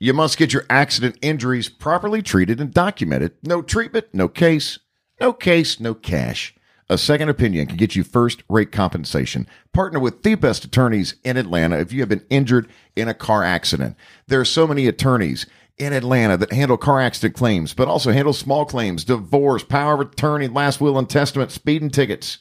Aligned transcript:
You 0.00 0.14
must 0.14 0.38
get 0.38 0.52
your 0.52 0.64
accident 0.70 1.18
injuries 1.22 1.68
properly 1.68 2.22
treated 2.22 2.60
and 2.60 2.72
documented. 2.72 3.32
No 3.42 3.62
treatment, 3.62 4.06
no 4.12 4.28
case. 4.28 4.78
No 5.20 5.32
case, 5.32 5.80
no 5.80 5.92
cash. 5.92 6.54
A 6.88 6.96
second 6.96 7.28
opinion 7.28 7.66
can 7.66 7.76
get 7.76 7.96
you 7.96 8.04
first 8.04 8.44
rate 8.48 8.70
compensation. 8.70 9.48
Partner 9.74 9.98
with 9.98 10.22
the 10.22 10.36
best 10.36 10.64
attorneys 10.64 11.16
in 11.24 11.36
Atlanta 11.36 11.78
if 11.80 11.92
you 11.92 12.00
have 12.00 12.08
been 12.08 12.24
injured 12.30 12.68
in 12.94 13.08
a 13.08 13.14
car 13.14 13.42
accident. 13.42 13.96
There 14.28 14.40
are 14.40 14.44
so 14.44 14.68
many 14.68 14.86
attorneys 14.86 15.46
in 15.76 15.92
Atlanta 15.92 16.36
that 16.36 16.52
handle 16.52 16.76
car 16.76 17.00
accident 17.00 17.34
claims, 17.34 17.74
but 17.74 17.88
also 17.88 18.12
handle 18.12 18.32
small 18.32 18.64
claims, 18.64 19.02
divorce, 19.02 19.64
power 19.64 19.94
of 19.94 20.00
attorney, 20.00 20.46
last 20.46 20.80
will 20.80 20.96
and 20.96 21.10
testament, 21.10 21.50
speeding 21.50 21.90
tickets. 21.90 22.38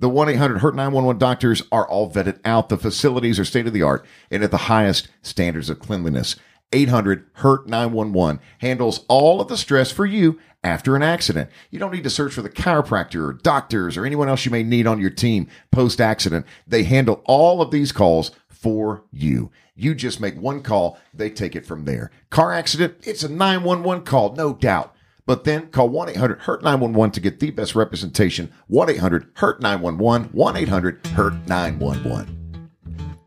The 0.00 0.08
1 0.08 0.30
800 0.30 0.58
Hurt 0.58 0.74
911 0.74 1.18
doctors 1.20 1.62
are 1.70 1.88
all 1.88 2.10
vetted 2.10 2.40
out. 2.44 2.68
The 2.68 2.76
facilities 2.76 3.38
are 3.38 3.44
state 3.44 3.68
of 3.68 3.72
the 3.72 3.82
art 3.82 4.04
and 4.32 4.42
at 4.42 4.50
the 4.50 4.56
highest 4.56 5.06
standards 5.22 5.70
of 5.70 5.78
cleanliness. 5.78 6.34
800 6.72 7.26
Hurt 7.34 7.66
911 7.68 8.40
handles 8.58 9.04
all 9.08 9.40
of 9.40 9.48
the 9.48 9.56
stress 9.56 9.90
for 9.90 10.06
you 10.06 10.38
after 10.64 10.96
an 10.96 11.02
accident. 11.02 11.50
You 11.70 11.78
don't 11.78 11.92
need 11.92 12.04
to 12.04 12.10
search 12.10 12.34
for 12.34 12.42
the 12.42 12.50
chiropractor 12.50 13.28
or 13.28 13.32
doctors 13.32 13.96
or 13.96 14.06
anyone 14.06 14.28
else 14.28 14.44
you 14.44 14.50
may 14.50 14.62
need 14.62 14.86
on 14.86 15.00
your 15.00 15.10
team 15.10 15.48
post 15.70 16.00
accident. 16.00 16.46
They 16.66 16.84
handle 16.84 17.22
all 17.24 17.60
of 17.60 17.70
these 17.70 17.92
calls 17.92 18.30
for 18.48 19.04
you. 19.12 19.50
You 19.74 19.94
just 19.94 20.20
make 20.20 20.36
one 20.36 20.62
call, 20.62 20.98
they 21.12 21.30
take 21.30 21.56
it 21.56 21.66
from 21.66 21.84
there. 21.84 22.10
Car 22.30 22.52
accident, 22.52 22.96
it's 23.02 23.22
a 23.22 23.28
911 23.28 24.04
call, 24.04 24.34
no 24.34 24.52
doubt. 24.52 24.94
But 25.24 25.44
then 25.44 25.68
call 25.68 25.88
1 25.88 26.10
800 26.10 26.40
HURT 26.40 26.62
911 26.62 27.12
to 27.12 27.20
get 27.20 27.40
the 27.40 27.50
best 27.50 27.74
representation. 27.74 28.52
1 28.66 28.90
800 28.90 29.30
HURT 29.34 29.60
911. 29.62 30.30
1 30.32 30.56
800 30.56 31.06
HURT 31.08 31.34
911. 31.46 32.68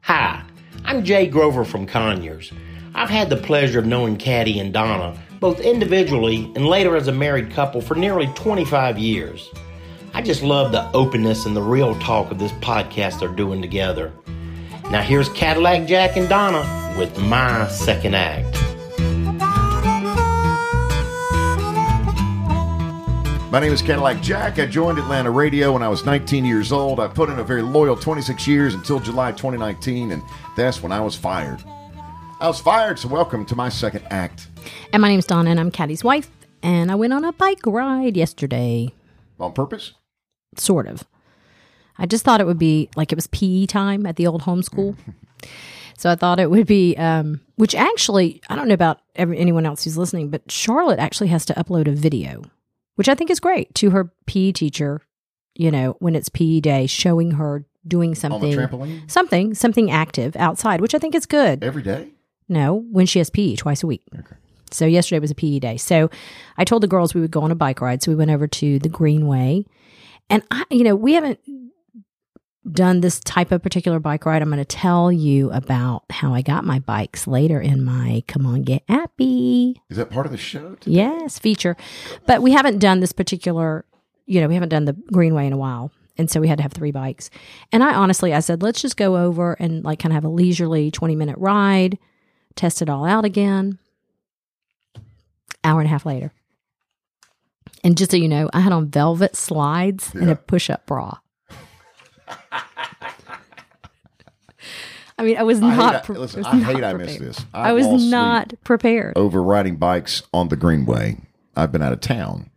Hi, 0.01 0.43
I'm 0.83 1.03
Jay 1.03 1.27
Grover 1.27 1.63
from 1.63 1.87
Conyers. 1.87 2.51
I've 2.97 3.09
had 3.09 3.29
the 3.29 3.35
pleasure 3.35 3.77
of 3.77 3.85
knowing 3.85 4.15
Caddy 4.15 4.57
and 4.57 4.71
Donna, 4.71 5.21
both 5.41 5.59
individually 5.59 6.49
and 6.55 6.65
later 6.65 6.95
as 6.95 7.09
a 7.09 7.11
married 7.11 7.51
couple, 7.51 7.81
for 7.81 7.93
nearly 7.93 8.27
25 8.27 8.97
years. 8.97 9.51
I 10.13 10.21
just 10.21 10.41
love 10.41 10.71
the 10.71 10.89
openness 10.93 11.45
and 11.45 11.53
the 11.53 11.61
real 11.61 11.99
talk 11.99 12.31
of 12.31 12.39
this 12.39 12.53
podcast 12.53 13.19
they're 13.19 13.27
doing 13.27 13.61
together. 13.61 14.13
Now, 14.91 15.01
here's 15.01 15.27
Cadillac 15.27 15.89
Jack 15.89 16.15
and 16.15 16.29
Donna 16.29 16.95
with 16.97 17.19
my 17.19 17.67
second 17.67 18.15
act. 18.15 18.55
My 23.51 23.59
name 23.59 23.73
is 23.73 23.81
Cadillac 23.81 24.21
Jack. 24.21 24.57
I 24.57 24.67
joined 24.67 24.99
Atlanta 24.99 25.31
Radio 25.31 25.73
when 25.73 25.83
I 25.83 25.89
was 25.89 26.05
19 26.05 26.45
years 26.45 26.71
old. 26.71 27.01
I 27.01 27.09
put 27.09 27.29
in 27.29 27.39
a 27.39 27.43
very 27.43 27.61
loyal 27.61 27.97
26 27.97 28.47
years 28.47 28.73
until 28.73 29.01
July 29.01 29.33
2019, 29.33 30.13
and 30.13 30.23
that's 30.55 30.81
when 30.81 30.93
I 30.93 31.01
was 31.01 31.13
fired. 31.13 31.61
I 32.39 32.47
was 32.47 32.59
fired, 32.59 32.99
so 32.99 33.07
welcome 33.07 33.45
to 33.45 33.55
my 33.55 33.69
second 33.69 34.05
act. 34.09 34.47
And 34.91 35.01
my 35.01 35.07
name's 35.07 35.25
Donna, 35.25 35.49
and 35.51 35.59
I'm 35.59 35.71
Caddy's 35.71 36.03
wife. 36.03 36.29
And 36.61 36.91
I 36.91 36.95
went 36.95 37.13
on 37.13 37.23
a 37.23 37.31
bike 37.31 37.65
ride 37.65 38.17
yesterday, 38.17 38.93
On 39.39 39.53
purpose? 39.53 39.93
sort 40.57 40.87
of. 40.87 41.03
I 41.97 42.05
just 42.05 42.25
thought 42.25 42.41
it 42.41 42.47
would 42.47 42.59
be 42.59 42.89
like 42.95 43.11
it 43.11 43.15
was 43.15 43.27
PE 43.27 43.67
time 43.67 44.05
at 44.05 44.17
the 44.17 44.27
old 44.27 44.43
homeschool. 44.43 44.95
so 45.97 46.09
I 46.09 46.15
thought 46.15 46.39
it 46.39 46.49
would 46.49 46.67
be, 46.67 46.95
um, 46.97 47.39
which 47.55 47.73
actually, 47.73 48.41
I 48.49 48.55
don't 48.55 48.67
know 48.67 48.73
about 48.73 48.99
every, 49.15 49.37
anyone 49.37 49.65
else 49.65 49.83
who's 49.85 49.97
listening, 49.97 50.29
but 50.29 50.51
Charlotte 50.51 50.99
actually 50.99 51.27
has 51.27 51.45
to 51.45 51.53
upload 51.53 51.87
a 51.87 51.91
video, 51.91 52.43
which 52.95 53.07
I 53.07 53.15
think 53.15 53.29
is 53.29 53.39
great 53.39 53.73
to 53.75 53.91
her 53.91 54.11
PE 54.25 54.51
teacher, 54.51 55.01
you 55.55 55.71
know, 55.71 55.95
when 55.99 56.15
it's 56.15 56.29
PE 56.29 56.59
day, 56.59 56.85
showing 56.85 57.31
her 57.31 57.63
doing 57.87 58.09
On 58.09 58.13
the 58.13 58.19
something, 58.19 58.51
trampoline? 58.57 59.09
something, 59.11 59.53
something 59.53 59.89
active 59.91 60.35
outside, 60.35 60.81
which 60.81 60.95
I 60.95 60.99
think 60.99 61.15
is 61.15 61.25
good. 61.25 61.63
Every 61.63 61.83
day? 61.83 62.09
No, 62.47 62.85
when 62.91 63.05
she 63.05 63.19
has 63.19 63.29
PE 63.29 63.55
twice 63.55 63.83
a 63.83 63.87
week. 63.87 64.03
So 64.71 64.85
yesterday 64.85 65.19
was 65.19 65.31
a 65.31 65.35
PE 65.35 65.59
day. 65.59 65.77
So 65.77 66.09
I 66.57 66.63
told 66.63 66.83
the 66.83 66.87
girls 66.87 67.13
we 67.13 67.21
would 67.21 67.31
go 67.31 67.41
on 67.41 67.51
a 67.51 67.55
bike 67.55 67.81
ride. 67.81 68.03
So 68.03 68.11
we 68.11 68.15
went 68.15 68.31
over 68.31 68.47
to 68.47 68.79
the 68.79 68.89
Greenway. 68.89 69.65
And 70.29 70.43
I, 70.51 70.65
you 70.69 70.83
know, 70.83 70.95
we 70.95 71.13
haven't 71.13 71.39
done 72.71 73.01
this 73.01 73.19
type 73.19 73.51
of 73.51 73.61
particular 73.61 73.99
bike 73.99 74.25
ride. 74.25 74.41
I'm 74.41 74.49
going 74.49 74.57
to 74.57 74.65
tell 74.65 75.11
you 75.11 75.51
about 75.51 76.03
how 76.09 76.33
I 76.33 76.41
got 76.41 76.63
my 76.63 76.79
bikes 76.79 77.27
later 77.27 77.61
in 77.61 77.83
my 77.83 78.23
Come 78.27 78.45
On 78.45 78.63
Get 78.63 78.83
Appy. 78.89 79.81
Is 79.89 79.97
that 79.97 80.09
part 80.09 80.25
of 80.25 80.31
the 80.31 80.37
show? 80.37 80.75
today? 80.75 80.95
Yes, 80.97 81.37
feature. 81.37 81.77
But 82.25 82.41
we 82.41 82.51
haven't 82.51 82.79
done 82.79 82.99
this 83.01 83.11
particular, 83.11 83.85
you 84.25 84.41
know, 84.41 84.47
we 84.47 84.55
haven't 84.55 84.69
done 84.69 84.85
the 84.85 84.93
Greenway 85.11 85.45
in 85.45 85.53
a 85.53 85.57
while. 85.57 85.91
And 86.17 86.31
so 86.31 86.39
we 86.39 86.47
had 86.47 86.57
to 86.57 86.63
have 86.63 86.73
three 86.73 86.91
bikes. 86.91 87.29
And 87.71 87.83
I 87.83 87.93
honestly, 87.93 88.33
I 88.33 88.39
said, 88.39 88.63
let's 88.63 88.81
just 88.81 88.97
go 88.97 89.17
over 89.17 89.53
and 89.59 89.83
like 89.83 89.99
kind 89.99 90.11
of 90.11 90.15
have 90.15 90.25
a 90.25 90.29
leisurely 90.29 90.89
20 90.89 91.15
minute 91.15 91.37
ride, 91.37 91.99
test 92.55 92.81
it 92.81 92.89
all 92.89 93.05
out 93.05 93.25
again. 93.25 93.79
Hour 95.63 95.79
and 95.79 95.87
a 95.87 95.89
half 95.89 96.05
later. 96.05 96.31
And 97.83 97.97
just 97.97 98.11
so 98.11 98.17
you 98.17 98.27
know, 98.27 98.49
I 98.53 98.59
had 98.61 98.71
on 98.73 98.87
velvet 98.89 99.35
slides 99.35 100.13
and 100.15 100.29
a 100.29 100.35
push 100.35 100.69
up 100.69 100.85
bra. 100.85 101.17
I 105.17 105.23
mean, 105.23 105.37
I 105.37 105.43
was 105.43 105.61
I 105.61 105.75
not. 105.75 105.95
I- 105.95 105.99
pre- 106.01 106.17
listen, 106.17 106.39
was 106.39 106.47
I 106.47 106.57
not 106.57 106.75
hate 106.75 106.83
I 106.83 106.93
missed 106.93 107.17
prepared. 107.19 107.35
this. 107.35 107.45
I 107.53 107.71
was 107.73 108.09
not 108.11 108.53
prepared. 108.63 109.13
over 109.17 109.41
riding 109.41 109.77
bikes 109.77 110.23
on 110.33 110.49
the 110.49 110.57
Greenway. 110.57 111.17
I've 111.55 111.71
been 111.71 111.81
out 111.81 111.93
of 111.93 112.01
town. 112.01 112.49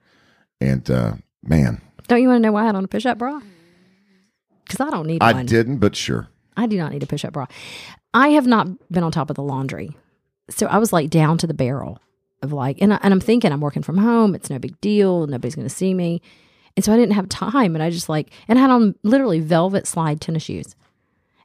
And 0.61 0.91
uh, 0.91 1.13
man, 1.43 1.81
Don't 2.09 2.21
you 2.21 2.29
want 2.29 2.39
to 2.43 2.43
know 2.49 2.53
why 2.53 2.63
I 2.63 2.67
had 2.67 2.75
on 2.75 2.85
a 2.85 2.89
push 2.89 3.07
up 3.07 3.19
bra? 3.19 3.41
Because 4.67 4.81
I 4.81 4.91
don't 4.91 5.07
need 5.07 5.23
I 5.23 5.33
one. 5.35 5.47
didn't, 5.47 5.79
but 5.79 5.95
sure. 5.95 6.29
I 6.59 6.67
do 6.67 6.77
not 6.77 6.93
need 6.93 7.03
a 7.03 7.07
push 7.07 7.25
up 7.25 7.33
bra. 7.33 7.47
I 8.13 8.29
have 8.31 8.47
not 8.47 8.67
been 8.91 9.05
on 9.05 9.13
top 9.13 9.31
of 9.31 9.37
the 9.37 9.43
laundry. 9.43 9.97
So 10.51 10.67
I 10.67 10.79
was 10.79 10.93
like 10.93 11.09
down 11.09 11.39
to 11.39 11.47
the 11.47 11.55
barrel 11.55 12.01
of 12.43 12.53
like, 12.53 12.79
and, 12.81 12.93
I, 12.95 12.99
and 13.03 13.15
I'm 13.15 13.21
thinking 13.21 13.53
I'm 13.53 13.61
working 13.61 13.83
from 13.83 13.99
home. 13.99 14.35
It's 14.35 14.51
no 14.51 14.59
big 14.59 14.81
deal. 14.81 15.27
Nobody's 15.27 15.55
going 15.55 15.69
to 15.69 15.75
see 15.75 15.95
me. 15.95 16.21
And 16.77 16.85
so 16.85 16.93
I 16.93 16.97
didn't 16.97 17.15
have 17.15 17.29
time. 17.29 17.75
And 17.75 17.83
I 17.83 17.91
just 17.91 18.09
like, 18.09 18.31
and 18.49 18.59
I 18.59 18.63
had 18.63 18.71
on 18.71 18.95
literally 19.03 19.41
velvet 19.41 19.87
slide 19.87 20.21
tennis 20.21 20.43
shoes. 20.43 20.75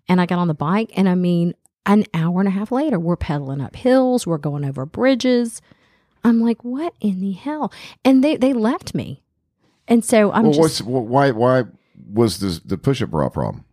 And 0.08 0.20
I 0.20 0.26
got 0.26 0.40
on 0.40 0.48
the 0.48 0.54
bike. 0.54 0.92
And 0.96 1.08
I 1.08 1.16
mean, 1.16 1.54
an 1.86 2.06
hour 2.14 2.40
and 2.40 2.48
a 2.48 2.52
half 2.52 2.72
later, 2.72 3.00
we're 3.00 3.16
pedaling 3.16 3.62
up 3.62 3.76
hills. 3.76 4.26
We're 4.26 4.38
going 4.38 4.66
over 4.66 4.86
bridges. 4.86 5.62
I'm 6.24 6.40
like, 6.40 6.64
what 6.64 6.94
in 7.02 7.20
the 7.20 7.34
hell? 7.34 7.72
And 8.06 8.24
they, 8.24 8.38
they 8.38 8.54
left 8.54 8.96
me. 8.96 9.22
And 9.88 10.04
so 10.04 10.32
I'm 10.32 10.44
well, 10.44 10.54
just, 10.54 10.82
why, 10.82 11.32
why 11.32 11.64
was 12.10 12.40
this, 12.40 12.60
the 12.60 12.78
push 12.78 13.02
up 13.02 13.10
bra 13.10 13.30
problem? 13.30 13.66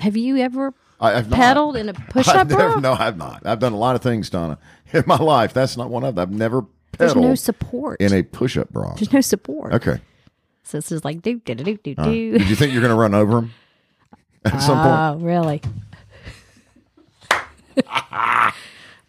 Have 0.00 0.16
you 0.16 0.36
ever 0.38 0.74
I, 1.00 1.14
I've 1.14 1.30
not. 1.30 1.36
pedaled 1.36 1.76
in 1.76 1.88
a 1.88 1.94
push 1.94 2.28
up 2.28 2.48
bra? 2.48 2.78
no, 2.80 2.92
I've 2.92 3.16
not. 3.16 3.46
I've 3.46 3.58
done 3.60 3.72
a 3.72 3.76
lot 3.78 3.96
of 3.96 4.02
things, 4.02 4.30
Donna, 4.30 4.58
in 4.92 5.04
my 5.06 5.16
life. 5.18 5.52
That's 5.52 5.76
not 5.76 5.90
one 5.90 6.04
of 6.04 6.14
them. 6.16 6.22
I've 6.22 6.30
never 6.36 6.64
There's 6.98 7.14
no 7.14 7.34
support. 7.34 8.00
in 8.00 8.12
a 8.12 8.22
push-up 8.22 8.70
bra. 8.70 8.94
There's 8.94 9.12
no 9.12 9.20
support. 9.20 9.74
Okay. 9.74 10.00
So 10.64 10.78
it's 10.78 10.88
just 10.90 11.04
like 11.04 11.22
do 11.22 11.38
do 11.40 11.54
do 11.54 11.64
do 11.64 11.76
do 11.76 11.94
do. 11.94 12.38
Did 12.38 12.48
you 12.48 12.56
think 12.56 12.72
you're 12.72 12.82
going 12.82 12.92
to 12.94 13.00
run 13.00 13.14
over 13.14 13.38
him 13.38 13.52
at 14.44 14.58
some 14.60 14.76
point? 14.76 15.22
Oh, 15.22 15.24
really? 15.24 15.62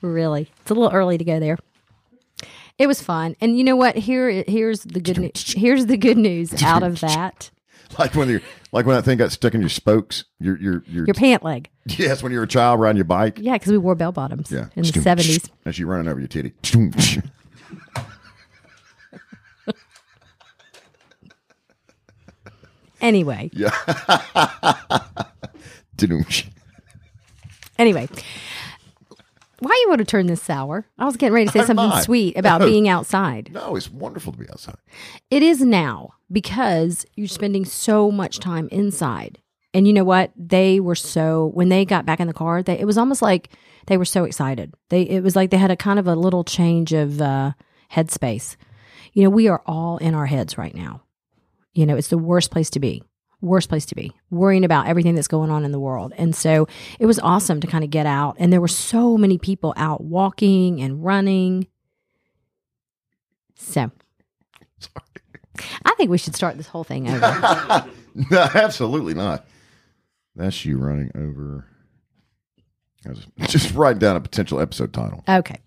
really? 0.02 0.50
It's 0.62 0.72
a 0.72 0.74
little 0.74 0.92
early 0.92 1.18
to 1.18 1.24
go 1.24 1.40
there. 1.40 1.58
It 2.78 2.88
was 2.88 3.02
fun, 3.02 3.36
and 3.42 3.58
you 3.58 3.66
know 3.66 3.76
what? 3.76 3.98
Here, 3.98 4.44
here's 4.48 4.84
the 4.84 5.02
good 5.02 5.18
news. 5.20 5.54
Here's 5.58 5.88
the 5.88 5.98
good 5.98 6.18
news 6.18 6.64
out 6.64 6.82
of 6.84 7.02
that. 7.02 7.52
Like 7.98 8.14
when 8.14 8.30
you 8.30 8.40
like 8.72 8.86
when 8.86 8.96
that 8.96 9.04
thing 9.04 9.18
got 9.18 9.32
stuck 9.32 9.56
in 9.56 9.62
your 9.62 9.70
spokes. 9.70 10.24
Your 10.40 10.58
your 10.60 10.84
your, 10.88 11.06
Your 11.06 11.14
pant 11.16 11.44
leg. 11.44 11.70
yes, 11.86 12.22
when 12.22 12.32
you 12.32 12.38
were 12.38 12.44
a 12.44 12.48
child 12.48 12.80
riding 12.80 12.98
your 12.98 13.04
bike. 13.06 13.40
Yeah, 13.42 13.54
because 13.54 13.72
we 13.72 13.78
wore 13.80 13.96
bell 13.96 14.12
bottoms 14.12 14.52
Yeah. 14.52 14.68
in 14.76 14.84
the 14.84 15.02
seventies. 15.02 15.50
As 15.66 15.80
you 15.80 15.88
running 15.88 16.08
over 16.08 16.20
your 16.20 16.28
titty. 16.28 16.54
Anyway, 23.02 23.50
yeah. 23.54 23.72
anyway. 27.80 28.10
Why 29.60 29.78
you 29.82 29.90
want 29.90 30.00
to 30.00 30.06
turn 30.06 30.28
this 30.28 30.42
sour? 30.42 30.86
I 30.98 31.06
was 31.06 31.18
getting 31.18 31.34
ready 31.34 31.48
to 31.48 31.52
say 31.52 31.60
I'm 31.62 31.66
something 31.68 31.90
not. 31.90 32.04
sweet 32.04 32.38
about 32.38 32.62
No. 32.62 32.68
being 32.68 32.88
outside. 32.88 33.52
no, 33.54 33.76
it's 33.76 33.90
wonderful 33.92 34.32
to 34.34 34.40
be 34.40 34.50
outside. 34.50 34.76
It 35.30 35.44
is 35.44 35.62
now 35.62 36.14
because 36.32 37.06
you're 37.16 37.28
spending 37.28 37.66
so 37.66 38.12
much 38.12 38.40
time 38.40 38.70
inside. 38.72 39.40
And 39.74 39.86
you 39.86 39.94
know 39.94 40.04
what? 40.04 40.32
They 40.36 40.80
were 40.80 40.96
so 40.96 41.52
when 41.54 41.70
they 41.70 41.86
got 41.86 42.06
back 42.06 42.20
in 42.20 42.28
the 42.28 42.34
car, 42.34 42.64
they 42.64 42.80
it 42.80 42.86
was 42.86 42.98
almost 42.98 43.22
like 43.22 43.50
they 43.88 43.98
were 43.98 44.06
so 44.06 44.24
excited. 44.24 44.74
They 44.90 45.04
it 45.04 45.22
was 45.24 45.36
like 45.36 45.52
they 45.52 45.58
had 45.58 45.72
a 45.72 45.76
kind 45.76 46.00
of 46.00 46.08
a 46.08 46.16
little 46.16 46.44
change 46.44 46.92
of 46.94 47.22
uh 47.22 47.52
headspace. 47.92 48.56
You 49.14 49.24
know, 49.24 49.30
we 49.30 49.48
are 49.48 49.62
all 49.66 49.98
in 49.98 50.16
our 50.16 50.26
heads 50.26 50.58
right 50.58 50.74
now. 50.74 51.04
You 51.74 51.86
know, 51.86 51.96
it's 51.96 52.08
the 52.10 52.18
worst 52.18 52.50
place 52.52 52.70
to 52.72 52.80
be. 52.80 53.04
Worst 53.42 53.70
place 53.70 53.86
to 53.88 53.96
be. 53.96 54.12
Worrying 54.30 54.66
about 54.66 54.88
everything 54.88 55.16
that's 55.16 55.28
going 55.28 55.50
on 55.50 55.64
in 55.64 55.72
the 55.72 55.80
world. 55.80 56.14
And 56.18 56.36
so 56.36 56.68
it 57.00 57.06
was 57.06 57.20
awesome 57.20 57.62
to 57.62 57.68
kind 57.68 57.84
of 57.84 57.90
get 57.90 58.06
out 58.06 58.36
and 58.38 58.52
there 58.52 58.60
were 58.62 58.68
so 58.68 59.18
many 59.18 59.38
people 59.38 59.74
out 59.78 60.04
walking 60.04 60.82
and 60.82 61.04
running. 61.04 61.68
So 63.56 63.92
I 65.86 65.94
think 65.96 66.10
we 66.10 66.18
should 66.18 66.36
start 66.36 66.58
this 66.58 66.68
whole 66.68 66.84
thing 66.84 67.10
over. 67.10 67.86
no, 68.32 68.48
absolutely 68.54 69.14
not. 69.14 69.46
That's 70.36 70.64
you 70.66 70.78
running 70.78 71.12
over. 71.16 71.66
Just 73.48 73.74
write 73.74 74.00
down 74.00 74.16
a 74.16 74.22
potential 74.22 74.60
episode 74.60 74.94
title. 74.94 75.24
okay. 75.28 75.60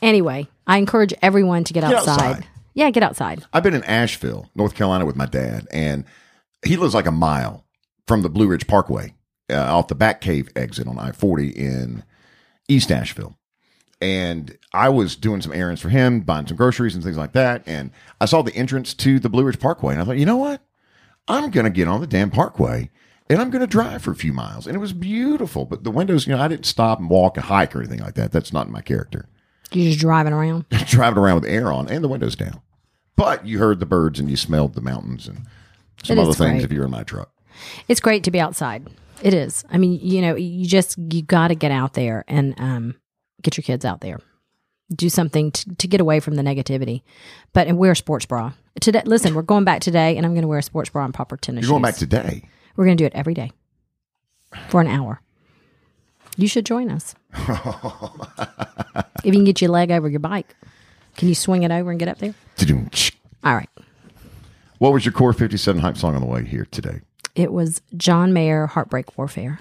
Anyway, 0.00 0.48
I 0.66 0.78
encourage 0.78 1.12
everyone 1.20 1.64
to 1.64 1.74
get, 1.74 1.82
Get 1.82 1.92
outside. 1.92 2.20
outside. 2.20 2.46
Yeah, 2.72 2.88
get 2.90 3.02
outside. 3.02 3.44
I've 3.52 3.62
been 3.62 3.74
in 3.74 3.84
Asheville, 3.84 4.48
North 4.54 4.74
Carolina, 4.74 5.04
with 5.04 5.16
my 5.16 5.26
dad, 5.26 5.66
and 5.70 6.04
he 6.64 6.76
lives 6.76 6.94
like 6.94 7.06
a 7.06 7.12
mile 7.12 7.64
from 8.06 8.22
the 8.22 8.28
Blue 8.28 8.48
Ridge 8.48 8.66
Parkway 8.66 9.14
uh, 9.50 9.76
off 9.76 9.88
the 9.88 9.94
back 9.94 10.20
cave 10.20 10.48
exit 10.56 10.86
on 10.86 10.98
I 10.98 11.12
40 11.12 11.50
in 11.50 12.04
East 12.68 12.90
Asheville. 12.90 13.36
And 14.00 14.56
I 14.72 14.88
was 14.88 15.14
doing 15.14 15.42
some 15.42 15.52
errands 15.52 15.80
for 15.80 15.90
him, 15.90 16.20
buying 16.20 16.46
some 16.46 16.56
groceries 16.56 16.94
and 16.94 17.04
things 17.04 17.18
like 17.18 17.32
that. 17.32 17.62
And 17.66 17.90
I 18.20 18.24
saw 18.24 18.40
the 18.40 18.54
entrance 18.54 18.94
to 18.94 19.18
the 19.18 19.28
Blue 19.28 19.44
Ridge 19.44 19.60
Parkway. 19.60 19.92
And 19.92 20.02
I 20.02 20.06
thought, 20.06 20.16
you 20.16 20.24
know 20.24 20.36
what? 20.36 20.62
I'm 21.28 21.50
going 21.50 21.64
to 21.64 21.70
get 21.70 21.86
on 21.86 22.00
the 22.00 22.06
damn 22.06 22.30
parkway 22.30 22.90
and 23.28 23.40
I'm 23.40 23.50
going 23.50 23.60
to 23.60 23.66
drive 23.66 24.02
for 24.02 24.10
a 24.10 24.16
few 24.16 24.32
miles. 24.32 24.66
And 24.66 24.74
it 24.74 24.80
was 24.80 24.92
beautiful. 24.92 25.64
But 25.64 25.84
the 25.84 25.90
windows, 25.90 26.26
you 26.26 26.34
know, 26.34 26.42
I 26.42 26.48
didn't 26.48 26.66
stop 26.66 26.98
and 26.98 27.08
walk 27.08 27.36
and 27.36 27.46
hike 27.46 27.76
or 27.76 27.78
anything 27.78 28.00
like 28.00 28.14
that. 28.14 28.32
That's 28.32 28.52
not 28.52 28.66
in 28.66 28.72
my 28.72 28.80
character. 28.80 29.26
You're 29.72 29.86
just 29.86 30.00
driving 30.00 30.32
around. 30.32 30.64
driving 30.70 31.18
around 31.18 31.42
with 31.42 31.50
air 31.50 31.72
on 31.72 31.88
and 31.88 32.02
the 32.02 32.08
windows 32.08 32.34
down. 32.34 32.60
But 33.14 33.46
you 33.46 33.58
heard 33.58 33.78
the 33.78 33.86
birds 33.86 34.18
and 34.18 34.28
you 34.28 34.36
smelled 34.36 34.74
the 34.74 34.80
mountains 34.80 35.28
and 35.28 35.46
some 36.04 36.18
It 36.18 36.22
other 36.22 36.32
things 36.32 36.50
great. 36.52 36.64
if 36.64 36.72
you're 36.72 36.84
in 36.84 36.90
my 36.90 37.02
truck. 37.02 37.30
It's 37.88 38.00
great 38.00 38.24
to 38.24 38.30
be 38.30 38.40
outside. 38.40 38.88
It 39.22 39.34
is. 39.34 39.64
I 39.70 39.76
mean, 39.78 39.98
you 40.02 40.22
know, 40.22 40.34
you 40.34 40.66
just 40.66 40.96
you 41.12 41.22
got 41.22 41.48
to 41.48 41.54
get 41.54 41.70
out 41.70 41.94
there 41.94 42.24
and 42.26 42.54
um, 42.58 42.94
get 43.42 43.56
your 43.56 43.62
kids 43.62 43.84
out 43.84 44.00
there. 44.00 44.18
Do 44.94 45.08
something 45.08 45.52
to, 45.52 45.74
to 45.76 45.86
get 45.86 46.00
away 46.00 46.18
from 46.20 46.34
the 46.34 46.42
negativity, 46.42 47.02
but 47.52 47.68
and 47.68 47.78
wear 47.78 47.92
a 47.92 47.96
sports 47.96 48.26
bra. 48.26 48.52
Today, 48.80 49.02
listen, 49.04 49.34
we're 49.34 49.42
going 49.42 49.64
back 49.64 49.80
today, 49.82 50.16
and 50.16 50.24
I'm 50.26 50.32
going 50.32 50.42
to 50.42 50.48
wear 50.48 50.58
a 50.58 50.62
sports 50.62 50.88
bra 50.90 51.04
and 51.04 51.12
proper 51.14 51.36
tennis 51.36 51.62
You're 51.62 51.78
going 51.78 51.84
shoes. 51.84 51.92
back 51.92 51.98
today. 52.24 52.42
We're 52.76 52.86
going 52.86 52.96
to 52.96 53.02
do 53.02 53.06
it 53.06 53.12
every 53.14 53.34
day 53.34 53.52
for 54.68 54.80
an 54.80 54.86
hour. 54.88 55.20
You 56.36 56.48
should 56.48 56.64
join 56.66 56.90
us. 56.90 57.14
if 57.34 59.24
you 59.26 59.32
can 59.32 59.44
get 59.44 59.60
your 59.60 59.70
leg 59.70 59.90
over 59.90 60.08
your 60.08 60.20
bike, 60.20 60.56
can 61.16 61.28
you 61.28 61.34
swing 61.34 61.62
it 61.62 61.70
over 61.70 61.90
and 61.90 61.98
get 62.00 62.08
up 62.08 62.18
there? 62.18 62.34
All 63.44 63.54
right. 63.54 63.68
What 64.80 64.92
was 64.94 65.04
your 65.04 65.12
core 65.12 65.32
57 65.34 65.82
hype 65.82 65.96
song 65.98 66.14
on 66.14 66.22
the 66.22 66.26
way 66.26 66.42
here 66.44 66.66
today? 66.70 67.02
It 67.34 67.52
was 67.52 67.82
John 67.96 68.32
Mayer, 68.32 68.66
Heartbreak 68.66 69.16
Warfare. 69.18 69.60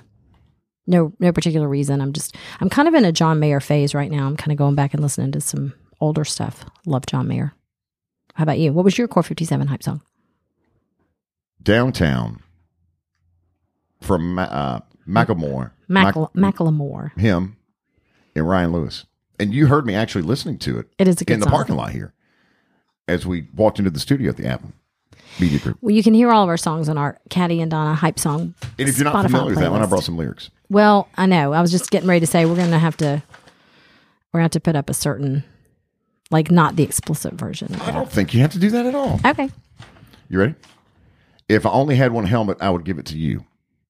No, 0.88 1.12
no 1.20 1.32
particular 1.34 1.68
reason. 1.68 2.00
I'm 2.02 2.14
just, 2.14 2.36
I'm 2.62 2.70
kind 2.70 2.88
of 2.88 2.94
in 2.94 3.04
a 3.04 3.12
John 3.12 3.38
Mayer 3.40 3.60
phase 3.60 3.94
right 3.94 4.10
now. 4.10 4.26
I'm 4.26 4.38
kind 4.38 4.54
of 4.54 4.58
going 4.58 4.76
back 4.76 4.94
and 4.94 5.04
listening 5.04 5.34
to 5.34 5.42
some 5.42 5.74
older 6.00 6.24
stuff. 6.24 6.64
Love 6.86 7.06
John 7.06 7.28
Mayer. 7.28 7.54
How 8.36 8.44
about 8.44 8.60
you? 8.60 8.72
What 8.72 8.86
was 8.86 8.98
your 8.98 9.10
Core 9.10 9.22
57 9.22 9.68
hype 9.68 9.84
song? 9.84 10.02
Downtown 11.62 12.42
from 14.02 14.40
uh, 14.40 14.80
Macklemore. 15.06 15.72
Mackle- 15.90 16.32
Mac- 16.34 16.56
Macklemore. 16.56 17.20
him 17.20 17.58
and 18.36 18.48
Ryan 18.48 18.72
Lewis. 18.72 19.06
And 19.38 19.54
you 19.54 19.68
heard 19.68 19.86
me 19.86 19.96
actually 19.96 20.22
listening 20.22 20.60
to 20.60 20.80
it 20.80 20.88
It 20.98 21.10
is 21.10 21.22
in 21.22 21.40
the 21.42 21.44
song. 21.46 21.52
parking 21.52 21.76
lot 21.76 21.92
here 21.92 22.14
as 23.08 23.26
we 23.26 23.48
walked 23.54 23.80
into 23.80 23.92
the 23.92 24.00
studio 24.00 24.30
at 24.30 24.38
the 24.38 24.46
Apple 24.48 24.72
Media 25.40 25.60
Group. 25.60 25.78
Well, 25.82 25.94
you 25.94 26.04
can 26.04 26.14
hear 26.14 26.32
all 26.32 26.44
of 26.44 26.50
our 26.50 26.58
songs 26.58 26.90
on 26.90 26.98
our 26.98 27.18
Caddy 27.30 27.62
and 27.62 27.72
Donna 27.72 27.96
hype 27.96 28.20
song. 28.20 28.54
And 28.78 28.90
if 28.90 28.98
you're 28.98 29.06
not 29.06 29.16
Spotify 29.16 29.30
familiar 29.32 29.50
with 29.52 29.60
that 29.60 29.72
one, 29.72 29.82
I 29.82 29.86
playlist. 29.86 29.90
brought 29.90 30.04
some 30.04 30.18
lyrics. 30.18 30.50
Well, 30.70 31.08
I 31.16 31.26
know. 31.26 31.54
I 31.54 31.62
was 31.62 31.72
just 31.72 31.90
getting 31.92 32.08
ready 32.08 32.20
to 32.22 32.28
say 32.28 32.46
we're 32.46 32.56
going 32.56 32.72
to 32.72 32.80
have 32.80 32.98
to, 32.98 33.24
we're 34.32 34.40
going 34.40 34.42
to 34.42 34.44
have 34.44 34.52
to 34.52 34.60
put 34.60 34.76
up 34.76 34.90
a 34.90 34.94
certain, 34.94 35.44
like 36.32 36.52
not 36.52 36.76
the 36.76 36.84
explicit 36.84 37.34
version. 37.34 37.74
of 37.74 37.82
I 37.82 37.92
don't 37.92 38.12
think 38.12 38.34
you 38.34 38.42
have 38.42 38.52
to 38.52 38.60
do 38.60 38.70
that 38.72 38.86
at 38.86 38.96
all. 38.96 39.20
Okay. 39.26 39.50
You 40.30 40.40
ready? 40.40 40.56
If 41.48 41.66
I 41.66 41.70
only 41.72 41.96
had 41.96 42.12
one 42.12 42.26
helmet, 42.26 42.58
I 42.62 42.70
would 42.70 42.86
give 42.86 43.00
it 43.00 43.06
to 43.08 43.18
you. 43.18 43.46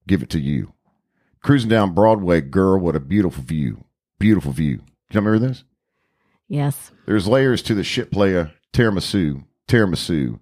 Give 0.06 0.22
it 0.22 0.30
to 0.30 0.40
you. 0.40 0.72
Cruising 1.42 1.68
down 1.68 1.92
Broadway, 1.94 2.40
girl, 2.40 2.78
what 2.78 2.96
a 2.96 3.00
beautiful 3.00 3.42
view. 3.42 3.84
Beautiful 4.18 4.52
view. 4.52 4.76
Do 4.76 4.82
you 5.18 5.20
remember 5.20 5.46
this? 5.46 5.64
Yes. 6.48 6.90
There's 7.06 7.28
layers 7.28 7.62
to 7.62 7.74
the 7.74 7.84
shit 7.84 8.10
player, 8.10 8.52
tiramisu, 8.72 9.44
tiramisu. 9.68 10.40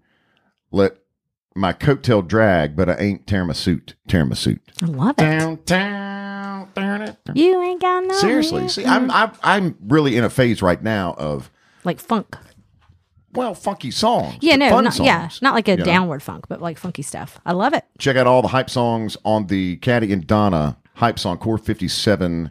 Let 0.71 0.97
my 1.55 1.73
coattail 1.73 2.27
drag, 2.27 2.77
but 2.77 2.89
I 2.91 2.97
ain't 2.97 3.27
tiramisu, 3.27 4.37
suit. 4.37 4.63
I 4.83 4.87
love 4.87 5.11
it. 5.11 5.17
Downtown. 5.17 6.69
darn 6.75 7.03
it. 7.03 7.17
You 7.35 7.61
ain't 7.63 7.81
got 7.81 8.05
no. 8.05 8.15
Seriously, 8.15 8.69
see, 8.69 8.85
I'm, 8.85 9.11
I'm 9.11 9.33
I'm 9.43 9.77
really 9.87 10.17
in 10.17 10.25
a 10.25 10.31
phase 10.31 10.63
right 10.63 10.83
now 10.83 11.15
of 11.19 11.51
like 11.85 12.01
funk. 12.01 12.37
well, 13.33 13.55
funky 13.55 13.91
songs, 13.91 14.37
Yeah, 14.41 14.57
no, 14.57 14.69
fun 14.71 14.85
not, 14.85 14.99
yeah, 14.99 15.23
songs, 15.29 15.43
not 15.43 15.55
like 15.55 15.69
a 15.69 15.73
you 15.73 15.77
know? 15.79 15.85
downward 15.85 16.23
funk, 16.23 16.47
but 16.49 16.61
like 16.61 16.79
funky 16.79 17.03
stuff. 17.03 17.41
I 17.47 17.53
love 17.53 17.73
it. 17.75 17.85
check 17.99 18.17
out 18.17 18.27
all 18.27 18.43
the 18.43 18.49
hype 18.49 18.71
songs 18.71 19.17
on 19.25 19.47
the 19.47 19.77
Caddy 19.79 20.13
and 20.13 20.27
Donna 20.27 20.77
Hype 20.95 21.19
Song 21.19 21.39
Core 21.39 21.59
57 21.59 22.51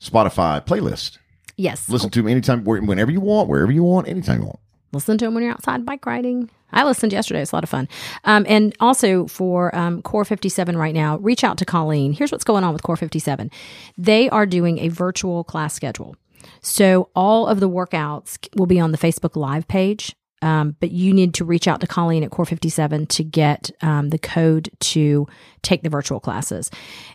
Spotify 0.00 0.64
playlist. 0.64 1.18
Yes, 1.56 1.88
Listen 1.88 2.10
to 2.10 2.20
them 2.22 2.28
anytime, 2.28 2.64
where- 2.64 2.82
whenever 2.82 3.10
you 3.12 3.20
want, 3.20 3.48
wherever 3.48 3.70
you 3.72 3.84
want, 3.84 4.08
anytime 4.08 4.40
you 4.40 4.46
want. 4.46 4.58
listen 4.92 5.16
to 5.18 5.24
them 5.24 5.34
when 5.34 5.44
you're 5.44 5.52
outside 5.52 5.86
bike 5.86 6.04
riding. 6.04 6.50
I 6.74 6.84
listened 6.84 7.12
yesterday; 7.12 7.40
it's 7.40 7.52
a 7.52 7.56
lot 7.56 7.64
of 7.64 7.70
fun. 7.70 7.88
Um, 8.24 8.44
and 8.48 8.74
also 8.80 9.26
for 9.26 9.74
um, 9.74 10.02
Core 10.02 10.24
57 10.24 10.76
right 10.76 10.94
now, 10.94 11.16
reach 11.18 11.42
out 11.42 11.56
to 11.58 11.64
Colleen. 11.64 12.12
Here's 12.12 12.30
what's 12.30 12.44
going 12.44 12.64
on 12.64 12.72
with 12.72 12.82
Core 12.82 12.96
57. 12.96 13.50
They 13.96 14.28
are 14.28 14.44
doing 14.44 14.78
a 14.80 14.88
virtual 14.88 15.44
class 15.44 15.72
schedule, 15.72 16.16
so 16.60 17.08
all 17.14 17.46
of 17.46 17.60
the 17.60 17.68
workouts 17.68 18.38
will 18.56 18.66
be 18.66 18.78
on 18.78 18.92
the 18.92 18.98
Facebook 18.98 19.36
Live 19.36 19.66
page. 19.68 20.14
Um, 20.44 20.76
but 20.78 20.90
you 20.90 21.14
need 21.14 21.32
to 21.34 21.44
reach 21.44 21.66
out 21.66 21.80
to 21.80 21.86
Colleen 21.86 22.22
at 22.22 22.30
Core 22.30 22.44
57 22.44 23.06
to 23.06 23.24
get 23.24 23.70
um, 23.80 24.10
the 24.10 24.18
code 24.18 24.68
to 24.78 25.26
take 25.62 25.82
the 25.82 25.88
virtual 25.88 26.20
classes. 26.20 26.70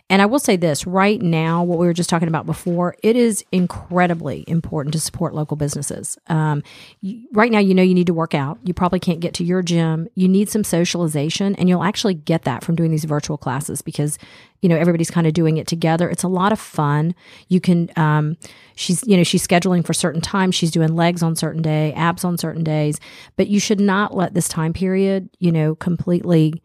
And 0.08 0.20
I 0.20 0.26
will 0.26 0.40
say 0.40 0.56
this 0.56 0.84
right 0.84 1.22
now, 1.22 1.62
what 1.62 1.78
we 1.78 1.86
were 1.86 1.92
just 1.92 2.10
talking 2.10 2.26
about 2.26 2.44
before, 2.44 2.96
it 3.04 3.14
is 3.14 3.44
incredibly 3.52 4.44
important 4.48 4.92
to 4.94 5.00
support 5.00 5.32
local 5.32 5.56
businesses. 5.56 6.18
Um, 6.26 6.64
you, 7.02 7.28
right 7.32 7.52
now, 7.52 7.60
you 7.60 7.72
know 7.72 7.84
you 7.84 7.94
need 7.94 8.08
to 8.08 8.14
work 8.14 8.34
out. 8.34 8.58
You 8.64 8.74
probably 8.74 8.98
can't 8.98 9.20
get 9.20 9.32
to 9.34 9.44
your 9.44 9.62
gym. 9.62 10.08
You 10.16 10.26
need 10.26 10.50
some 10.50 10.64
socialization, 10.64 11.54
and 11.54 11.68
you'll 11.68 11.84
actually 11.84 12.14
get 12.14 12.42
that 12.42 12.64
from 12.64 12.74
doing 12.74 12.90
these 12.90 13.04
virtual 13.04 13.38
classes 13.38 13.80
because 13.80 14.18
you 14.62 14.68
know 14.68 14.76
everybody's 14.76 15.10
kind 15.10 15.26
of 15.26 15.32
doing 15.32 15.56
it 15.56 15.66
together. 15.66 16.08
It's 16.08 16.22
a 16.22 16.28
lot 16.28 16.52
of 16.52 16.60
fun. 16.60 17.14
You 17.48 17.60
can, 17.60 17.90
um, 17.96 18.36
she's 18.76 19.06
you 19.06 19.16
know 19.16 19.24
she's 19.24 19.46
scheduling 19.46 19.84
for 19.84 19.92
certain 19.92 20.20
times. 20.20 20.54
She's 20.54 20.70
doing 20.70 20.94
legs 20.94 21.22
on 21.22 21.36
certain 21.36 21.62
day, 21.62 21.92
abs 21.94 22.24
on 22.24 22.38
certain 22.38 22.62
days, 22.62 23.00
but 23.36 23.48
you 23.48 23.60
should 23.60 23.80
not 23.80 24.14
let 24.14 24.34
this 24.34 24.48
time 24.48 24.72
period, 24.72 25.30
you 25.38 25.52
know, 25.52 25.74
completely 25.74 26.62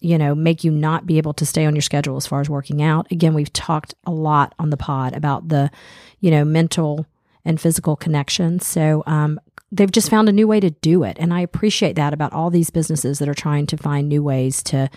you 0.00 0.16
know, 0.16 0.34
make 0.34 0.62
you 0.62 0.70
not 0.70 1.06
be 1.06 1.18
able 1.18 1.32
to 1.34 1.44
stay 1.44 1.66
on 1.66 1.74
your 1.74 1.82
schedule 1.82 2.16
as 2.16 2.26
far 2.26 2.40
as 2.40 2.48
working 2.48 2.82
out. 2.82 3.10
Again, 3.10 3.34
we've 3.34 3.52
talked 3.52 3.94
a 4.06 4.12
lot 4.12 4.54
on 4.58 4.70
the 4.70 4.76
pod 4.76 5.12
about 5.12 5.48
the, 5.48 5.70
you 6.20 6.30
know, 6.30 6.44
mental 6.44 7.06
and 7.44 7.60
physical 7.60 7.96
connection. 7.96 8.60
So, 8.60 9.02
um, 9.06 9.40
they've 9.72 9.90
just 9.90 10.08
found 10.08 10.28
a 10.28 10.32
new 10.32 10.46
way 10.46 10.60
to 10.60 10.70
do 10.70 11.02
it. 11.02 11.16
And 11.20 11.34
I 11.34 11.40
appreciate 11.40 11.96
that 11.96 12.14
about 12.14 12.32
all 12.32 12.48
these 12.48 12.70
businesses 12.70 13.18
that 13.18 13.28
are 13.28 13.34
trying 13.34 13.66
to 13.66 13.76
find 13.76 14.08
new 14.08 14.22
ways 14.22 14.62
to, 14.64 14.88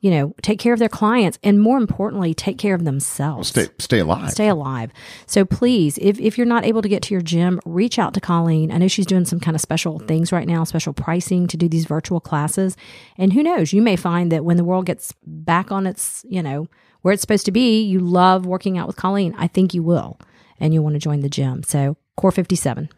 you 0.00 0.10
know, 0.10 0.34
take 0.42 0.58
care 0.60 0.72
of 0.72 0.78
their 0.78 0.88
clients 0.88 1.38
and 1.42 1.60
more 1.60 1.76
importantly, 1.76 2.32
take 2.32 2.56
care 2.58 2.74
of 2.74 2.84
themselves 2.84 3.48
Stay 3.48 3.66
stay 3.78 3.98
alive. 3.98 4.30
stay 4.30 4.48
alive. 4.48 4.92
So 5.26 5.44
please, 5.44 5.98
if, 5.98 6.20
if 6.20 6.38
you're 6.38 6.46
not 6.46 6.64
able 6.64 6.82
to 6.82 6.88
get 6.88 7.02
to 7.04 7.14
your 7.14 7.20
gym, 7.20 7.60
reach 7.64 7.98
out 7.98 8.14
to 8.14 8.20
Colleen. 8.20 8.70
I 8.70 8.78
know 8.78 8.88
she's 8.88 9.06
doing 9.06 9.24
some 9.24 9.40
kind 9.40 9.54
of 9.54 9.60
special 9.60 9.98
things 9.98 10.30
right 10.30 10.46
now, 10.46 10.62
special 10.64 10.92
pricing 10.92 11.46
to 11.48 11.56
do 11.56 11.68
these 11.68 11.84
virtual 11.86 12.20
classes. 12.20 12.76
And 13.16 13.32
who 13.32 13.42
knows, 13.42 13.72
you 13.72 13.82
may 13.82 13.96
find 13.96 14.30
that 14.30 14.44
when 14.44 14.56
the 14.56 14.64
world 14.64 14.86
gets 14.86 15.12
back 15.26 15.72
on 15.72 15.86
its, 15.86 16.24
you 16.28 16.42
know, 16.42 16.68
where 17.02 17.12
it's 17.12 17.20
supposed 17.20 17.46
to 17.46 17.52
be, 17.52 17.82
you 17.82 17.98
love 17.98 18.46
working 18.46 18.78
out 18.78 18.86
with 18.86 18.96
Colleen. 18.96 19.34
I 19.36 19.48
think 19.48 19.74
you 19.74 19.82
will. 19.82 20.18
And 20.60 20.74
you 20.74 20.82
want 20.82 20.94
to 20.94 21.00
join 21.00 21.20
the 21.20 21.28
gym. 21.28 21.62
So 21.62 21.96
Core 22.16 22.32
57. 22.32 22.88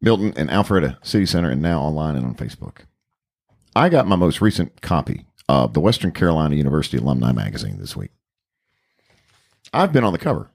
Milton 0.00 0.32
and 0.36 0.48
Alpharetta 0.48 1.04
City 1.04 1.26
Center, 1.26 1.50
and 1.50 1.60
now 1.60 1.80
online 1.80 2.14
and 2.14 2.24
on 2.24 2.34
Facebook. 2.36 2.82
I 3.74 3.88
got 3.88 4.06
my 4.06 4.14
most 4.14 4.40
recent 4.40 4.80
copy 4.80 5.26
of 5.48 5.72
the 5.74 5.80
Western 5.80 6.10
Carolina 6.12 6.54
University 6.56 6.98
Alumni 6.98 7.32
Magazine 7.32 7.78
this 7.78 7.96
week. 7.96 8.10
I've 9.72 9.92
been 9.92 10.04
on 10.04 10.12
the 10.12 10.18
cover. 10.18 10.50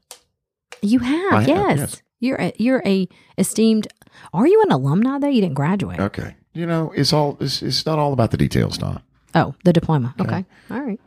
You 0.81 0.99
have, 0.99 1.47
yes. 1.47 1.77
yes. 1.77 2.01
You're 2.19 2.37
a, 2.41 2.53
you're 2.57 2.81
a 2.85 3.07
esteemed. 3.37 3.87
Are 4.33 4.47
you 4.47 4.61
an 4.63 4.71
alumni 4.71 5.19
though? 5.19 5.27
You 5.27 5.41
didn't 5.41 5.55
graduate. 5.55 5.99
Okay, 5.99 6.35
you 6.53 6.65
know 6.65 6.91
it's 6.95 7.11
all 7.13 7.37
it's, 7.39 7.61
it's 7.61 7.85
not 7.85 7.99
all 7.99 8.13
about 8.13 8.31
the 8.31 8.37
details, 8.37 8.77
Donna. 8.77 9.03
oh, 9.35 9.55
the 9.63 9.73
diploma. 9.73 10.13
Okay. 10.19 10.45
All 10.71 10.81
right. 10.81 10.99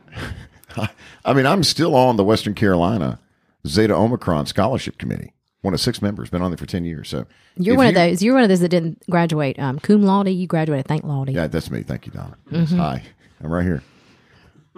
I 1.25 1.33
mean, 1.33 1.45
I'm 1.45 1.63
still 1.63 1.95
on 1.95 2.17
the 2.17 2.23
Western 2.23 2.53
Carolina 2.53 3.19
Zeta 3.65 3.95
Omicron 3.95 4.45
Scholarship 4.45 4.97
Committee. 4.97 5.33
One 5.61 5.73
of 5.73 5.79
six 5.81 6.01
members, 6.01 6.29
been 6.29 6.41
on 6.43 6.51
there 6.51 6.57
for 6.57 6.67
ten 6.67 6.85
years. 6.85 7.09
So 7.09 7.25
You're 7.55 7.75
one 7.75 7.85
you- 7.85 7.89
of 7.89 7.95
those. 7.95 8.21
You're 8.21 8.35
one 8.35 8.43
of 8.43 8.49
those 8.49 8.59
that 8.59 8.69
didn't 8.69 9.01
graduate 9.09 9.57
um, 9.59 9.79
cum 9.79 10.03
laude. 10.03 10.29
You 10.29 10.45
graduated 10.47 10.87
thank 10.87 11.03
laude. 11.03 11.29
Yeah, 11.29 11.47
that's 11.47 11.71
me. 11.71 11.81
Thank 11.83 12.05
you, 12.05 12.11
Donna. 12.11 12.37
Yes, 12.51 12.71
Hi, 12.73 13.03
I'm 13.43 13.51
right 13.51 13.63
here. 13.63 13.83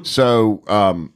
So, 0.03 0.63
um, 0.67 1.13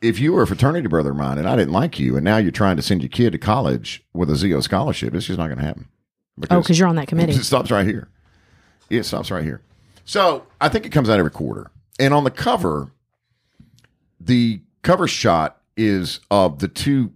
if 0.00 0.18
you 0.18 0.32
were 0.32 0.42
a 0.42 0.46
fraternity 0.46 0.86
brother 0.88 1.10
of 1.10 1.16
mine 1.16 1.38
and 1.38 1.48
I 1.48 1.56
didn't 1.56 1.72
like 1.72 1.98
you, 1.98 2.16
and 2.16 2.24
now 2.24 2.36
you're 2.36 2.50
trying 2.52 2.76
to 2.76 2.82
send 2.82 3.02
your 3.02 3.08
kid 3.08 3.32
to 3.32 3.38
college 3.38 4.04
with 4.12 4.28
a 4.30 4.36
ZO 4.36 4.60
scholarship, 4.60 5.14
it's 5.14 5.26
just 5.26 5.38
not 5.38 5.46
going 5.46 5.58
to 5.58 5.64
happen. 5.64 5.88
Oh, 6.50 6.60
because 6.60 6.78
you're 6.78 6.88
on 6.88 6.96
that 6.96 7.08
committee. 7.08 7.32
It 7.36 7.44
stops 7.44 7.70
right 7.70 7.86
here. 7.86 8.08
It 8.90 9.04
stops 9.04 9.30
right 9.30 9.44
here. 9.44 9.62
So 10.04 10.46
I 10.60 10.68
think 10.68 10.84
it 10.84 10.90
comes 10.90 11.08
out 11.08 11.18
every 11.18 11.30
quarter. 11.30 11.70
And 11.98 12.12
on 12.12 12.24
the 12.24 12.30
cover, 12.30 12.90
the 14.20 14.60
cover 14.82 15.08
shot 15.08 15.60
is 15.76 16.20
of 16.30 16.58
the 16.58 16.68
two, 16.68 17.12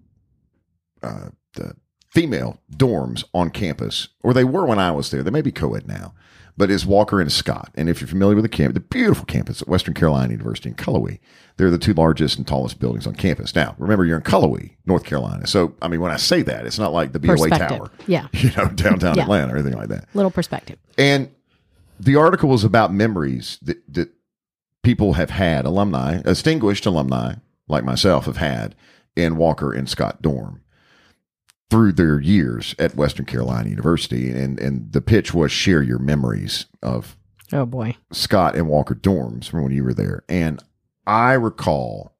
uh, 1.02 1.28
the 1.54 1.74
female 2.10 2.60
dorms 2.74 3.24
on 3.34 3.50
campus, 3.50 4.08
or 4.22 4.32
they 4.32 4.44
were 4.44 4.64
when 4.64 4.78
I 4.78 4.92
was 4.92 5.10
there. 5.10 5.22
They 5.22 5.30
may 5.30 5.42
be 5.42 5.52
co-ed 5.52 5.86
now, 5.86 6.14
but 6.58 6.70
it's 6.70 6.84
Walker 6.84 7.20
and 7.20 7.30
Scott. 7.32 7.70
And 7.76 7.88
if 7.88 8.00
you're 8.00 8.08
familiar 8.08 8.34
with 8.34 8.42
the 8.44 8.48
camp, 8.50 8.74
the 8.74 8.80
beautiful 8.80 9.24
campus 9.24 9.62
at 9.62 9.68
Western 9.68 9.94
Carolina 9.94 10.32
University 10.32 10.68
in 10.68 10.74
Cullowhee, 10.74 11.20
they're 11.56 11.70
the 11.70 11.78
two 11.78 11.94
largest 11.94 12.36
and 12.36 12.46
tallest 12.46 12.78
buildings 12.80 13.06
on 13.06 13.14
campus. 13.14 13.54
Now, 13.54 13.74
remember, 13.78 14.04
you're 14.04 14.18
in 14.18 14.24
Cullowhee, 14.24 14.72
North 14.84 15.04
Carolina. 15.04 15.46
So, 15.46 15.74
I 15.80 15.88
mean, 15.88 16.00
when 16.00 16.10
I 16.12 16.16
say 16.16 16.42
that, 16.42 16.66
it's 16.66 16.78
not 16.78 16.92
like 16.92 17.12
the 17.12 17.20
BOA 17.20 17.48
Tower, 17.48 17.90
Yeah. 18.06 18.26
you 18.32 18.50
know, 18.56 18.66
downtown 18.68 19.14
Yeah. 19.16 19.22
Atlanta 19.22 19.54
or 19.54 19.56
anything 19.56 19.78
like 19.78 19.88
that. 19.88 20.06
Little 20.14 20.30
perspective. 20.32 20.78
And 20.98 21.30
the 22.00 22.16
article 22.16 22.48
was 22.48 22.64
about 22.64 22.92
memories 22.92 23.58
that, 23.62 23.78
that 23.94 24.10
people 24.82 25.14
have 25.14 25.30
had, 25.30 25.64
alumni, 25.64 26.20
distinguished 26.22 26.86
alumni 26.86 27.34
like 27.68 27.84
myself 27.84 28.26
have 28.26 28.36
had 28.38 28.74
in 29.16 29.36
Walker 29.36 29.72
and 29.72 29.88
Scott 29.88 30.22
Dorm 30.22 30.62
through 31.70 31.92
their 31.92 32.20
years 32.20 32.74
at 32.78 32.96
Western 32.96 33.26
Carolina 33.26 33.68
University. 33.68 34.30
And, 34.30 34.58
and 34.58 34.92
the 34.92 35.00
pitch 35.00 35.34
was 35.34 35.52
share 35.52 35.82
your 35.82 35.98
memories 35.98 36.66
of 36.82 37.16
Oh 37.52 37.66
boy. 37.66 37.96
Scott 38.12 38.56
and 38.56 38.68
Walker 38.68 38.94
dorms 38.94 39.48
from 39.48 39.62
when 39.62 39.72
you 39.72 39.84
were 39.84 39.94
there. 39.94 40.22
And 40.28 40.62
I 41.06 41.32
recall 41.32 42.14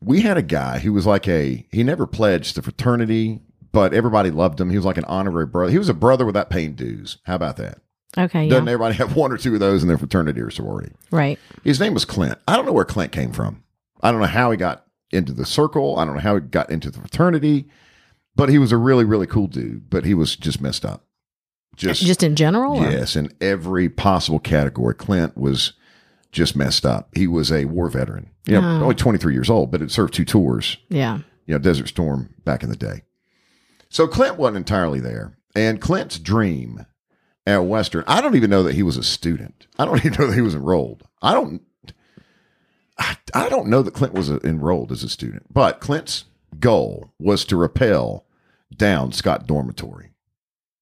we 0.00 0.22
had 0.22 0.36
a 0.36 0.42
guy 0.42 0.78
who 0.78 0.92
was 0.92 1.06
like 1.06 1.26
a, 1.28 1.66
he 1.70 1.82
never 1.82 2.06
pledged 2.06 2.56
the 2.56 2.62
fraternity, 2.62 3.40
but 3.72 3.94
everybody 3.94 4.30
loved 4.30 4.60
him. 4.60 4.70
He 4.70 4.76
was 4.76 4.84
like 4.84 4.98
an 4.98 5.04
honorary 5.04 5.46
brother. 5.46 5.72
He 5.72 5.78
was 5.78 5.88
a 5.88 5.94
brother 5.94 6.26
without 6.26 6.50
paying 6.50 6.74
dues. 6.74 7.18
How 7.24 7.34
about 7.34 7.56
that? 7.58 7.78
Okay. 8.18 8.48
Doesn't 8.48 8.68
everybody 8.68 8.94
have 8.96 9.14
one 9.14 9.30
or 9.30 9.36
two 9.36 9.54
of 9.54 9.60
those 9.60 9.82
in 9.82 9.88
their 9.88 9.98
fraternity 9.98 10.40
or 10.40 10.50
sorority? 10.50 10.92
Right. 11.10 11.38
His 11.64 11.78
name 11.78 11.94
was 11.94 12.04
Clint. 12.04 12.38
I 12.48 12.56
don't 12.56 12.66
know 12.66 12.72
where 12.72 12.84
Clint 12.84 13.12
came 13.12 13.32
from. 13.32 13.62
I 14.02 14.10
don't 14.10 14.20
know 14.20 14.26
how 14.26 14.50
he 14.50 14.56
got 14.56 14.84
into 15.10 15.32
the 15.32 15.44
circle. 15.46 15.98
I 15.98 16.04
don't 16.04 16.14
know 16.14 16.20
how 16.20 16.34
he 16.36 16.40
got 16.40 16.70
into 16.70 16.90
the 16.90 16.98
fraternity, 17.00 17.68
but 18.36 18.48
he 18.48 18.58
was 18.58 18.72
a 18.72 18.76
really, 18.76 19.04
really 19.04 19.26
cool 19.26 19.46
dude. 19.46 19.90
But 19.90 20.04
he 20.04 20.14
was 20.14 20.36
just 20.36 20.60
messed 20.60 20.84
up. 20.84 21.04
Just, 21.76 22.02
Just 22.02 22.22
in 22.22 22.36
general. 22.36 22.76
or- 22.78 22.90
yes, 22.90 23.16
in 23.16 23.30
every 23.40 23.88
possible 23.88 24.38
category. 24.40 24.94
Clint 24.94 25.36
was 25.36 25.72
just 26.32 26.54
messed 26.54 26.84
up. 26.84 27.08
He 27.16 27.26
was 27.26 27.50
a 27.50 27.64
war 27.64 27.88
veteran. 27.88 28.30
You 28.46 28.60
know, 28.60 28.60
Oh. 28.80 28.82
only 28.82 28.94
23 28.94 29.32
years 29.34 29.48
old, 29.50 29.70
but 29.70 29.80
had 29.80 29.90
served 29.90 30.12
two 30.14 30.24
tours 30.24 30.76
Yeah. 30.88 31.18
you 31.46 31.54
know, 31.54 31.58
Desert 31.58 31.88
Storm 31.88 32.30
back 32.44 32.62
in 32.62 32.70
the 32.70 32.76
day. 32.76 33.02
So 33.88 34.06
Clint 34.06 34.36
wasn't 34.36 34.58
entirely 34.58 35.00
there. 35.00 35.36
And 35.54 35.80
Clint's 35.80 36.18
dream 36.18 36.86
at 37.46 37.64
Western, 37.64 38.04
I 38.06 38.20
don't 38.20 38.36
even 38.36 38.50
know 38.50 38.62
that 38.62 38.74
he 38.74 38.82
was 38.82 38.96
a 38.96 39.02
student. 39.02 39.66
I 39.78 39.84
don't 39.84 39.96
even 40.04 40.12
know 40.20 40.26
that 40.28 40.34
he 40.36 40.40
was 40.42 40.54
enrolled. 40.54 41.02
I 41.22 41.32
don't 41.34 41.62
I, 43.00 43.16
I 43.34 43.48
don't 43.48 43.66
know 43.68 43.82
that 43.82 43.94
Clint 43.94 44.14
was 44.14 44.30
uh 44.30 44.38
enrolled 44.44 44.92
as 44.92 45.02
a 45.02 45.08
student. 45.08 45.52
But 45.52 45.80
Clint's 45.80 46.26
goal 46.60 47.12
was 47.18 47.44
to 47.46 47.56
rappel 47.56 48.26
down 48.76 49.12
Scott 49.12 49.46
Dormitory, 49.46 50.10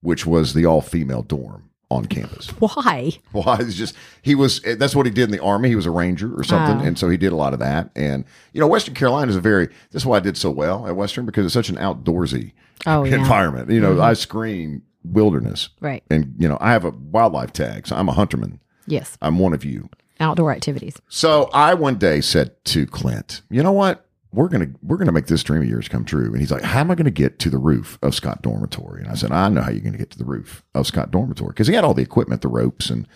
which 0.02 0.26
was 0.26 0.52
the 0.54 0.66
all-female 0.66 1.22
dorm 1.22 1.70
on 1.90 2.04
campus. 2.06 2.48
Why? 2.58 3.12
Well, 3.32 3.54
it's 3.60 3.74
just 3.74 3.94
he 4.20 4.34
was. 4.34 4.60
That's 4.60 4.94
what 4.96 5.06
he 5.06 5.12
did 5.12 5.24
in 5.24 5.30
the 5.30 5.42
army. 5.42 5.68
He 5.70 5.76
was 5.76 5.86
a 5.86 5.90
ranger 5.90 6.38
or 6.38 6.44
something, 6.44 6.80
Oh. 6.84 6.84
and 6.88 6.98
so 6.98 7.08
he 7.08 7.16
did 7.16 7.32
a 7.32 7.36
lot 7.36 7.52
of 7.54 7.60
that. 7.60 7.90
And 7.96 8.24
you 8.52 8.60
know, 8.60 8.66
Western 8.66 8.94
Carolina 8.94 9.30
is 9.30 9.36
a 9.36 9.40
very. 9.40 9.68
That's 9.92 10.04
why 10.04 10.16
I 10.16 10.20
did 10.20 10.36
so 10.36 10.50
well 10.50 10.86
at 10.86 10.96
Western 10.96 11.24
because 11.24 11.46
it's 11.46 11.54
such 11.54 11.68
an 11.70 11.76
outdoorsy 11.76 12.52
Oh 12.86 13.04
yeah. 13.04 13.14
environment. 13.14 13.70
You 13.70 13.80
know, 13.80 14.00
I 14.02 14.12
scream 14.14 14.82
wilderness, 15.04 15.68
Right. 15.80 16.02
and 16.10 16.34
you 16.38 16.48
know, 16.48 16.58
I 16.60 16.72
have 16.72 16.84
a 16.84 16.90
wildlife 16.90 17.52
tag, 17.52 17.86
so 17.86 17.96
I'm 17.96 18.08
a 18.08 18.12
hunterman. 18.12 18.58
Yes. 18.86 19.16
I'm 19.22 19.38
one 19.38 19.52
of 19.54 19.64
you. 19.64 19.88
Outdoor 20.20 20.52
activities. 20.52 20.96
So 21.08 21.48
I 21.52 21.74
one 21.74 21.96
day 21.96 22.20
said 22.20 22.52
to 22.66 22.86
Clint, 22.86 23.42
"You 23.50 23.62
know 23.62 23.72
what? 23.72 24.04
We're 24.32 24.48
gonna 24.48 24.68
we're 24.82 24.96
gonna 24.96 25.12
make 25.12 25.26
this 25.26 25.42
dream 25.42 25.62
of 25.62 25.68
yours 25.68 25.88
come 25.88 26.04
true." 26.04 26.26
And 26.32 26.40
he's 26.40 26.50
like, 26.50 26.62
"How 26.62 26.80
am 26.80 26.90
I 26.90 26.94
gonna 26.94 27.10
get 27.10 27.38
to 27.40 27.50
the 27.50 27.58
roof 27.58 27.98
of 28.02 28.14
Scott 28.14 28.42
Dormitory?" 28.42 29.00
And 29.02 29.10
I 29.10 29.14
said, 29.14 29.32
"I 29.32 29.48
know 29.48 29.62
how 29.62 29.70
you're 29.70 29.80
gonna 29.80 29.96
get 29.98 30.10
to 30.10 30.18
the 30.18 30.24
roof 30.24 30.62
of 30.74 30.86
Scott 30.86 31.10
Dormitory 31.10 31.50
because 31.50 31.68
he 31.68 31.74
had 31.74 31.84
all 31.84 31.94
the 31.94 32.02
equipment, 32.02 32.42
the 32.42 32.48
ropes 32.48 32.90
and 32.90 33.06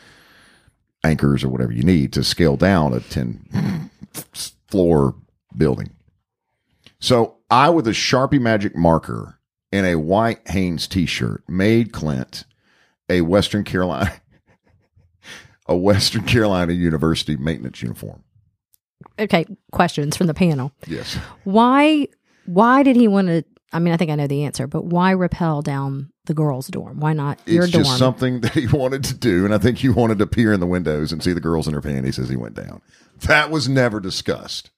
anchors 1.05 1.43
or 1.43 1.49
whatever 1.49 1.73
you 1.73 1.83
need 1.83 2.13
to 2.13 2.23
scale 2.25 2.57
down 2.57 2.95
a 2.95 3.01
ten 3.01 3.91
floor 4.69 5.15
building." 5.57 5.91
So 7.01 7.37
I, 7.51 7.69
with 7.71 7.87
a 7.89 7.91
Sharpie 7.93 8.41
Magic 8.41 8.77
marker 8.77 9.39
and 9.73 9.85
a 9.87 9.97
white 9.99 10.47
Hanes 10.49 10.87
T-shirt, 10.87 11.43
made 11.49 11.93
Clint 11.93 12.45
a 13.09 13.23
Western 13.23 13.65
Carolina. 13.65 14.13
A 15.73 15.77
Western 15.77 16.25
Carolina 16.25 16.73
University 16.75 17.37
maintenance 17.37 17.81
uniform. 17.83 18.23
Okay. 19.19 19.47
Questions 19.73 20.17
from 20.17 20.27
the 20.27 20.35
panel. 20.35 20.73
Yes. 20.87 21.17
Why? 21.45 22.09
Why 22.47 22.83
did 22.83 22.97
he 22.97 23.09
want 23.09 23.29
to? 23.29 23.45
I 23.73 23.79
mean, 23.79 23.95
I 23.95 23.97
think 23.97 24.11
I 24.11 24.17
know 24.17 24.27
the 24.27 24.45
answer, 24.45 24.67
but 24.67 24.85
why 24.85 25.15
rappel 25.15 25.63
down 25.63 26.11
the 26.27 26.35
girls' 26.35 26.67
dorm? 26.69 27.01
Why 27.01 27.15
not 27.15 27.41
your 27.47 27.65
It's 27.65 27.73
dorm? 27.73 27.85
just 27.85 27.99
something 27.99 28.41
that 28.43 28.53
he 28.53 28.67
wanted 28.67 29.03
to 29.05 29.15
do. 29.15 29.45
And 29.47 29.55
I 29.55 29.59
think 29.59 29.79
he 29.79 29.89
wanted 29.89 30.19
to 30.19 30.27
peer 30.27 30.53
in 30.53 30.61
the 30.61 30.67
windows 30.67 31.11
and 31.11 31.23
see 31.23 31.33
the 31.33 31.41
girls 31.41 31.67
in 31.67 31.73
their 31.73 31.81
panties 31.81 32.19
as 32.19 32.29
he 32.29 32.37
went 32.37 32.55
down. 32.55 32.83
That 33.23 33.51
was 33.51 33.69
never 33.69 33.99
discussed 33.99 34.71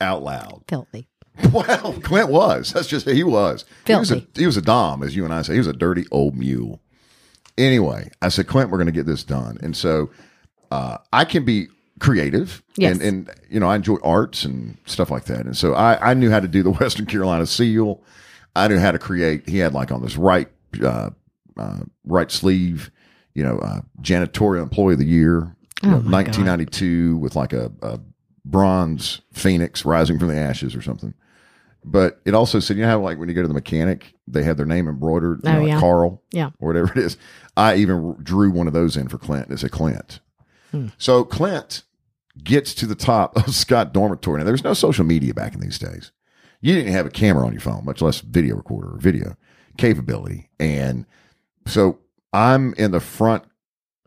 out 0.00 0.22
loud. 0.22 0.64
Filthy. 0.68 1.08
Well, 1.52 1.92
Clint 2.02 2.30
was. 2.30 2.72
That's 2.72 2.88
just 2.88 3.06
he 3.08 3.22
was. 3.22 3.66
He 3.86 3.94
was, 3.94 4.10
a, 4.10 4.16
Filthy. 4.20 4.40
he 4.40 4.46
was 4.46 4.56
a 4.56 4.62
dom, 4.62 5.02
as 5.02 5.14
you 5.14 5.22
and 5.24 5.34
I 5.34 5.42
say. 5.42 5.52
He 5.52 5.58
was 5.58 5.66
a 5.66 5.72
dirty 5.74 6.06
old 6.10 6.34
mule. 6.34 6.80
Anyway, 7.58 8.10
I 8.20 8.28
said, 8.28 8.46
Clint, 8.46 8.70
we're 8.70 8.78
going 8.78 8.86
to 8.86 8.92
get 8.92 9.06
this 9.06 9.24
done. 9.24 9.58
And 9.62 9.76
so 9.76 10.10
uh, 10.70 10.98
I 11.12 11.24
can 11.24 11.44
be 11.44 11.68
creative. 12.00 12.62
Yes. 12.76 12.92
And, 12.98 13.02
and, 13.02 13.30
you 13.48 13.58
know, 13.60 13.68
I 13.68 13.76
enjoy 13.76 13.96
arts 14.02 14.44
and 14.44 14.76
stuff 14.84 15.10
like 15.10 15.24
that. 15.24 15.46
And 15.46 15.56
so 15.56 15.74
I, 15.74 16.10
I 16.10 16.14
knew 16.14 16.30
how 16.30 16.40
to 16.40 16.48
do 16.48 16.62
the 16.62 16.70
Western 16.80 17.06
Carolina 17.06 17.46
seal. 17.46 18.02
I 18.54 18.68
knew 18.68 18.78
how 18.78 18.92
to 18.92 18.98
create. 18.98 19.48
He 19.48 19.58
had 19.58 19.72
like 19.74 19.90
on 19.90 20.02
this 20.02 20.16
right, 20.16 20.48
uh, 20.82 21.10
uh, 21.56 21.78
right 22.04 22.30
sleeve, 22.30 22.90
you 23.34 23.42
know, 23.42 23.58
uh, 23.58 23.80
janitorial 24.02 24.62
employee 24.62 24.94
of 24.94 24.98
the 24.98 25.06
year, 25.06 25.54
you 25.82 25.90
know, 25.90 25.96
Oh, 25.96 26.00
my 26.00 26.22
God. 26.22 26.36
1992 26.36 27.16
with 27.18 27.36
like 27.36 27.52
a, 27.52 27.70
a 27.82 28.00
bronze 28.44 29.20
phoenix 29.32 29.84
rising 29.84 30.18
from 30.18 30.28
the 30.28 30.36
ashes 30.36 30.74
or 30.74 30.82
something. 30.82 31.14
But 31.88 32.20
it 32.24 32.34
also 32.34 32.58
said, 32.58 32.76
you 32.76 32.82
know 32.82 32.88
how 32.88 33.00
like 33.00 33.16
when 33.18 33.28
you 33.28 33.34
go 33.34 33.42
to 33.42 33.48
the 33.48 33.54
mechanic, 33.54 34.12
they 34.26 34.42
have 34.42 34.56
their 34.56 34.66
name 34.66 34.88
embroidered, 34.88 35.40
you 35.44 35.50
Oh, 35.50 35.52
know, 35.52 35.58
like 35.60 35.68
yeah. 35.68 35.80
Carl, 35.80 36.22
Yeah. 36.32 36.50
or 36.58 36.68
whatever 36.68 36.90
it 36.90 36.98
is. 36.98 37.16
I 37.56 37.76
even 37.76 38.16
drew 38.22 38.50
one 38.50 38.66
of 38.66 38.72
those 38.72 38.96
in 38.96 39.08
for 39.08 39.18
Clint. 39.18 39.46
It's 39.50 39.62
a 39.62 39.68
Clint. 39.68 40.18
Hmm. 40.72 40.88
So 40.98 41.22
Clint 41.24 41.84
gets 42.42 42.74
to 42.74 42.86
the 42.86 42.96
top 42.96 43.36
of 43.36 43.50
Scott 43.54 43.92
Dormitory. 43.94 44.38
Now, 44.38 44.44
there's 44.44 44.64
no 44.64 44.74
social 44.74 45.04
media 45.04 45.32
back 45.32 45.54
in 45.54 45.60
these 45.60 45.78
days. 45.78 46.10
You 46.60 46.74
didn't 46.74 46.92
have 46.92 47.06
a 47.06 47.10
camera 47.10 47.46
on 47.46 47.52
your 47.52 47.60
phone, 47.60 47.84
much 47.84 48.02
less 48.02 48.20
video 48.20 48.56
recorder 48.56 48.94
or 48.94 48.98
video 48.98 49.36
capability. 49.78 50.50
And 50.58 51.06
so 51.66 51.98
I'm 52.32 52.74
in 52.74 52.90
the 52.90 53.00
front 53.00 53.44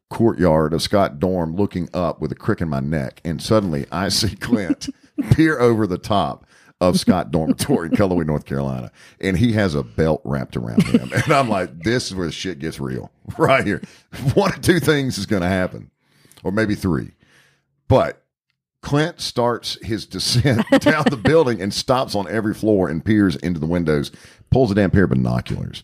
courtyard 0.09 0.74
of 0.74 0.81
Scott 0.81 1.19
Dorm 1.19 1.55
looking 1.55 1.88
up 1.93 2.19
with 2.19 2.31
a 2.31 2.36
crick 2.36 2.59
in 2.59 2.67
my 2.67 2.79
neck. 2.81 3.21
And 3.24 3.41
suddenly 3.41 3.86
I 3.91 4.09
see 4.09 4.36
Clint 4.39 4.89
peer 5.31 5.59
over 5.59 5.88
the 5.88 5.98
top 5.98 6.45
of 6.81 6.98
Scott 7.00 7.29
Dormitory 7.31 7.89
in 7.89 7.95
Cullowhee, 7.95 8.25
North 8.25 8.45
Carolina. 8.45 8.91
And 9.19 9.38
he 9.38 9.51
has 9.53 9.75
a 9.75 9.83
belt 9.83 10.21
wrapped 10.24 10.55
around 10.55 10.83
him. 10.83 11.12
And 11.24 11.33
I'm 11.33 11.50
like, 11.50 11.83
this 11.83 12.07
is 12.07 12.15
where 12.15 12.25
the 12.27 12.31
shit 12.31 12.59
gets 12.59 12.79
real 12.79 13.12
right 13.38 13.65
here. 13.65 13.81
One 14.33 14.53
of 14.53 14.62
two 14.62 14.79
things 14.79 15.17
is 15.17 15.25
going 15.25 15.41
to 15.41 15.48
happen, 15.50 15.91
or 16.43 16.51
maybe 16.51 16.75
three. 16.75 17.12
But 17.88 18.24
Clint 18.81 19.19
starts 19.19 19.77
his 19.86 20.05
descent 20.05 20.65
down 20.79 21.03
the 21.09 21.17
building 21.17 21.62
and 21.62 21.74
stops 21.74 22.15
on 22.15 22.29
every 22.29 22.53
floor 22.53 22.88
and 22.88 23.03
peers 23.03 23.36
into 23.38 23.59
the 23.59 23.65
windows, 23.65 24.12
pulls 24.51 24.71
a 24.71 24.75
damn 24.75 24.89
pair 24.91 25.03
of 25.03 25.09
binoculars 25.09 25.83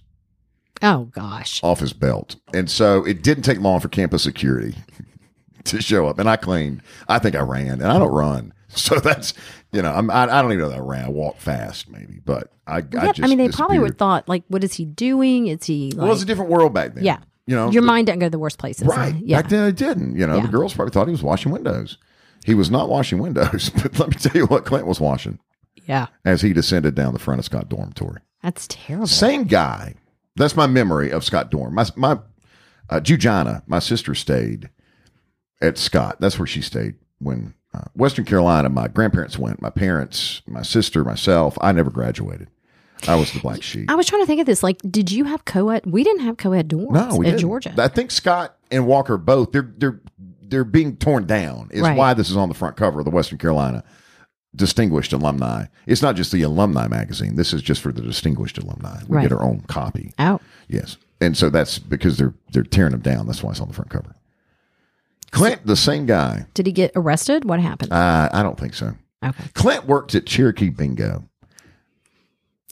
Oh 0.81 1.05
gosh. 1.11 1.61
off 1.61 1.81
his 1.81 1.91
belt. 1.93 2.37
And 2.53 2.69
so 2.69 3.03
it 3.05 3.21
didn't 3.21 3.43
take 3.43 3.59
long 3.59 3.81
for 3.81 3.89
campus 3.89 4.23
security 4.23 4.75
to 5.65 5.81
show 5.81 6.07
up. 6.07 6.19
And 6.19 6.29
I 6.29 6.37
claimed, 6.37 6.81
I 7.09 7.19
think 7.19 7.35
I 7.35 7.41
ran, 7.41 7.81
and 7.81 7.85
I 7.87 7.99
don't 7.99 8.13
run. 8.13 8.53
So 8.79 8.99
that's, 8.99 9.33
you 9.71 9.81
know, 9.81 9.91
I'm, 9.91 10.09
I, 10.11 10.23
I 10.23 10.41
don't 10.41 10.51
even 10.51 10.59
know 10.63 10.69
that 10.69 10.77
I 10.77 10.81
ran. 10.81 11.05
I 11.05 11.09
walked 11.09 11.41
fast, 11.41 11.89
maybe, 11.89 12.19
but 12.23 12.51
I, 12.67 12.77
I 12.77 12.83
Yeah, 12.91 13.05
just. 13.13 13.23
I 13.23 13.27
mean, 13.27 13.37
they 13.37 13.47
probably 13.49 13.79
would 13.79 13.97
thought 13.97 14.27
like, 14.27 14.43
what 14.49 14.63
is 14.63 14.73
he 14.73 14.85
doing? 14.85 15.47
Is 15.47 15.63
he 15.65 15.91
like? 15.91 15.97
Well, 15.99 16.07
it 16.07 16.09
was 16.11 16.21
a 16.23 16.25
different 16.25 16.51
world 16.51 16.73
back 16.73 16.93
then. 16.95 17.03
yeah. 17.03 17.19
You 17.47 17.55
know, 17.55 17.69
Your 17.71 17.81
the- 17.81 17.87
mind 17.87 18.07
doesn't 18.07 18.19
go 18.19 18.25
to 18.25 18.29
the 18.31 18.39
worst 18.39 18.57
places. 18.57 18.87
Right. 18.87 19.15
Yeah. 19.23 19.41
Back 19.41 19.49
then 19.49 19.67
it 19.69 19.75
didn't. 19.75 20.15
You 20.17 20.25
know, 20.27 20.37
Yeah. 20.37 20.41
the 20.43 20.47
girls 20.51 20.73
probably 20.73 20.91
thought 20.91 21.07
he 21.07 21.11
was 21.11 21.23
washing 21.23 21.51
windows. 21.51 21.97
He 22.43 22.53
was 22.55 22.69
not 22.71 22.89
washing 22.89 23.19
windows, 23.19 23.69
but 23.81 23.97
let 23.99 24.09
me 24.09 24.15
tell 24.15 24.35
you 24.35 24.45
what 24.47 24.65
Clint 24.65 24.87
was 24.87 24.99
washing 24.99 25.39
yeah. 25.85 26.07
as 26.25 26.41
he 26.41 26.53
descended 26.53 26.95
down 26.95 27.13
the 27.13 27.19
front 27.19 27.39
of 27.39 27.45
Scott 27.45 27.69
Dormitory. 27.69 28.19
That's 28.43 28.67
terrible. 28.67 29.07
Same 29.07 29.43
guy. 29.45 29.95
That's 30.35 30.55
my 30.55 30.67
memory 30.67 31.11
of 31.11 31.23
Scott 31.23 31.49
Dorm. 31.49 31.73
My 31.75 31.85
my 31.95 32.19
uh, 32.89 32.99
Jujana, 32.99 33.63
my 33.67 33.79
sister 33.79 34.13
stayed 34.13 34.69
at 35.61 35.77
Scott. 35.77 36.17
That's 36.19 36.37
where 36.37 36.45
she 36.47 36.61
stayed 36.61 36.95
when 37.19 37.53
uh, 37.75 37.83
Western 37.95 38.25
Carolina. 38.25 38.69
My 38.69 38.87
grandparents 38.87 39.37
went. 39.37 39.61
My 39.61 39.69
parents, 39.69 40.41
my 40.47 40.61
sister, 40.61 41.03
myself. 41.03 41.57
I 41.61 41.71
never 41.71 41.89
graduated. 41.91 42.49
I 43.07 43.15
was 43.15 43.31
the 43.33 43.39
black 43.39 43.61
sheep. 43.61 43.91
I 43.91 43.95
was 43.95 44.07
trying 44.07 44.21
to 44.21 44.25
think 44.25 44.39
of 44.39 44.45
this. 44.47 44.63
Like, 44.63 44.79
did 44.89 45.11
you 45.11 45.25
have 45.25 45.45
co-ed? 45.45 45.85
We 45.85 46.03
didn't 46.03 46.21
have 46.23 46.37
co-ed 46.37 46.69
dorms 46.69 46.91
No, 46.91 47.17
we 47.17 47.25
at 47.27 47.31
didn't. 47.31 47.41
Georgia. 47.41 47.73
I 47.77 47.87
think 47.89 48.09
Scott 48.09 48.55
and 48.71 48.87
Walker 48.87 49.17
both 49.17 49.51
they're 49.51 49.71
they're 49.77 49.99
they're 50.41 50.63
being 50.63 50.95
torn 50.97 51.25
down. 51.25 51.69
Is 51.71 51.81
Right. 51.81 51.97
why 51.97 52.13
this 52.13 52.29
is 52.29 52.37
on 52.37 52.49
the 52.49 52.55
front 52.55 52.77
cover 52.77 52.99
of 52.99 53.05
the 53.05 53.11
Western 53.11 53.37
Carolina 53.37 53.83
distinguished 54.55 55.11
alumni. 55.11 55.65
It's 55.85 56.01
not 56.01 56.15
just 56.15 56.31
the 56.31 56.41
alumni 56.43 56.87
magazine. 56.87 57.35
This 57.35 57.53
is 57.53 57.61
just 57.61 57.81
for 57.81 57.91
the 57.91 58.01
distinguished 58.01 58.57
alumni. 58.57 58.99
We 59.07 59.17
Right. 59.17 59.23
get 59.23 59.33
our 59.33 59.43
own 59.43 59.61
copy. 59.67 60.13
Oh, 60.17 60.39
Yes, 60.67 60.97
and 61.21 61.35
so 61.37 61.49
that's 61.49 61.77
because 61.77 62.17
they're 62.17 62.33
they're 62.51 62.63
tearing 62.63 62.91
them 62.93 63.01
down. 63.01 63.27
That's 63.27 63.43
why 63.43 63.51
it's 63.51 63.59
on 63.59 63.67
the 63.67 63.73
front 63.73 63.89
cover. 63.91 64.15
Clint, 65.31 65.65
the 65.65 65.75
same 65.75 66.05
guy. 66.05 66.45
did 66.53 66.65
he 66.65 66.71
get 66.71 66.91
arrested? 66.95 67.45
What 67.45 67.59
happened? 67.59 67.91
Uh, 67.91 68.29
I 68.31 68.41
don't 68.43 68.59
think 68.59 68.73
so. 68.73 68.93
okay. 69.23 69.43
Clint 69.53 69.85
worked 69.85 70.15
at 70.15 70.25
Cherokee 70.25 70.69
Bingo. 70.69 71.27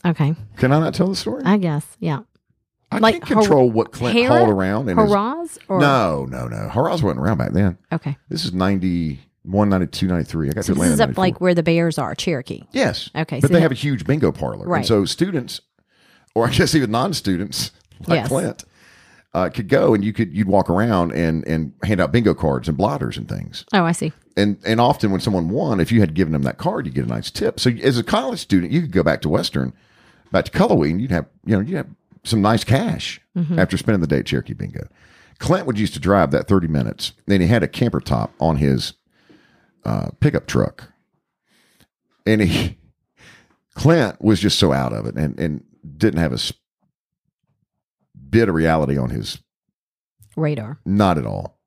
Okay. 0.04 0.34
Can 0.56 0.72
I 0.72 0.80
not 0.80 0.94
tell 0.94 1.08
the 1.08 1.16
story? 1.16 1.42
I 1.44 1.56
guess. 1.56 1.86
Yeah. 1.98 2.20
I 2.92 2.98
like 2.98 3.14
can't 3.24 3.40
control 3.40 3.70
what 3.70 3.90
Clint 3.92 4.16
Hara- 4.16 4.28
hauled 4.38 4.50
around. 4.50 4.88
In 4.88 4.98
his, 4.98 5.10
Harrah's 5.10 5.58
or 5.68 5.80
no, 5.80 6.26
no, 6.26 6.46
no. 6.46 6.68
Harrah's 6.70 7.02
wasn't 7.02 7.20
around 7.20 7.38
back 7.38 7.52
then. 7.52 7.76
Okay. 7.92 8.16
This 8.28 8.44
is 8.44 8.52
91, 8.52 9.68
92, 9.68 10.06
93. 10.06 10.48
I 10.50 10.52
got 10.52 10.64
So 10.64 10.74
to 10.74 10.80
this 10.80 10.90
Atlanta. 10.90 10.92
is 10.94 11.00
in 11.00 11.10
up 11.10 11.18
like 11.18 11.40
where 11.40 11.54
the 11.54 11.62
Bears 11.62 11.98
are, 11.98 12.14
Cherokee. 12.14 12.62
Yes. 12.72 13.10
Okay, 13.16 13.40
But 13.40 13.48
so 13.48 13.48
they 13.48 13.54
that- 13.54 13.62
have 13.62 13.72
a 13.72 13.76
huge 13.76 14.06
bingo 14.06 14.30
parlor. 14.30 14.66
Right. 14.66 14.78
And 14.78 14.86
so 14.86 15.04
students, 15.06 15.60
or 16.34 16.46
I 16.46 16.50
guess 16.50 16.74
even 16.74 16.90
non 16.92 17.14
students 17.14 17.72
like 18.06 18.18
Yes. 18.18 18.28
Clint, 18.28 18.64
uh, 19.34 19.50
could 19.50 19.68
go 19.68 19.94
and 19.94 20.04
you 20.04 20.12
could 20.12 20.32
you'd 20.32 20.46
walk 20.46 20.70
around 20.70 21.12
and 21.12 21.46
and 21.46 21.72
hand 21.82 22.00
out 22.00 22.12
bingo 22.12 22.34
cards 22.34 22.68
and 22.68 22.76
blotters 22.78 23.16
and 23.16 23.28
things. 23.28 23.64
Oh, 23.72 23.84
I 23.84 23.92
see. 23.92 24.12
And 24.36 24.58
and 24.64 24.80
often 24.80 25.10
when 25.10 25.20
someone 25.20 25.48
won, 25.48 25.80
if 25.80 25.90
you 25.90 26.00
had 26.00 26.14
given 26.14 26.32
them 26.32 26.42
that 26.42 26.56
card, 26.58 26.86
you 26.86 26.92
get 26.92 27.04
a 27.04 27.08
nice 27.08 27.30
tip. 27.30 27.58
So 27.58 27.70
as 27.70 27.98
a 27.98 28.04
college 28.04 28.38
student, 28.38 28.72
you 28.72 28.80
could 28.80 28.92
go 28.92 29.02
back 29.02 29.20
to 29.22 29.28
Western, 29.28 29.72
back 30.30 30.44
to 30.46 30.50
Cullowhee, 30.52 31.00
you'd 31.00 31.10
have 31.10 31.26
you 31.44 31.56
know 31.56 31.60
you 31.60 31.76
have 31.76 31.88
some 32.22 32.40
nice 32.40 32.64
cash 32.64 33.20
after 33.58 33.76
spending 33.76 34.00
the 34.00 34.06
day 34.06 34.20
at 34.20 34.26
Cherokee 34.26 34.54
Bingo. 34.54 34.88
Clint 35.38 35.66
would 35.66 35.78
used 35.78 35.94
to 35.94 36.00
drive 36.00 36.30
that 36.30 36.46
thirty 36.46 36.68
minutes. 36.68 37.12
Then 37.26 37.40
he 37.40 37.48
had 37.48 37.64
a 37.64 37.68
camper 37.68 38.00
top 38.00 38.32
on 38.38 38.56
his 38.56 38.94
uh, 39.84 40.10
pickup 40.20 40.46
truck, 40.46 40.92
and 42.24 42.40
he 42.40 42.78
Clint 43.74 44.22
was 44.22 44.38
just 44.38 44.60
so 44.60 44.72
out 44.72 44.92
of 44.92 45.06
it 45.06 45.16
and 45.16 45.38
and 45.40 45.64
didn't 45.96 46.20
have 46.20 46.32
a 46.32 46.38
bit 48.34 48.48
of 48.48 48.54
reality 48.54 48.98
on 48.98 49.10
his 49.10 49.38
Radar. 50.36 50.80
not 50.84 51.16
at 51.18 51.24
all. 51.26 51.58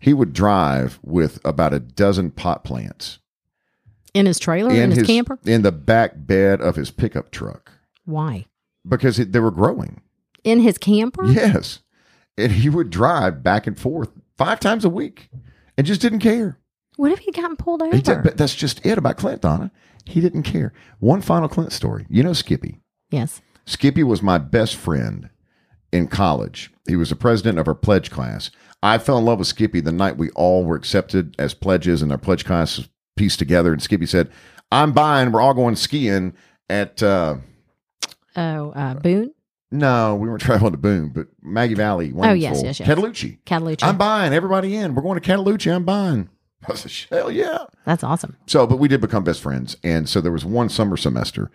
He 0.00 0.14
would 0.14 0.32
drive 0.32 0.98
with 1.02 1.38
about 1.44 1.74
a 1.74 1.80
dozen 1.80 2.30
pot 2.30 2.64
plants 2.64 3.18
In 4.14 4.26
his 4.26 4.38
trailer, 4.38 4.72
in, 4.72 4.90
his, 4.92 5.06
camper? 5.06 5.38
in 5.44 5.62
the 5.62 5.72
back 5.72 6.12
bed 6.16 6.60
of 6.60 6.76
his 6.76 6.90
pickup 6.90 7.30
truck 7.30 7.72
Why? 8.04 8.46
because 8.88 9.18
it, 9.18 9.32
they 9.32 9.40
were 9.40 9.50
growing. 9.50 10.00
In 10.44 10.60
his 10.60 10.78
camper? 10.78 11.26
Yes, 11.26 11.80
and 12.38 12.52
he 12.52 12.68
would 12.70 12.90
drive 12.90 13.42
back 13.42 13.66
and 13.66 13.78
forth 13.78 14.10
five 14.36 14.60
times 14.60 14.84
a 14.84 14.88
week 14.88 15.28
and 15.76 15.86
just 15.86 16.00
didn't 16.00 16.20
care. 16.20 16.58
What 16.96 17.12
if 17.12 17.18
he 17.18 17.30
gotten 17.32 17.56
pulled 17.56 17.82
over? 17.82 17.94
He 17.94 18.00
did, 18.02 18.22
but 18.22 18.36
that's 18.38 18.54
just 18.54 18.84
it 18.86 18.96
about 18.98 19.18
Clint 19.18 19.42
Donna. 19.42 19.70
He 20.06 20.20
didn't 20.20 20.44
care. 20.44 20.72
One 21.00 21.20
final 21.20 21.48
Clint 21.48 21.72
story. 21.72 22.06
You 22.08 22.22
know 22.22 22.32
Skippy. 22.32 22.80
yes. 23.10 23.42
Skippy 23.66 24.02
was 24.02 24.22
my 24.22 24.38
best 24.38 24.74
friend 24.76 25.28
in 25.92 26.08
college. 26.08 26.70
He 26.86 26.96
was 26.96 27.10
the 27.10 27.16
president 27.16 27.58
of 27.58 27.68
our 27.68 27.74
pledge 27.74 28.10
class. 28.10 28.50
I 28.82 28.98
fell 28.98 29.18
in 29.18 29.24
love 29.24 29.38
with 29.38 29.48
Skippy 29.48 29.80
the 29.80 29.92
night 29.92 30.16
we 30.16 30.30
all 30.30 30.64
were 30.64 30.76
accepted 30.76 31.34
as 31.38 31.54
pledges 31.54 32.02
and 32.02 32.12
our 32.12 32.18
pledge 32.18 32.44
class 32.44 32.76
was 32.78 32.88
pieced 33.16 33.38
together. 33.38 33.72
And 33.72 33.82
Skippy 33.82 34.06
said, 34.06 34.30
I'm 34.70 34.92
buying, 34.92 35.32
we're 35.32 35.40
all 35.40 35.54
going 35.54 35.76
skiing 35.76 36.34
at, 36.68 37.02
uh, 37.02 37.36
Oh, 38.36 38.70
uh, 38.70 38.94
Boone? 38.94 39.32
no, 39.72 40.14
we 40.14 40.28
weren't 40.28 40.40
traveling 40.42 40.72
to 40.72 40.78
Boone, 40.78 41.08
but 41.12 41.26
Maggie 41.42 41.74
Valley. 41.74 42.12
Oh, 42.16 42.32
yes, 42.32 42.62
yes, 42.62 42.78
yes. 42.78 42.88
Cataloochee. 42.88 43.42
Cataloochee. 43.44 43.82
I'm 43.82 43.98
buying 43.98 44.32
everybody 44.32 44.76
in. 44.76 44.94
We're 44.94 45.02
going 45.02 45.20
to 45.20 45.26
Cataloochee. 45.28 45.74
I'm 45.74 45.84
buying. 45.84 46.28
I 46.68 46.74
said, 46.74 46.92
hell 47.10 47.30
yeah. 47.30 47.64
That's 47.84 48.04
awesome. 48.04 48.36
So, 48.46 48.66
but 48.66 48.78
we 48.78 48.88
did 48.88 49.00
become 49.00 49.24
best 49.24 49.40
friends. 49.42 49.76
And 49.82 50.08
so 50.08 50.20
there 50.20 50.32
was 50.32 50.44
one 50.44 50.68
summer 50.68 50.96
semester 50.96 51.50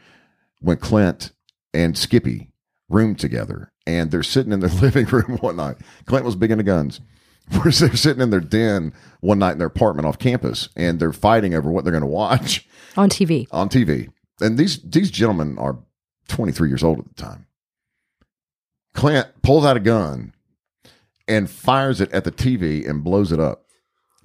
when 0.59 0.77
Clint 0.77 1.31
and 1.73 1.97
Skippy 1.97 2.51
roomed 2.93 3.19
together 3.19 3.71
and 3.87 4.11
they're 4.11 4.23
sitting 4.23 4.51
in 4.53 4.59
their 4.59 4.69
living 4.81 5.05
room 5.07 5.37
one 5.41 5.55
night. 5.57 5.77
Clint 6.05 6.25
was 6.25 6.35
big 6.35 6.51
into 6.51 6.63
guns. 6.63 7.01
They're 7.49 7.71
sitting 7.73 8.21
in 8.21 8.29
their 8.29 8.39
den 8.39 8.93
one 9.19 9.39
night 9.39 9.51
in 9.51 9.57
their 9.57 9.67
apartment 9.67 10.05
off 10.07 10.17
campus 10.17 10.69
and 10.77 10.97
they're 10.97 11.11
fighting 11.11 11.53
over 11.53 11.69
what 11.69 11.83
they're 11.83 11.91
going 11.91 11.99
to 11.99 12.07
watch 12.07 12.65
On 12.95 13.09
TV. 13.09 13.47
on 13.51 13.67
TV. 13.67 14.07
And 14.39 14.57
these, 14.57 14.79
these 14.81 15.11
gentlemen 15.11 15.57
are 15.59 15.77
23 16.29 16.69
years 16.69 16.83
old 16.85 16.99
at 16.99 17.05
the 17.13 17.21
time. 17.21 17.47
Clint 18.93 19.27
pulls 19.41 19.65
out 19.65 19.75
a 19.75 19.81
gun 19.81 20.33
and 21.27 21.49
fires 21.49 21.99
it 21.99 22.11
at 22.13 22.23
the 22.23 22.31
TV 22.31 22.87
and 22.89 23.03
blows 23.03 23.33
it 23.33 23.39
up. 23.41 23.65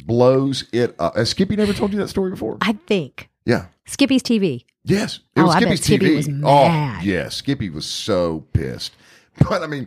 Blows 0.04 0.66
it 0.72 0.94
up. 1.00 1.16
Has 1.16 1.30
Skippy 1.30 1.56
never 1.56 1.72
told 1.72 1.92
you 1.92 1.98
that 1.98 2.08
story 2.08 2.30
before? 2.30 2.58
I 2.60 2.74
think. 2.86 3.30
Yeah. 3.44 3.66
Skippy's 3.86 4.22
TV. 4.22 4.64
Yes. 4.88 5.20
It 5.36 5.40
Oh, 5.40 5.46
was 5.46 5.54
I 5.54 5.60
Skippy's 5.60 5.84
Skippy 5.84 6.06
TV. 6.10 6.16
was 6.16 6.28
Oh, 6.44 6.64
yeah. 7.02 7.28
Skippy 7.28 7.70
was 7.70 7.86
so 7.86 8.46
pissed. 8.52 8.94
But 9.48 9.62
I 9.62 9.68
mean, 9.68 9.86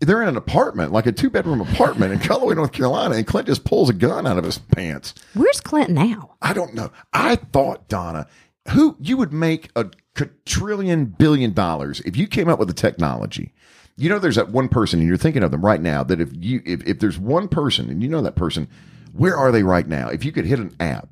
they're 0.00 0.22
in 0.22 0.28
an 0.28 0.36
apartment, 0.36 0.90
like 0.92 1.06
a 1.06 1.12
two 1.12 1.30
bedroom 1.30 1.60
apartment 1.60 2.12
in 2.12 2.18
Cullowhee, 2.18 2.56
North 2.56 2.72
Carolina, 2.72 3.14
and 3.14 3.26
Clint 3.26 3.46
just 3.46 3.64
pulls 3.64 3.88
a 3.88 3.92
gun 3.92 4.26
out 4.26 4.38
of 4.38 4.44
his 4.44 4.58
pants. 4.58 5.14
Where's 5.34 5.60
Clint 5.60 5.90
now? 5.90 6.34
I 6.42 6.52
don't 6.54 6.74
know. 6.74 6.90
I 7.12 7.36
thought, 7.36 7.86
Donna, 7.88 8.26
who 8.70 8.96
you 8.98 9.16
would 9.18 9.32
make 9.32 9.70
a 9.76 9.86
quadrillion 10.16 11.04
billion 11.04 11.52
dollars 11.52 12.00
if 12.00 12.16
you 12.16 12.26
came 12.26 12.48
up 12.48 12.58
with 12.58 12.68
the 12.68 12.74
technology. 12.74 13.52
You 13.96 14.08
know, 14.08 14.18
there's 14.18 14.36
that 14.36 14.48
one 14.50 14.68
person, 14.68 14.98
and 15.00 15.06
you're 15.08 15.16
thinking 15.18 15.42
of 15.42 15.50
them 15.50 15.64
right 15.64 15.80
now. 15.80 16.02
That 16.02 16.20
if 16.20 16.30
you, 16.34 16.62
if, 16.64 16.82
if 16.86 16.98
there's 16.98 17.18
one 17.18 17.46
person, 17.48 17.90
and 17.90 18.02
you 18.02 18.08
know 18.08 18.22
that 18.22 18.34
person, 18.36 18.66
where 19.12 19.36
are 19.36 19.52
they 19.52 19.62
right 19.62 19.86
now? 19.86 20.08
If 20.08 20.24
you 20.24 20.32
could 20.32 20.46
hit 20.46 20.58
an 20.58 20.74
app 20.80 21.10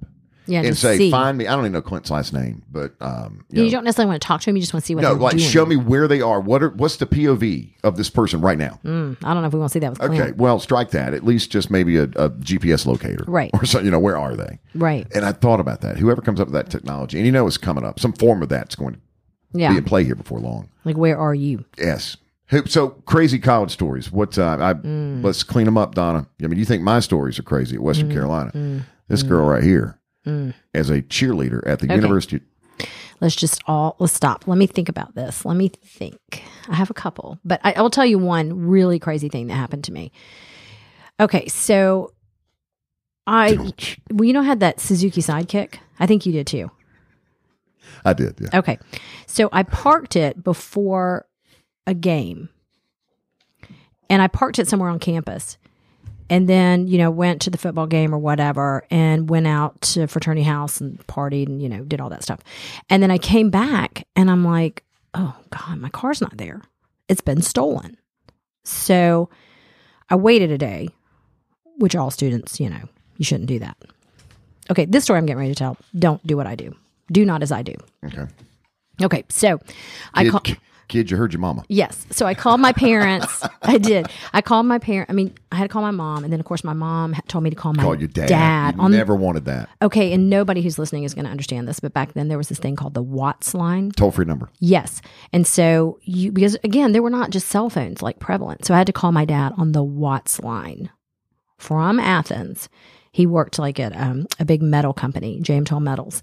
Yeah, 0.49 0.63
and 0.63 0.77
say, 0.77 0.97
see. 0.97 1.11
"Find 1.11 1.37
me," 1.39 1.47
I 1.47 1.53
don't 1.55 1.61
even 1.65 1.73
know 1.73 1.83
Clint's 1.83 2.11
last 2.11 2.33
name, 2.33 2.63
but 2.71 2.95
um, 3.01 3.45
you 3.51 3.59
You, 3.61 3.65
know, 3.67 3.71
don't 3.77 3.85
necessarily 3.85 4.09
want 4.11 4.23
to 4.23 4.27
talk 4.27 4.41
to 4.41 4.51
him. 4.51 4.57
You 4.57 4.63
just 4.63 4.73
want 4.73 4.83
to 4.83 4.87
see 4.87 4.95
what 4.95 5.03
no, 5.03 5.13
like 5.13 5.37
doing. 5.37 5.45
show 5.49 5.67
me 5.67 5.77
where 5.77 6.09
they 6.09 6.21
are. 6.21 6.41
What 6.41 6.63
are 6.63 6.71
what's 6.71 6.97
the 6.97 7.07
POV 7.07 7.75
of 7.85 7.97
this 7.99 8.09
person 8.11 8.41
right 8.41 8.57
now? 8.59 8.81
Mm, 8.85 9.19
I 9.23 9.35
don't 9.35 9.43
know 9.43 9.49
if 9.49 9.53
we 9.53 9.61
want 9.61 9.71
to 9.71 9.75
see 9.75 9.79
that 9.81 9.91
with 9.91 9.99
Clint. 10.01 10.21
Okay, 10.21 10.33
well, 10.33 10.59
strike 10.59 10.91
that. 10.93 11.13
At 11.15 11.25
least 11.25 11.51
just 11.51 11.71
maybe 11.71 11.97
a, 11.99 12.05
a 12.05 12.31
GPS 12.31 12.87
locator, 12.87 13.25
Right. 13.29 13.51
Or 13.53 13.65
so 13.67 13.81
you 13.81 13.91
know, 13.91 13.99
where 14.01 14.17
are 14.17 14.35
they? 14.37 14.59
Right. 14.75 15.07
And 15.15 15.25
I 15.25 15.33
thought 15.33 15.61
about 15.61 15.83
that. 15.83 15.99
Whoever 15.99 16.23
comes 16.23 16.41
up 16.41 16.47
with 16.49 16.55
that 16.55 16.71
technology, 16.71 17.19
and 17.19 17.27
you 17.27 17.33
know, 17.33 17.47
it's 17.47 17.59
coming 17.59 17.85
up. 17.85 18.01
Some 18.01 18.15
form 18.15 18.43
of 18.43 18.49
that's 18.49 18.75
going 18.75 18.95
to 18.95 19.01
Yeah. 19.53 19.71
be 19.73 19.79
in 19.79 19.85
play 19.85 20.03
here 20.05 20.15
before 20.15 20.41
long. 20.41 20.71
Like, 20.85 20.97
where 20.97 21.19
are 21.19 21.35
you? 21.35 21.65
Yes. 21.77 22.17
Who- 22.47 22.65
So 22.67 22.89
crazy 23.05 23.39
college 23.39 23.71
stories. 23.71 24.11
What? 24.11 24.39
Uh, 24.39 24.57
I 24.59 24.73
Mm. 24.73 25.23
let's 25.23 25.43
clean 25.43 25.67
them 25.67 25.77
up, 25.77 25.95
Donna. 25.95 26.27
I 26.43 26.47
mean, 26.47 26.59
you 26.59 26.65
think 26.65 26.83
my 26.83 27.01
stories 27.01 27.39
are 27.39 27.43
crazy 27.43 27.77
at 27.77 27.83
Mm. 27.83 27.85
Western 27.85 28.11
Carolina? 28.11 28.85
This 29.09 29.23
girl 29.23 29.47
right 29.47 29.63
here, 29.63 29.98
Mm. 30.29 30.55
as 30.75 30.91
a 30.91 31.01
cheerleader 31.01 31.67
at 31.67 31.79
the 31.79 31.87
University. 31.87 32.41
Let's 33.21 33.35
just 33.35 33.63
all 33.67 33.97
let's 33.99 34.13
stop. 34.13 34.47
Let 34.47 34.59
me 34.59 34.67
think 34.67 34.91
about 34.91 35.15
this. 35.15 35.47
Let 35.47 35.57
me 35.57 35.69
think. 35.69 36.43
I 36.69 36.75
have 36.75 36.91
a 36.91 36.95
couple, 36.95 37.39
but 37.45 37.61
I, 37.65 37.73
I 37.73 37.81
will 37.81 37.91
tell 37.91 38.05
you 38.05 38.19
one 38.19 38.67
really 38.69 38.99
crazy 38.99 39.31
thing 39.31 39.47
that 39.47 39.55
happened 39.55 39.85
to 39.85 39.93
me. 39.93 40.13
Okay, 41.19 41.49
so 41.49 42.13
I, 43.27 43.57
well, 44.11 44.27
you 44.27 44.33
know, 44.33 44.41
I 44.41 44.45
had 44.45 44.61
that 44.61 44.81
Suzuki 44.81 45.23
Sidekick. 45.23 45.77
I 45.99 46.07
think 46.07 46.27
you 46.27 46.33
did 46.33 46.47
too. 46.47 46.71
I 48.05 48.13
did. 48.13 48.39
Yeah. 48.39 48.59
Okay, 48.59 48.79
so 49.27 49.49
I 49.51 49.63
parked 49.63 50.15
it 50.15 50.45
before 50.45 51.27
a 51.87 51.95
game, 51.95 52.51
and 54.11 54.21
I 54.21 54.29
parked 54.29 54.59
it 54.59 54.69
somewhere 54.69 54.91
on 54.91 54.99
campus, 54.99 55.57
and 56.31 56.49
then 56.49 56.87
you 56.89 56.99
know 56.99 57.11
went 57.11 57.41
to 57.43 57.51
the 57.51 57.59
football 57.59 57.87
game 57.87 58.15
or 58.15 58.19
whatever, 58.19 58.85
and 58.91 59.29
went 59.29 59.47
out 59.47 59.81
to 59.83 60.07
fraternity 60.07 60.43
house 60.43 60.81
and 60.81 61.05
partied 61.07 61.47
and 61.47 61.63
you 61.63 61.69
know 61.69 61.85
did 61.85 62.01
all 62.01 62.11
that 62.11 62.23
stuff, 62.23 62.41
and 62.89 63.03
then 63.03 63.11
I 63.11 63.19
came 63.19 63.51
back 63.51 64.07
and 64.17 64.31
I'm 64.31 64.45
like, 64.45 64.85
oh 65.15 65.37
god, 65.51 65.79
my 65.79 65.89
car's 65.91 66.21
not 66.21 66.37
there. 66.37 66.63
It's 67.09 67.21
been 67.21 67.43
stolen. 67.43 67.97
So 68.65 69.31
I 70.11 70.17
waited 70.17 70.51
a 70.51 70.59
day, 70.59 70.89
which 71.79 71.97
all 71.97 72.11
students, 72.11 72.61
you 72.61 72.69
know, 72.69 72.89
you 73.17 73.25
shouldn't 73.25 73.49
do 73.49 73.59
that. 73.61 73.77
Okay, 74.71 74.85
this 74.85 75.05
story 75.05 75.19
I'm 75.19 75.27
getting 75.27 75.39
ready 75.39 75.55
to 75.55 75.59
tell. 75.59 75.77
Don't 75.99 76.25
do 76.27 76.37
what 76.37 76.47
I 76.47 76.55
do. 76.55 76.75
Do 77.11 77.25
not 77.25 77.43
as 77.43 77.51
I 77.51 77.63
do. 77.63 77.75
Okay. 78.05 78.27
Okay, 79.01 79.25
so 79.29 79.61
I 80.15 80.29
call. 80.29 80.43
Kid, 80.89 81.11
you 81.11 81.17
heard 81.17 81.33
your 81.33 81.41
mama. 81.41 81.65
Yes. 81.69 82.07
So 82.11 82.27
I 82.27 82.35
called 82.35 82.61
my 82.61 82.73
parents. 82.73 83.43
I 83.63 83.79
did. 83.79 84.07
I 84.33 84.41
called 84.41 84.67
my 84.67 84.79
parent. 84.79 85.11
I 85.11 85.13
mean, 85.13 85.35
I 85.53 85.57
had 85.57 85.65
to 85.65 85.69
call 85.69 85.83
my 85.83 85.91
mom, 85.91 86.25
and 86.25 86.33
then 86.33 86.41
of 86.41 86.47
course 86.47 86.65
my 86.65 86.73
mom 86.73 87.15
told 87.29 87.45
me 87.45 87.51
to 87.51 87.57
call 87.57 87.75
my 87.75 87.83
Call 87.83 87.95
your 87.95 88.09
dad. 88.09 88.75
you 88.77 88.81
on 88.83 88.91
never 88.91 89.15
wanted 89.15 89.45
that. 89.45 89.69
okay, 89.83 90.13
and 90.13 90.31
nobody 90.31 90.63
who's 90.63 90.79
listening 90.79 91.05
is 91.05 91.15
going 91.15 91.27
to 91.27 91.31
understand 91.31 91.69
this, 91.69 91.79
but 91.79 91.93
back 91.93 92.15
then 92.15 92.29
there 92.29 92.39
was 92.39 92.49
this 92.49 92.59
thing 92.59 92.75
called 92.75 92.95
the 92.95 93.03
WATS 93.03 93.55
line. 93.55 93.91
Toll 93.93 94.11
free 94.11 94.25
number. 94.25 94.49
Yes. 94.61 95.03
And 95.33 95.47
so 95.47 95.99
you 96.03 96.33
because 96.33 96.57
again, 96.65 96.93
there 96.93 97.03
were 97.03 97.11
not 97.11 97.31
just 97.31 97.49
cell 97.49 97.71
phones 97.71 98.03
like 98.03 98.19
prevalent. 98.19 98.65
So 98.65 98.75
I 98.75 98.79
had 98.79 98.87
to 98.87 98.93
call 98.93 99.13
my 99.13 99.25
dad 99.25 99.53
on 99.59 99.73
the 99.73 99.85
WATS 99.85 100.41
line 100.41 100.91
from 101.59 102.01
Athens. 102.01 102.69
He 103.13 103.27
worked 103.27 103.59
like 103.59 103.81
at 103.81 103.97
um, 103.97 104.27
a 104.39 104.45
big 104.45 104.63
metal 104.63 104.93
company, 104.93 105.41
James 105.41 105.71
Hall 105.71 105.81
Metals. 105.81 106.23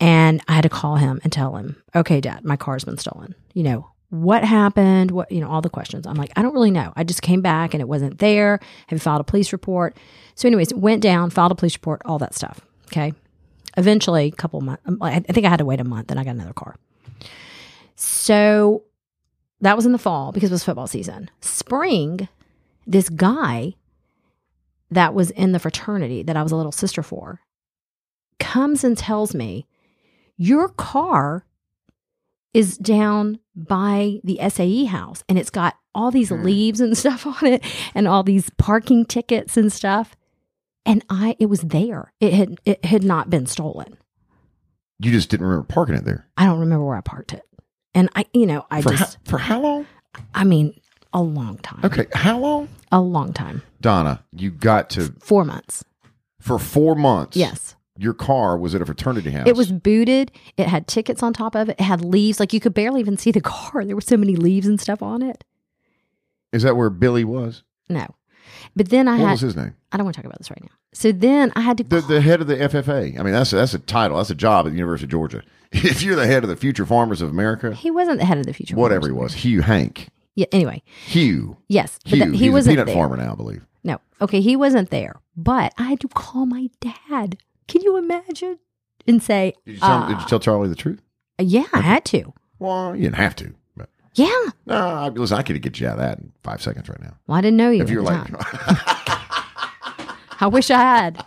And 0.00 0.42
I 0.48 0.54
had 0.54 0.62
to 0.62 0.68
call 0.68 0.96
him 0.96 1.20
and 1.22 1.32
tell 1.32 1.56
him, 1.56 1.82
okay, 1.94 2.20
dad, 2.20 2.44
my 2.44 2.56
car's 2.56 2.84
been 2.84 2.98
stolen. 2.98 3.34
You 3.54 3.62
know, 3.62 3.90
what 4.14 4.44
happened? 4.44 5.10
What, 5.10 5.30
you 5.32 5.40
know, 5.40 5.48
all 5.50 5.60
the 5.60 5.70
questions. 5.70 6.06
I'm 6.06 6.14
like, 6.14 6.32
I 6.36 6.42
don't 6.42 6.54
really 6.54 6.70
know. 6.70 6.92
I 6.94 7.02
just 7.02 7.20
came 7.20 7.40
back 7.40 7.74
and 7.74 7.80
it 7.80 7.88
wasn't 7.88 8.18
there. 8.18 8.60
Have 8.86 8.96
you 8.96 9.00
filed 9.00 9.20
a 9.20 9.24
police 9.24 9.52
report? 9.52 9.96
So, 10.36 10.46
anyways, 10.46 10.72
went 10.72 11.02
down, 11.02 11.30
filed 11.30 11.52
a 11.52 11.56
police 11.56 11.74
report, 11.74 12.02
all 12.04 12.18
that 12.18 12.34
stuff. 12.34 12.60
Okay. 12.86 13.12
Eventually, 13.76 14.26
a 14.26 14.30
couple 14.30 14.60
months. 14.60 14.82
I 15.00 15.18
think 15.20 15.44
I 15.46 15.48
had 15.48 15.58
to 15.58 15.64
wait 15.64 15.80
a 15.80 15.84
month, 15.84 16.12
and 16.12 16.20
I 16.20 16.24
got 16.24 16.36
another 16.36 16.52
car. 16.52 16.76
So 17.96 18.84
that 19.60 19.74
was 19.74 19.84
in 19.84 19.92
the 19.92 19.98
fall 19.98 20.30
because 20.30 20.50
it 20.50 20.54
was 20.54 20.64
football 20.64 20.86
season. 20.86 21.28
Spring, 21.40 22.28
this 22.86 23.08
guy 23.08 23.74
that 24.90 25.12
was 25.12 25.30
in 25.30 25.50
the 25.50 25.58
fraternity 25.58 26.22
that 26.22 26.36
I 26.36 26.42
was 26.42 26.52
a 26.52 26.56
little 26.56 26.72
sister 26.72 27.02
for 27.02 27.40
comes 28.38 28.84
and 28.84 28.96
tells 28.96 29.34
me, 29.34 29.66
Your 30.36 30.68
car 30.68 31.44
is 32.54 32.78
down 32.78 33.38
by 33.54 34.20
the 34.24 34.38
SAE 34.48 34.84
house 34.86 35.22
and 35.28 35.38
it's 35.38 35.50
got 35.50 35.76
all 35.94 36.10
these 36.10 36.30
Hmm. 36.30 36.42
leaves 36.42 36.80
and 36.80 36.96
stuff 37.04 37.26
on 37.26 37.46
it 37.46 37.64
and 37.94 38.08
all 38.08 38.22
these 38.22 38.48
parking 38.56 39.04
tickets 39.04 39.56
and 39.56 39.72
stuff. 39.72 40.16
And 40.86 41.04
I 41.10 41.36
it 41.38 41.46
was 41.46 41.60
there. 41.60 42.12
It 42.20 42.32
had 42.32 42.58
it 42.64 42.84
had 42.84 43.04
not 43.04 43.28
been 43.30 43.46
stolen. 43.46 43.96
You 45.00 45.10
just 45.10 45.28
didn't 45.30 45.46
remember 45.46 45.66
parking 45.66 45.96
it 45.96 46.04
there. 46.04 46.26
I 46.36 46.46
don't 46.46 46.60
remember 46.60 46.84
where 46.86 46.96
I 46.96 47.00
parked 47.00 47.32
it. 47.32 47.42
And 47.94 48.08
I 48.14 48.26
you 48.32 48.46
know, 48.46 48.66
I 48.70 48.80
for, 48.82 48.90
just 48.90 49.14
how, 49.26 49.30
for 49.30 49.38
how 49.38 49.60
long? 49.60 49.86
I 50.34 50.44
mean, 50.44 50.78
a 51.12 51.22
long 51.22 51.58
time. 51.58 51.80
Okay, 51.84 52.06
how 52.14 52.38
long? 52.38 52.68
A 52.92 53.00
long 53.00 53.32
time. 53.32 53.62
Donna, 53.80 54.24
you 54.32 54.50
got 54.50 54.90
to 54.90 55.12
Four 55.20 55.44
months. 55.44 55.84
for 56.40 56.58
four 56.58 56.94
months. 56.94 57.36
Yes. 57.36 57.74
Your 57.96 58.14
car 58.14 58.56
was 58.58 58.74
at 58.74 58.82
a 58.82 58.86
fraternity 58.86 59.30
house. 59.30 59.46
It 59.46 59.56
was 59.56 59.70
booted. 59.70 60.32
It 60.56 60.66
had 60.66 60.88
tickets 60.88 61.22
on 61.22 61.32
top 61.32 61.54
of 61.54 61.68
it. 61.68 61.76
It 61.78 61.84
had 61.84 62.04
leaves. 62.04 62.40
Like 62.40 62.52
you 62.52 62.60
could 62.60 62.74
barely 62.74 63.00
even 63.00 63.16
see 63.16 63.30
the 63.30 63.40
car. 63.40 63.84
There 63.84 63.94
were 63.94 64.00
so 64.00 64.16
many 64.16 64.34
leaves 64.36 64.66
and 64.66 64.80
stuff 64.80 65.00
on 65.02 65.22
it. 65.22 65.44
Is 66.52 66.62
that 66.64 66.76
where 66.76 66.90
Billy 66.90 67.24
was? 67.24 67.62
No. 67.88 68.06
But 68.76 68.88
then 68.90 69.06
I 69.08 69.12
What 69.12 69.26
had 69.26 69.30
was 69.32 69.40
his 69.42 69.56
name? 69.56 69.74
I 69.92 69.96
don't 69.96 70.04
want 70.04 70.16
to 70.16 70.22
talk 70.22 70.26
about 70.26 70.38
this 70.38 70.50
right 70.50 70.62
now. 70.62 70.70
So 70.92 71.12
then 71.12 71.52
I 71.56 71.60
had 71.60 71.78
to 71.78 71.84
The, 71.84 72.00
the 72.00 72.20
head 72.20 72.40
of 72.40 72.46
the 72.46 72.56
FFA. 72.56 73.18
I 73.18 73.22
mean, 73.22 73.32
that's 73.32 73.52
a, 73.52 73.56
that's 73.56 73.74
a 73.74 73.78
title. 73.78 74.16
That's 74.16 74.30
a 74.30 74.34
job 74.34 74.66
at 74.66 74.70
the 74.70 74.76
University 74.78 75.06
of 75.06 75.10
Georgia. 75.10 75.42
If 75.76 76.02
you're 76.04 76.14
the 76.14 76.26
head 76.26 76.44
of 76.44 76.48
the 76.48 76.54
Future 76.56 76.86
Farmers 76.86 77.20
of 77.20 77.30
America, 77.30 77.74
he 77.74 77.90
wasn't 77.90 78.20
the 78.20 78.24
head 78.24 78.38
of 78.38 78.46
the 78.46 78.52
future. 78.52 78.74
Farmers. 78.76 78.82
Whatever 78.82 79.06
he 79.08 79.12
was, 79.12 79.34
Hugh 79.34 79.60
Hank, 79.62 80.08
Yeah, 80.36 80.46
anyway. 80.52 80.82
Hugh, 81.06 81.56
Yes. 81.66 81.98
But 82.04 82.12
Hugh. 82.12 82.18
that- 82.26 82.34
he 82.36 82.48
wasn't 82.48 82.74
a 82.74 82.76
peanut 82.76 82.86
there. 82.86 82.94
farmer 82.94 83.16
now, 83.16 83.32
I 83.32 83.34
believe. 83.34 83.66
No. 83.82 84.00
Okay, 84.20 84.40
he 84.40 84.54
wasn't 84.54 84.90
there. 84.90 85.16
But 85.36 85.72
I 85.76 85.82
had 85.84 85.98
to 86.00 86.08
call 86.08 86.46
my 86.46 86.70
dad. 86.80 87.38
Can 87.68 87.82
you 87.82 87.96
imagine? 87.96 88.58
And 89.06 89.22
say, 89.22 89.54
Did 89.66 89.74
you 89.74 89.80
tell, 89.80 90.02
uh, 90.04 90.08
did 90.08 90.20
you 90.20 90.26
tell 90.26 90.40
Charlie 90.40 90.68
the 90.68 90.74
truth? 90.74 91.00
yeah, 91.38 91.64
I 91.72 91.80
had 91.80 92.04
to. 92.06 92.32
Well, 92.58 92.94
you 92.96 93.02
didn't 93.02 93.16
have 93.16 93.36
to. 93.36 93.52
But 93.76 93.90
Yeah. 94.14 94.30
no, 94.66 94.76
I, 94.76 95.08
listen, 95.08 95.36
I 95.36 95.42
could 95.42 95.60
get 95.60 95.78
you 95.80 95.86
out 95.88 95.94
of 95.94 95.98
that 95.98 96.18
in 96.20 96.32
five 96.42 96.62
seconds 96.62 96.88
right 96.88 97.00
now. 97.02 97.14
Well, 97.26 97.36
I 97.36 97.40
didn't 97.42 97.56
know 97.58 97.70
you. 97.70 97.82
If 97.82 97.88
at 97.88 97.92
you're 97.92 98.02
the 98.02 98.10
like, 98.10 98.26
time. 98.28 98.38
I 100.40 100.46
wish 100.50 100.70
I 100.70 100.78
had. 100.78 101.24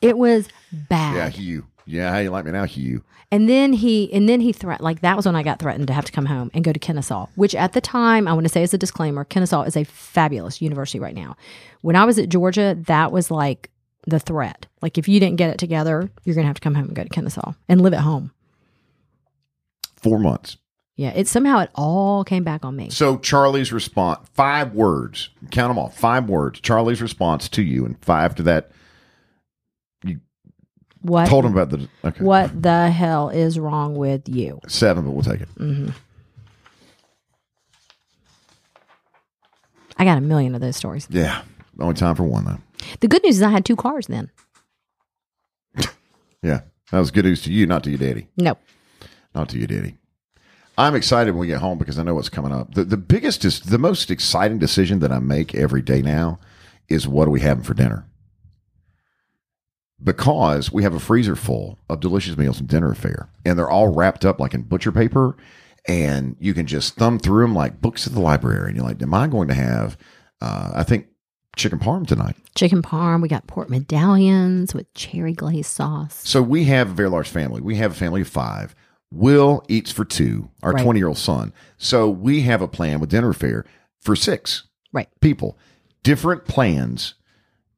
It 0.00 0.18
was 0.18 0.48
bad. 0.72 1.16
yeah, 1.16 1.28
Hugh. 1.28 1.66
Yeah, 1.86 2.10
how 2.12 2.18
you 2.18 2.30
like 2.30 2.44
me 2.44 2.52
now, 2.52 2.64
Hugh? 2.64 3.02
And 3.32 3.48
then 3.48 3.72
he 3.72 4.12
and 4.12 4.28
then 4.28 4.40
he 4.40 4.52
threat 4.52 4.80
like 4.80 5.02
that 5.02 5.16
was 5.16 5.24
when 5.24 5.36
I 5.36 5.42
got 5.44 5.60
threatened 5.60 5.86
to 5.86 5.92
have 5.92 6.04
to 6.04 6.12
come 6.12 6.26
home 6.26 6.50
and 6.52 6.64
go 6.64 6.72
to 6.72 6.78
Kennesaw, 6.80 7.26
which 7.36 7.54
at 7.54 7.72
the 7.74 7.80
time 7.80 8.26
I 8.26 8.32
want 8.32 8.44
to 8.44 8.48
say 8.52 8.62
as 8.64 8.74
a 8.74 8.78
disclaimer, 8.78 9.24
Kennesaw 9.24 9.62
is 9.62 9.76
a 9.76 9.84
fabulous 9.84 10.60
university 10.60 10.98
right 10.98 11.14
now. 11.14 11.36
When 11.82 11.94
I 11.94 12.04
was 12.04 12.18
at 12.18 12.28
Georgia, 12.28 12.76
that 12.86 13.12
was 13.12 13.30
like 13.30 13.70
the 14.06 14.18
threat. 14.18 14.66
Like 14.82 14.98
if 14.98 15.08
you 15.08 15.20
didn't 15.20 15.36
get 15.36 15.50
it 15.50 15.58
together, 15.58 16.10
you're 16.24 16.34
gonna 16.34 16.46
have 16.46 16.56
to 16.56 16.60
come 16.60 16.74
home 16.74 16.86
and 16.86 16.94
go 16.94 17.02
to 17.02 17.08
Kennesaw 17.08 17.52
and 17.68 17.80
live 17.80 17.94
at 17.94 18.00
home. 18.00 18.32
Four 19.96 20.18
months. 20.18 20.56
Yeah, 20.96 21.10
it 21.14 21.28
somehow 21.28 21.60
it 21.60 21.70
all 21.74 22.24
came 22.24 22.44
back 22.44 22.64
on 22.64 22.76
me. 22.76 22.90
So 22.90 23.16
Charlie's 23.18 23.72
response, 23.72 24.28
five 24.34 24.74
words, 24.74 25.30
count 25.50 25.70
them 25.70 25.78
all, 25.78 25.88
five 25.88 26.28
words. 26.28 26.60
Charlie's 26.60 27.00
response 27.00 27.48
to 27.50 27.62
you, 27.62 27.86
and 27.86 27.98
five 28.04 28.34
to 28.34 28.42
that. 28.42 28.70
You 30.04 30.20
what 31.00 31.26
Told 31.26 31.46
him 31.46 31.52
about 31.52 31.70
the 31.70 31.88
okay. 32.04 32.22
what 32.22 32.62
the 32.62 32.90
hell 32.90 33.30
is 33.30 33.58
wrong 33.58 33.94
with 33.94 34.28
you? 34.28 34.60
Seven, 34.68 35.04
but 35.04 35.12
we'll 35.12 35.22
take 35.22 35.40
it. 35.40 35.48
Mm-hmm. 35.56 35.88
I 39.96 40.04
got 40.04 40.18
a 40.18 40.22
million 40.22 40.54
of 40.54 40.60
those 40.60 40.76
stories. 40.76 41.06
Yeah, 41.10 41.42
only 41.78 41.94
time 41.94 42.14
for 42.14 42.24
one 42.24 42.44
though. 42.44 42.58
The 43.00 43.08
good 43.08 43.22
news 43.22 43.36
is 43.36 43.42
I 43.42 43.50
had 43.50 43.64
two 43.64 43.76
cars 43.76 44.06
then. 44.06 44.30
Yeah, 46.42 46.60
that 46.90 46.98
was 46.98 47.10
good 47.10 47.24
news 47.24 47.42
to 47.42 47.52
you, 47.52 47.66
not 47.66 47.84
to 47.84 47.90
your 47.90 47.98
daddy, 47.98 48.28
No. 48.36 48.56
not 49.34 49.48
to 49.50 49.58
your 49.58 49.66
daddy. 49.66 49.96
I'm 50.78 50.94
excited 50.94 51.32
when 51.32 51.40
we 51.40 51.46
get 51.46 51.60
home 51.60 51.76
because 51.78 51.98
I 51.98 52.02
know 52.02 52.14
what's 52.14 52.30
coming 52.30 52.52
up. 52.52 52.74
The 52.74 52.84
the 52.84 52.96
biggest 52.96 53.44
is 53.44 53.60
the 53.60 53.78
most 53.78 54.10
exciting 54.10 54.58
decision 54.58 55.00
that 55.00 55.12
I 55.12 55.18
make 55.18 55.54
every 55.54 55.82
day 55.82 56.00
now 56.00 56.38
is 56.88 57.06
what 57.06 57.28
are 57.28 57.30
we 57.30 57.40
having 57.40 57.62
for 57.64 57.74
dinner? 57.74 58.06
Because 60.02 60.72
we 60.72 60.82
have 60.82 60.94
a 60.94 61.00
freezer 61.00 61.36
full 61.36 61.78
of 61.90 62.00
delicious 62.00 62.38
meals 62.38 62.58
and 62.58 62.66
Dinner 62.68 62.94
A'Fare, 62.94 63.28
and 63.44 63.58
they're 63.58 63.68
all 63.68 63.88
wrapped 63.94 64.24
up 64.24 64.40
like 64.40 64.54
in 64.54 64.62
butcher 64.62 64.92
paper, 64.92 65.36
and 65.86 66.36
you 66.40 66.54
can 66.54 66.66
just 66.66 66.94
thumb 66.94 67.18
through 67.18 67.42
them 67.42 67.54
like 67.54 67.82
books 67.82 68.06
at 68.06 68.14
the 68.14 68.20
library. 68.20 68.68
And 68.68 68.76
you're 68.76 68.86
like, 68.86 69.02
"Am 69.02 69.12
I 69.12 69.26
going 69.26 69.48
to 69.48 69.54
have?" 69.54 69.98
Uh, 70.40 70.70
I 70.74 70.84
think 70.84 71.08
chicken 71.56 71.78
parm 71.78 72.06
tonight. 72.06 72.36
Chicken 72.54 72.82
parm, 72.82 73.20
we 73.22 73.28
got 73.28 73.46
pork 73.46 73.68
medallions 73.68 74.74
with 74.74 74.92
cherry 74.94 75.32
glazed 75.32 75.70
sauce. 75.70 76.20
So 76.28 76.42
we 76.42 76.64
have 76.64 76.90
a 76.90 76.94
very 76.94 77.08
large 77.08 77.28
family. 77.28 77.60
We 77.60 77.76
have 77.76 77.92
a 77.92 77.94
family 77.94 78.22
of 78.22 78.28
five. 78.28 78.74
Will 79.12 79.62
eats 79.68 79.90
for 79.90 80.04
two, 80.04 80.50
our 80.62 80.72
Right. 80.72 80.84
20 80.84 80.98
year 81.00 81.08
old 81.08 81.18
son. 81.18 81.52
So 81.78 82.08
we 82.08 82.42
have 82.42 82.62
a 82.62 82.68
plan 82.68 83.00
with 83.00 83.10
dinner 83.10 83.32
fare 83.32 83.64
for 84.00 84.14
six 84.14 84.64
Right. 84.92 85.08
people. 85.20 85.58
Different 86.02 86.44
plans 86.46 87.14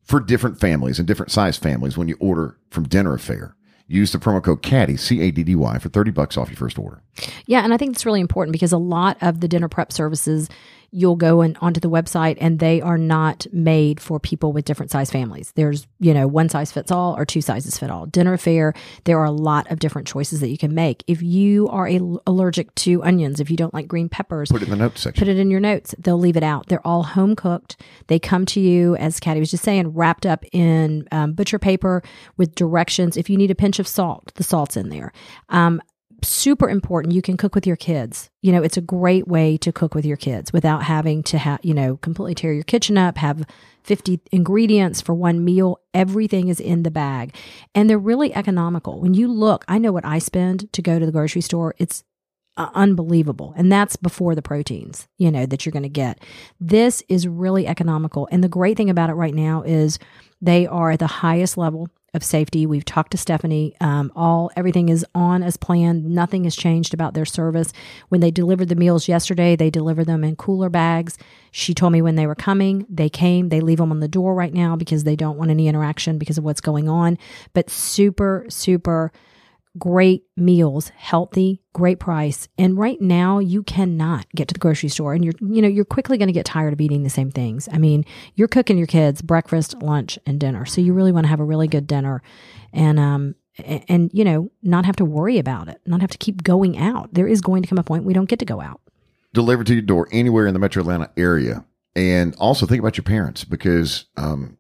for 0.03 0.21
different 0.21 0.61
families 0.61 0.99
and 0.99 1.09
different 1.09 1.33
size 1.33 1.57
families 1.57 1.97
when 1.97 2.09
you 2.09 2.17
order 2.21 2.59
from 2.71 2.85
Dinner 2.85 3.17
A'Fare. 3.17 3.53
Use 3.89 4.13
the 4.13 4.19
promo 4.19 4.43
code 4.43 4.63
CADDY, 4.63 4.97
C 4.99 5.21
A 5.21 5.31
D 5.31 5.43
D 5.43 5.55
Y, 5.55 5.79
for 5.79 5.89
30 5.89 6.11
bucks 6.11 6.37
off 6.37 6.49
your 6.49 6.57
first 6.57 6.79
order. 6.79 7.03
Yeah, 7.47 7.63
and 7.63 7.75
I 7.75 7.77
think 7.77 7.93
it's 7.95 8.07
really 8.07 8.21
important 8.21 8.53
because 8.53 8.73
a 8.73 8.79
lot 8.79 9.17
of 9.21 9.41
the 9.41 9.49
dinner 9.49 9.69
prep 9.69 9.93
services, 9.93 10.49
you'll 10.95 11.17
go 11.17 11.41
and 11.41 11.57
onto 11.63 11.81
the 11.81 11.89
website 11.89 12.37
and 12.39 12.59
they 12.59 12.81
are 12.83 12.99
not 12.99 13.47
made 13.51 13.99
for 13.99 14.21
people 14.21 14.53
with 14.53 14.67
different 14.67 14.91
size 14.91 15.11
families. 15.11 15.51
There's, 15.57 15.87
you 15.99 16.13
know, 16.13 16.29
one 16.29 16.51
size 16.51 16.71
fits 16.71 16.91
all 16.93 17.17
or 17.17 17.25
two 17.25 17.41
sizes 17.41 17.79
fit 17.79 17.91
all. 17.91 18.05
Dinner 18.05 18.37
fare, 18.37 18.75
there 19.05 19.19
are 19.19 19.25
a 19.25 19.31
lot 19.31 19.71
of 19.71 19.79
different 19.79 20.07
choices 20.07 20.41
that 20.41 20.51
you 20.51 20.59
can 20.59 20.75
make. 20.75 21.03
If 21.07 21.23
you 21.23 21.67
are 21.69 21.89
a, 21.89 21.99
allergic 22.27 22.75
to 22.77 23.03
onions, 23.03 23.41
if 23.41 23.51
you 23.51 23.57
don't 23.57 23.73
like 23.73 23.89
green 23.89 24.11
peppers, 24.11 24.51
Put 24.53 24.61
it 24.61 24.67
in 24.67 24.71
the 24.71 24.77
notes 24.77 25.01
section. 25.01 25.19
put 25.19 25.29
it 25.29 25.39
in 25.39 25.51
your 25.51 25.61
notes. 25.61 25.95
They'll 25.99 26.19
leave 26.19 26.37
it 26.37 26.43
out. 26.43 26.67
They're 26.67 26.87
all 26.87 27.03
home 27.03 27.37
cooked. 27.37 27.81
They 28.09 28.19
come 28.19 28.45
to 28.47 28.61
you, 28.61 28.95
as 28.97 29.19
Caddy 29.19 29.41
was 29.41 29.51
just 29.51 29.65
saying, 29.65 29.89
wrapped 29.95 30.27
up 30.27 30.45
in 30.53 31.09
um, 31.11 31.33
butcher 31.33 31.59
paper 31.59 32.03
with 32.37 32.55
directions. 32.55 33.17
If 33.17 33.31
you 33.31 33.39
need 33.39 33.51
a 33.51 33.55
pinch 33.55 33.79
of 33.79 33.89
salt, 33.89 34.33
the 34.35 34.45
salt's 34.45 34.77
in 34.77 34.91
there. 34.91 35.13
Um, 35.49 35.81
super 36.25 36.69
important. 36.69 37.15
You 37.15 37.23
can 37.23 37.37
cook 37.37 37.55
with 37.55 37.67
your 37.67 37.77
kids. 37.77 38.31
You 38.41 38.53
know, 38.53 38.63
it's 38.63 38.77
a 38.77 38.83
great 38.83 39.27
way 39.27 39.57
to 39.59 39.73
cook 39.73 39.95
with 39.95 40.05
your 40.05 40.17
kids 40.17 40.53
without 40.53 40.83
having 40.85 41.23
to 41.25 41.39
have, 41.39 41.61
you 41.63 41.75
know, 41.75 41.97
completely 41.99 42.35
tear 42.35 42.53
your 42.53 42.65
kitchen 42.65 42.97
up, 42.99 43.19
have 43.19 43.45
50 43.85 44.21
ingredients 44.31 45.01
for 45.01 45.15
one 45.15 45.45
meal. 45.45 45.81
Everything 45.95 46.49
is 46.49 46.61
in 46.61 46.83
the 46.83 46.91
bag. 46.91 47.35
And 47.75 47.89
they're 47.89 47.99
really 47.99 48.35
economical. 48.35 49.01
When 49.01 49.15
you 49.15 49.29
look, 49.29 49.65
I 49.69 49.79
know 49.79 49.93
what 49.93 50.05
I 50.05 50.19
spend 50.19 50.73
to 50.73 50.83
go 50.83 50.99
to 50.99 51.07
the 51.07 51.13
grocery 51.13 51.43
store. 51.43 51.75
It's 51.79 52.05
uh, 52.57 52.71
unbelievable. 52.75 53.55
And 53.57 53.71
that's 53.71 53.97
before 53.97 54.35
the 54.35 54.43
proteins, 54.43 55.09
you 55.19 55.31
know, 55.31 55.47
that 55.47 55.65
you're 55.65 55.73
going 55.73 55.83
to 55.85 55.89
get. 55.89 56.21
This 56.61 57.03
is 57.09 57.27
really 57.27 57.67
economical. 57.67 58.29
And 58.31 58.45
the 58.45 58.49
great 58.49 58.77
thing 58.77 58.91
about 58.91 59.11
it 59.11 59.15
right 59.15 59.35
now 59.35 59.63
is 59.63 59.99
they 60.41 60.67
are 60.67 60.91
at 60.91 60.99
the 60.99 61.07
highest 61.07 61.57
level 61.57 61.89
of 62.15 62.23
safety. 62.23 62.67
We've 62.67 62.85
talked 62.85 63.13
to 63.13 63.17
Stephanie. 63.17 63.75
Um, 63.81 64.13
all 64.15 64.51
everything 64.55 64.91
is 64.91 65.07
on 65.15 65.43
as 65.43 65.57
planned. 65.57 66.05
Nothing 66.05 66.45
has 66.45 66.55
changed 66.55 66.93
about 66.93 67.15
their 67.15 67.25
service. 67.25 67.73
When 68.11 68.21
they 68.21 68.31
delivered 68.31 68.69
the 68.69 68.75
meals 68.75 69.09
yesterday, 69.09 69.57
they 69.57 69.71
delivered 69.71 70.07
them 70.07 70.23
in 70.23 70.37
cooler 70.37 70.69
bags. 70.69 71.17
She 71.53 71.73
told 71.73 71.95
me 71.95 72.03
when 72.03 72.17
they 72.17 72.27
were 72.27 72.35
coming, 72.35 72.85
they 72.91 73.09
came. 73.09 73.49
They 73.49 73.61
leave 73.61 73.79
them 73.79 73.91
on 73.91 74.01
the 74.01 74.09
door 74.09 74.35
right 74.35 74.53
now 74.53 74.77
because 74.77 75.05
they 75.05 75.17
don't 75.17 75.39
want 75.39 75.51
any 75.51 75.69
interaction 75.69 76.19
because 76.19 76.37
of 76.37 76.45
what's 76.45 76.61
going 76.61 76.87
on. 76.87 77.17
But 77.55 77.71
super, 77.71 78.45
super 78.51 79.11
great 79.79 80.25
meals, 80.37 80.91
healthy, 80.91 81.63
great 81.73 81.99
price. 81.99 82.49
And 82.59 82.77
right 82.77 83.01
now 83.01 83.39
you 83.39 83.63
cannot 83.63 84.27
get 84.35 84.49
to 84.49 84.55
the 84.55 84.61
grocery 84.61 84.89
store 84.89 85.15
and 85.15 85.25
you're 85.25 85.35
you 85.41 85.63
know, 85.63 85.69
you're 85.69 85.85
quickly 85.85 86.19
going 86.19 86.29
to 86.29 86.33
get 86.33 86.45
tired 86.47 86.73
of 86.73 86.81
eating 86.81 87.03
the 87.03 87.11
same 87.11 87.31
things. 87.31 87.69
I 87.73 87.79
mean, 87.79 88.05
you're 88.35 88.49
cooking 88.49 88.77
your 88.79 88.87
kids 88.87 89.23
breakfast, 89.23 89.83
lunch, 89.83 90.19
and 90.27 90.39
dinner. 90.39 90.67
So 90.67 90.81
you 90.81 90.93
really 90.93 91.13
want 91.13 91.25
to 91.25 91.29
have 91.29 91.41
a 91.41 91.45
really 91.45 91.69
good 91.69 91.87
dinner 91.87 92.23
and 92.73 92.99
um 92.99 93.35
and, 93.59 93.85
and 93.89 94.11
you 94.15 94.25
know, 94.25 94.51
not 94.63 94.85
have 94.87 94.97
to 94.97 95.05
worry 95.05 95.39
about 95.39 95.69
it, 95.69 95.81
not 95.87 96.01
have 96.01 96.11
to 96.11 96.19
keep 96.19 96.43
going 96.43 96.79
out. 96.79 97.13
There 97.15 97.29
is 97.29 97.41
going 97.41 97.63
to 97.63 97.69
come 97.69 97.79
a 97.79 97.83
point 97.83 98.05
we 98.05 98.15
don't 98.15 98.29
get 98.29 98.39
to 98.39 98.45
go 98.45 98.61
out. 98.61 98.81
delivered 99.35 99.67
to 99.69 99.75
your 99.75 99.83
door 99.83 100.09
anywhere 100.13 100.47
in 100.47 100.55
the 100.55 100.61
metro 100.61 100.81
Atlanta 100.83 101.11
area. 101.17 101.65
And 101.95 102.35
also 102.37 102.67
think 102.67 102.81
about 102.81 102.97
your 102.97 103.05
parents 103.05 103.45
because 103.45 104.07
um, 104.17 104.57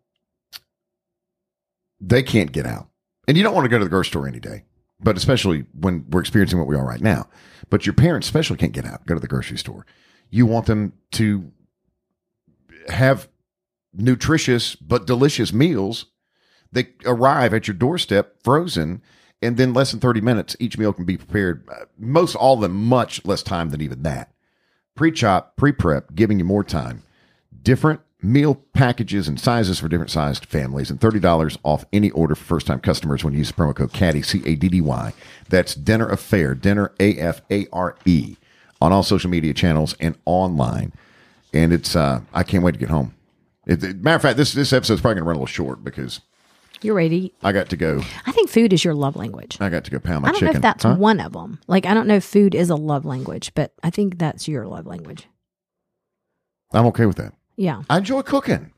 they 2.01 2.23
can't 2.23 2.53
get 2.53 2.67
out. 2.67 2.89
And 3.27 3.37
you 3.37 3.43
don't 3.43 3.55
want 3.55 3.65
to 3.65 3.69
go 3.69 3.79
to 3.79 3.85
the 3.85 3.91
grocery 3.91 4.11
store 4.11 4.29
any 4.29 4.41
day, 4.41 4.65
but 5.03 5.17
especially 5.17 5.67
when 5.79 6.05
we're 6.11 6.21
experiencing 6.21 6.59
what 6.59 6.69
we 6.69 6.77
are 6.77 6.87
right 6.87 7.01
now. 7.01 7.29
But 7.71 7.87
your 7.87 7.95
parents 7.95 8.27
especially 8.27 8.57
can't 8.57 8.73
get 8.73 8.85
out, 8.87 9.07
go 9.07 9.15
to 9.15 9.21
the 9.21 9.29
grocery 9.29 9.59
store. 9.59 9.87
You 10.31 10.47
want 10.47 10.67
them 10.67 10.93
to 11.13 11.51
have 12.89 13.29
nutritious 13.95 14.75
but 14.75 15.07
delicious 15.07 15.53
meals 15.53 16.07
that 16.73 16.89
arrive 17.05 17.53
at 17.53 17.69
your 17.69 17.75
doorstep 17.75 18.43
frozen 18.43 19.03
and 19.43 19.57
then 19.57 19.75
less 19.75 19.91
than 19.91 20.01
30 20.01 20.21
minutes, 20.21 20.57
each 20.61 20.79
meal 20.79 20.93
can 20.93 21.05
be 21.05 21.19
prepared. 21.19 21.69
uh, 21.69 21.87
Most 21.99 22.37
all 22.37 22.55
of 22.55 22.61
them, 22.61 22.75
much 22.75 23.25
less 23.25 23.43
time 23.43 23.71
than 23.71 23.81
even 23.81 24.03
that. 24.05 24.33
Pre 24.95 25.11
chop, 25.11 25.57
pre 25.57 25.73
prep, 25.73 26.15
giving 26.15 26.39
you 26.39 26.45
more 26.45 26.63
time. 26.63 27.03
Different 27.63 28.01
meal 28.23 28.55
packages 28.73 29.27
and 29.29 29.39
sizes 29.41 29.81
for 29.81 29.89
different 29.89 30.11
sized 30.11 30.47
families, 30.47 30.91
and 30.91 31.01
$30 31.01 31.59
off 31.65 31.85
any 31.93 32.11
order 32.13 32.35
for 32.35 32.45
first 32.45 32.67
time 32.67 32.81
customers 32.81 33.25
when 33.25 33.33
you 33.33 33.39
use 33.41 33.49
the 33.49 33.55
promo 33.55 33.75
code 33.75 33.93
CADDY, 33.93 34.25
C 34.25 34.43
A 34.47 34.55
D 34.55 34.69
D 34.69 34.81
Y. 34.81 35.13
That's 35.49 35.75
Dinner 35.75 36.09
A'Fare, 36.09 36.61
Dinner 36.61 36.93
A 37.01 37.17
F 37.17 37.41
A 37.51 37.67
R 37.73 37.97
E, 38.05 38.37
on 38.81 38.93
all 38.93 39.03
social 39.03 39.31
media 39.31 39.53
channels 39.55 39.95
and 40.01 40.17
online. 40.25 40.93
And 41.53 41.73
it's, 41.73 41.95
uh, 41.97 42.21
I 42.33 42.43
can't 42.45 42.65
wait 42.65 42.73
to 42.73 42.79
get 42.79 42.89
home. 42.91 43.15
It, 43.67 43.83
it- 43.85 43.97
matter 44.03 44.17
of 44.17 44.23
fact, 44.23 44.37
this, 44.37 44.53
this 44.53 44.73
episode's 44.73 45.01
probably 45.01 45.17
going 45.17 45.25
to 45.25 45.29
run 45.29 45.37
a 45.37 45.39
little 45.41 45.47
short 45.47 45.85
because 45.85 46.21
You're 46.81 46.95
ready. 46.95 47.33
I 47.43 47.53
got 47.53 47.69
to 47.71 47.77
go, 47.77 48.03
I 48.27 48.33
think 48.33 48.49
food 48.49 48.73
is 48.73 48.85
your 48.85 48.95
love 48.95 49.17
language. 49.17 49.57
I 49.61 49.69
got 49.69 49.85
to 49.85 49.91
go 49.91 49.99
pound 49.99 50.23
my 50.23 50.29
chicken. 50.29 50.29
I 50.29 50.31
don't 50.31 50.39
chicken. 50.39 50.47
know 50.47 50.57
if 50.57 50.63
that's 50.63 50.85
Huh? 50.85 50.95
one 50.97 51.21
of 51.21 51.33
them. 51.33 51.61
Like, 51.67 51.87
I 51.87 51.95
don't 51.95 52.07
know 52.07 52.17
if 52.17 52.25
food 52.25 52.55
is 52.55 52.71
a 52.71 52.77
love 52.77 53.05
language, 53.05 53.53
but 53.55 53.73
I 53.83 53.91
think 53.91 54.19
that's 54.19 54.49
your 54.49 54.67
love 54.67 54.87
language. 54.87 55.27
I'm 56.73 56.87
okay 56.87 57.07
with 57.07 57.17
that. 57.17 57.35
Yeah. 57.63 57.83
I 57.89 57.99
enjoy 57.99 58.23
cooking. 58.23 58.73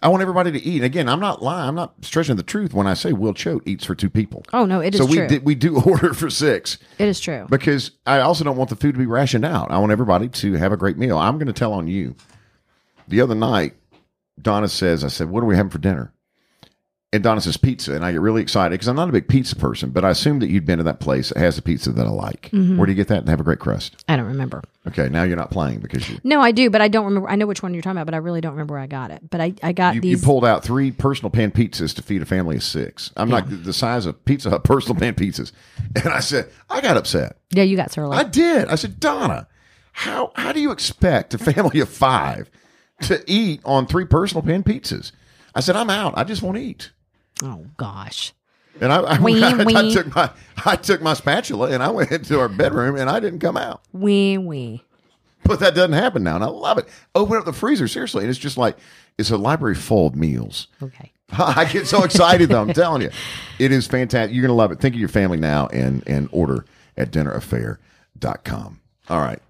I 0.00 0.06
want 0.06 0.22
everybody 0.22 0.52
to 0.52 0.62
eat. 0.62 0.76
And 0.76 0.84
again, 0.84 1.08
I'm 1.08 1.18
not 1.18 1.42
lying. 1.42 1.70
I'm 1.70 1.74
not 1.74 2.04
stretching 2.04 2.36
the 2.36 2.44
truth 2.44 2.72
when 2.72 2.86
I 2.86 2.94
say 2.94 3.12
Will 3.12 3.34
Choate 3.34 3.64
eats 3.66 3.84
for 3.84 3.96
two 3.96 4.08
people. 4.08 4.44
Oh 4.52 4.64
no, 4.64 4.78
it 4.78 4.94
is 4.94 5.00
so 5.00 5.06
we 5.06 5.16
true. 5.16 5.26
did, 5.26 5.44
we 5.44 5.56
do 5.56 5.80
order 5.84 6.14
for 6.14 6.30
six 6.30 6.78
it 7.00 7.08
is 7.08 7.18
true. 7.18 7.48
because 7.50 7.90
I 8.06 8.20
also 8.20 8.44
don't 8.44 8.56
want 8.56 8.70
the 8.70 8.76
food 8.76 8.92
to 8.92 8.98
be 8.98 9.06
rationed 9.06 9.44
out. 9.44 9.72
I 9.72 9.78
want 9.78 9.90
everybody 9.90 10.28
to 10.28 10.52
have 10.52 10.70
a 10.70 10.76
great 10.76 10.96
meal. 10.96 11.18
I'm 11.18 11.36
going 11.36 11.48
to 11.48 11.52
tell 11.52 11.72
on 11.72 11.88
you. 11.88 12.14
The 13.08 13.20
other 13.20 13.34
night, 13.34 13.74
Donna 14.40 14.68
says, 14.68 15.02
"I 15.02 15.08
said, 15.08 15.30
what 15.30 15.42
are 15.42 15.46
we 15.46 15.56
having 15.56 15.70
for 15.70 15.78
dinner?" 15.78 16.12
And 17.10 17.22
Donna 17.22 17.40
says 17.40 17.56
pizza, 17.56 17.94
and 17.94 18.04
I 18.04 18.12
get 18.12 18.20
really 18.20 18.42
excited 18.42 18.72
because 18.72 18.86
I'm 18.86 18.96
not 18.96 19.08
a 19.08 19.12
big 19.12 19.28
pizza 19.28 19.56
person, 19.56 19.88
but 19.88 20.04
I 20.04 20.10
assume 20.10 20.40
that 20.40 20.50
you'd 20.50 20.66
been 20.66 20.76
to 20.76 20.84
that 20.84 21.00
place 21.00 21.30
that 21.30 21.38
has 21.38 21.56
a 21.56 21.62
pizza 21.62 21.90
that 21.90 22.06
I 22.06 22.10
like. 22.10 22.50
Mm-hmm. 22.52 22.76
Where 22.76 22.84
do 22.84 22.92
you 22.92 22.96
get 22.96 23.08
that 23.08 23.20
and 23.20 23.28
have 23.30 23.40
a 23.40 23.44
great 23.44 23.60
crust? 23.60 24.04
I 24.10 24.16
don't 24.16 24.26
remember. 24.26 24.62
Okay, 24.86 25.08
now 25.08 25.22
you're 25.22 25.38
not 25.38 25.50
playing 25.50 25.80
because 25.80 26.06
you 26.10 26.18
No, 26.22 26.42
I 26.42 26.52
do, 26.52 26.68
but 26.68 26.82
I 26.82 26.88
don't 26.88 27.06
remember. 27.06 27.30
I 27.30 27.36
know 27.36 27.46
which 27.46 27.62
one 27.62 27.72
you're 27.72 27.82
talking 27.82 27.96
about, 27.96 28.04
but 28.04 28.14
I 28.14 28.18
really 28.18 28.42
don't 28.42 28.52
remember 28.52 28.74
where 28.74 28.82
I 28.82 28.86
got 28.86 29.10
it. 29.10 29.30
But 29.30 29.40
I, 29.40 29.54
I 29.62 29.72
got 29.72 29.94
you, 29.94 30.02
you 30.02 30.18
pulled 30.18 30.44
out 30.44 30.62
three 30.62 30.90
personal 30.90 31.30
pan 31.30 31.50
pizzas 31.50 31.94
to 31.94 32.02
feed 32.02 32.20
a 32.20 32.26
family 32.26 32.56
of 32.56 32.62
six. 32.62 33.10
I'm 33.16 33.30
like 33.30 33.46
the 33.48 33.72
size 33.72 34.04
of 34.04 34.22
Pizza 34.26 34.50
Hut 34.50 34.64
personal 34.64 35.00
pan 35.00 35.14
pizzas, 35.14 35.52
and 35.96 36.08
I 36.08 36.20
said 36.20 36.50
I 36.68 36.82
got 36.82 36.98
upset. 36.98 37.38
yeah, 37.52 37.62
you 37.62 37.78
got 37.78 37.90
surly. 37.90 38.18
I 38.18 38.24
did. 38.24 38.68
I 38.68 38.74
said, 38.74 39.00
Donna, 39.00 39.48
how 39.92 40.32
how 40.36 40.52
do 40.52 40.60
you 40.60 40.72
expect 40.72 41.32
a 41.32 41.38
family 41.38 41.80
of 41.80 41.88
five 41.88 42.50
to 43.02 43.24
eat 43.26 43.62
on 43.64 43.86
three 43.86 44.04
personal 44.04 44.42
pan 44.42 44.62
pizzas? 44.62 45.12
I 45.54 45.60
said 45.60 45.74
I'm 45.74 45.88
out. 45.88 46.12
I 46.18 46.24
just 46.24 46.42
won't 46.42 46.58
eat. 46.58 46.90
Oh 47.42 47.66
gosh. 47.76 48.32
And 48.80 48.92
I, 48.92 49.00
I, 49.00 49.20
Wee, 49.20 49.42
I, 49.44 49.50
I 49.58 49.90
took 49.90 50.14
my 50.14 50.30
I 50.64 50.76
took 50.76 51.02
my 51.02 51.14
spatula 51.14 51.70
and 51.70 51.82
I 51.82 51.90
went 51.90 52.10
into 52.12 52.38
our 52.40 52.48
bedroom 52.48 52.96
and 52.96 53.10
I 53.10 53.20
didn't 53.20 53.40
come 53.40 53.56
out. 53.56 53.82
Wee 53.92 54.38
wee. 54.38 54.82
But 55.44 55.60
that 55.60 55.74
doesn't 55.74 55.92
happen 55.92 56.24
now, 56.24 56.34
and 56.34 56.44
I 56.44 56.48
love 56.48 56.78
it. 56.78 56.88
Open 57.14 57.36
up 57.38 57.44
the 57.44 57.52
freezer 57.52 57.88
seriously, 57.88 58.22
and 58.22 58.28
it's 58.28 58.38
just 58.38 58.58
like 58.58 58.76
it's 59.16 59.30
a 59.30 59.38
library 59.38 59.76
full 59.76 60.08
of 60.08 60.14
meals. 60.16 60.66
Okay. 60.82 61.12
I 61.38 61.64
get 61.64 61.86
so 61.86 62.04
excited 62.04 62.48
though. 62.48 62.60
I'm 62.60 62.72
telling 62.72 63.02
you, 63.02 63.10
it 63.58 63.72
is 63.72 63.86
fantastic. 63.86 64.34
You're 64.34 64.42
gonna 64.42 64.54
love 64.54 64.72
it. 64.72 64.80
Think 64.80 64.94
of 64.94 65.00
your 65.00 65.08
family 65.08 65.38
now 65.38 65.66
and 65.68 66.02
and 66.06 66.28
order 66.32 66.64
at 66.96 67.10
dinneraffair.com. 67.10 68.80
All 69.08 69.20
right. 69.20 69.40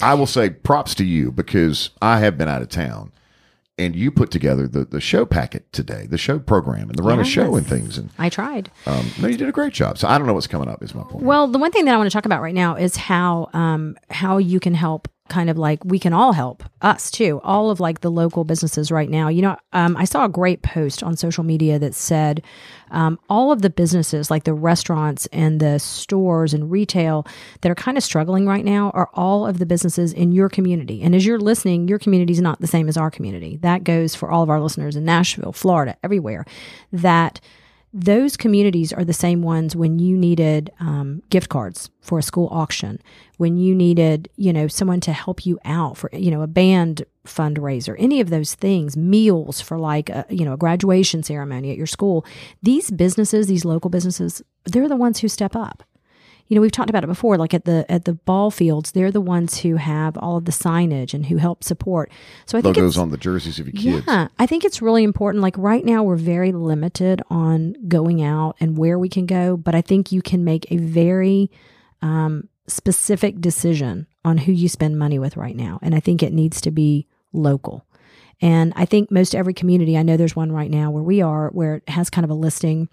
I 0.00 0.14
will 0.14 0.26
say 0.26 0.50
props 0.50 0.94
to 0.96 1.04
you 1.04 1.32
because 1.32 1.90
I 2.00 2.20
have 2.20 2.38
been 2.38 2.48
out 2.48 2.62
of 2.62 2.68
town 2.68 3.12
and 3.78 3.94
you 3.94 4.10
put 4.10 4.30
together 4.30 4.66
the, 4.66 4.84
the 4.84 5.00
show 5.00 5.24
packet 5.24 5.72
today, 5.72 6.06
the 6.08 6.18
show 6.18 6.38
program 6.38 6.88
and 6.90 6.98
the 6.98 7.02
run 7.02 7.20
a 7.20 7.24
show 7.24 7.54
and 7.56 7.66
things. 7.66 7.96
And 7.98 8.10
I 8.18 8.28
tried. 8.28 8.70
um, 8.86 9.10
no, 9.20 9.28
you 9.28 9.36
did 9.36 9.48
a 9.48 9.52
great 9.52 9.72
job. 9.72 9.98
So 9.98 10.08
I 10.08 10.18
don't 10.18 10.26
know 10.26 10.34
what's 10.34 10.46
coming 10.46 10.68
up 10.68 10.82
is 10.82 10.94
my 10.94 11.02
point. 11.04 11.24
Well, 11.24 11.46
the 11.46 11.58
one 11.58 11.70
thing 11.70 11.84
that 11.84 11.94
I 11.94 11.96
want 11.96 12.10
to 12.10 12.14
talk 12.14 12.26
about 12.26 12.42
right 12.42 12.54
now 12.54 12.74
is 12.74 12.96
how 12.96 13.50
um 13.52 13.96
how 14.10 14.38
you 14.38 14.60
can 14.60 14.74
help 14.74 15.08
kind 15.28 15.50
of 15.50 15.58
like 15.58 15.84
we 15.84 15.98
can 15.98 16.12
all 16.12 16.32
help 16.32 16.62
us 16.82 17.10
too. 17.10 17.40
All 17.44 17.70
of 17.70 17.80
like 17.80 18.00
the 18.00 18.10
local 18.10 18.44
businesses 18.44 18.90
right 18.90 19.10
now. 19.10 19.28
You 19.28 19.42
know, 19.42 19.56
um 19.72 19.96
I 19.96 20.04
saw 20.04 20.24
a 20.24 20.28
great 20.28 20.62
post 20.62 21.02
on 21.02 21.16
social 21.16 21.44
media 21.44 21.78
that 21.78 21.94
said 21.94 22.42
um 22.90 23.18
all 23.28 23.52
of 23.52 23.62
the 23.62 23.70
businesses 23.70 24.30
like 24.30 24.44
the 24.44 24.54
restaurants 24.54 25.26
and 25.32 25.60
the 25.60 25.78
stores 25.78 26.54
and 26.54 26.70
retail 26.70 27.26
that 27.60 27.70
are 27.70 27.74
kind 27.74 27.96
of 27.96 28.04
struggling 28.04 28.46
right 28.46 28.64
now 28.64 28.90
are 28.90 29.10
all 29.14 29.46
of 29.46 29.58
the 29.58 29.66
businesses 29.66 30.12
in 30.12 30.32
your 30.32 30.48
community. 30.48 31.02
And 31.02 31.14
as 31.14 31.26
you're 31.26 31.40
listening, 31.40 31.88
your 31.88 31.98
community 31.98 32.32
is 32.32 32.40
not 32.40 32.60
the 32.60 32.66
same 32.66 32.88
as 32.88 32.96
our 32.96 33.10
community. 33.10 33.56
That 33.58 33.84
goes 33.84 34.14
for 34.14 34.30
all 34.30 34.42
of 34.42 34.50
our 34.50 34.60
listeners 34.60 34.96
in 34.96 35.04
Nashville, 35.04 35.52
Florida, 35.52 35.96
everywhere. 36.02 36.44
That 36.92 37.40
those 37.92 38.36
communities 38.36 38.92
are 38.92 39.04
the 39.04 39.12
same 39.12 39.42
ones 39.42 39.74
when 39.74 39.98
you 39.98 40.16
needed 40.16 40.70
um, 40.78 41.22
gift 41.30 41.48
cards 41.48 41.90
for 42.00 42.18
a 42.18 42.22
school 42.22 42.48
auction, 42.50 43.00
when 43.38 43.56
you 43.56 43.74
needed, 43.74 44.28
you 44.36 44.52
know, 44.52 44.68
someone 44.68 45.00
to 45.00 45.12
help 45.12 45.46
you 45.46 45.58
out 45.64 45.96
for, 45.96 46.10
you 46.12 46.30
know, 46.30 46.42
a 46.42 46.46
band 46.46 47.04
fundraiser, 47.26 47.94
any 47.98 48.20
of 48.20 48.30
those 48.30 48.54
things, 48.54 48.96
meals 48.96 49.60
for 49.60 49.78
like, 49.78 50.10
a, 50.10 50.26
you 50.28 50.44
know, 50.44 50.52
a 50.52 50.58
graduation 50.58 51.22
ceremony 51.22 51.70
at 51.70 51.76
your 51.76 51.86
school. 51.86 52.26
These 52.62 52.90
businesses, 52.90 53.46
these 53.46 53.64
local 53.64 53.90
businesses, 53.90 54.42
they're 54.64 54.88
the 54.88 54.96
ones 54.96 55.20
who 55.20 55.28
step 55.28 55.56
up 55.56 55.82
you 56.48 56.54
know 56.54 56.60
we've 56.60 56.72
talked 56.72 56.90
about 56.90 57.04
it 57.04 57.08
before 57.08 57.36
like 57.36 57.54
at 57.54 57.64
the 57.64 57.90
at 57.90 58.04
the 58.04 58.14
ball 58.14 58.50
fields 58.50 58.92
they're 58.92 59.12
the 59.12 59.20
ones 59.20 59.58
who 59.58 59.76
have 59.76 60.16
all 60.16 60.36
of 60.36 60.46
the 60.46 60.52
signage 60.52 61.14
and 61.14 61.26
who 61.26 61.36
help 61.36 61.62
support. 61.62 62.10
So 62.46 62.58
i 62.58 62.60
think 62.60 62.76
Logos 62.76 62.98
on 62.98 63.10
the 63.10 63.16
jerseys 63.16 63.58
of 63.58 63.66
your 63.66 63.80
kids. 63.80 64.06
yeah 64.06 64.28
i 64.38 64.46
think 64.46 64.64
it's 64.64 64.82
really 64.82 65.04
important. 65.04 65.42
Like 65.42 65.56
right 65.56 65.84
now 65.84 66.02
we're 66.02 66.16
very 66.16 66.52
limited 66.52 67.22
on 67.30 67.74
going 67.86 68.22
out 68.22 68.56
and 68.60 68.76
where 68.76 68.98
we 68.98 69.08
can 69.08 69.26
go 69.26 69.56
but 69.56 69.74
i 69.74 69.80
think 69.80 70.10
you 70.10 70.22
can 70.22 70.44
make 70.44 70.70
a 70.72 70.78
very 70.78 71.50
um, 72.02 72.48
specific 72.66 73.40
decision 73.40 74.06
on 74.24 74.38
who 74.38 74.52
you 74.52 74.68
spend 74.68 74.98
money 74.98 75.18
with 75.18 75.36
right 75.36 75.56
now 75.56 75.78
and 75.82 75.94
i 75.94 76.00
think 76.00 76.22
it 76.22 76.32
needs 76.32 76.60
to 76.62 76.70
be 76.70 77.06
local. 77.32 77.84
And 78.40 78.72
i 78.76 78.84
think 78.84 79.10
most 79.10 79.34
every 79.34 79.52
community 79.52 79.98
i 79.98 80.02
know 80.02 80.16
there's 80.16 80.36
one 80.36 80.52
right 80.52 80.70
now 80.70 80.90
where 80.90 81.02
we 81.02 81.20
are 81.20 81.50
where 81.50 81.76
it 81.76 81.88
has 81.88 82.08
kind 82.08 82.24
of 82.24 82.30
a 82.30 82.34
listing 82.34 82.88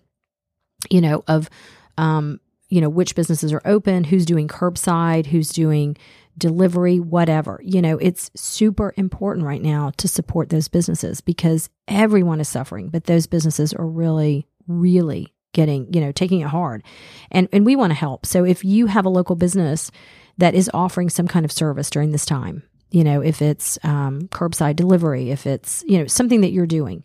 you 0.90 1.02
know 1.02 1.24
of 1.28 1.50
um, 1.98 2.40
you 2.70 2.82
know 2.82 2.90
which 2.90 3.16
businesses 3.16 3.54
are 3.54 3.62
open 3.66 4.04
who's 4.04 4.26
doing 4.26 4.48
curbside 4.48 5.28
who's 5.28 5.50
doing 5.50 5.98
delivery 6.38 7.00
whatever. 7.00 7.62
You 7.64 7.82
know 7.82 7.98
it's 7.98 8.32
super 8.36 8.94
important 8.98 9.46
right 9.46 9.62
now 9.62 9.92
to 9.98 10.08
support 10.08 10.50
those 10.50 10.68
businesses 10.68 11.22
because 11.22 11.70
everyone 11.88 12.42
is 12.42 12.50
suffering 12.50 12.90
but 12.90 13.06
those 13.06 13.28
businesses 13.28 13.74
are 13.74 13.88
really 13.88 14.48
really 14.68 15.34
getting 15.54 15.94
you 15.94 16.02
know 16.02 16.12
taking 16.12 16.42
it 16.42 16.48
hard. 16.48 16.84
And 17.32 17.48
and 17.54 17.66
we 17.66 17.76
want 17.76 17.92
to 17.92 17.96
help. 17.96 18.26
So 18.26 18.44
if 18.44 18.66
you 18.66 18.88
have 18.88 19.06
a 19.06 19.10
local 19.10 19.36
business 19.36 19.92
that 20.38 20.54
is 20.54 20.70
offering 20.74 21.10
some 21.10 21.28
kind 21.28 21.46
of 21.46 21.52
service 21.52 21.90
during 21.90 22.12
this 22.12 22.26
time 22.26 22.64
you 22.92 23.04
know 23.04 23.22
if 23.22 23.42
it's 23.42 23.78
um, 23.84 24.22
curbside 24.30 24.76
delivery 24.76 25.32
if 25.32 25.46
it's 25.46 25.84
you 25.88 26.00
know 26.00 26.08
something 26.08 26.42
that 26.42 26.52
you're 26.52 26.66
doing 26.66 27.04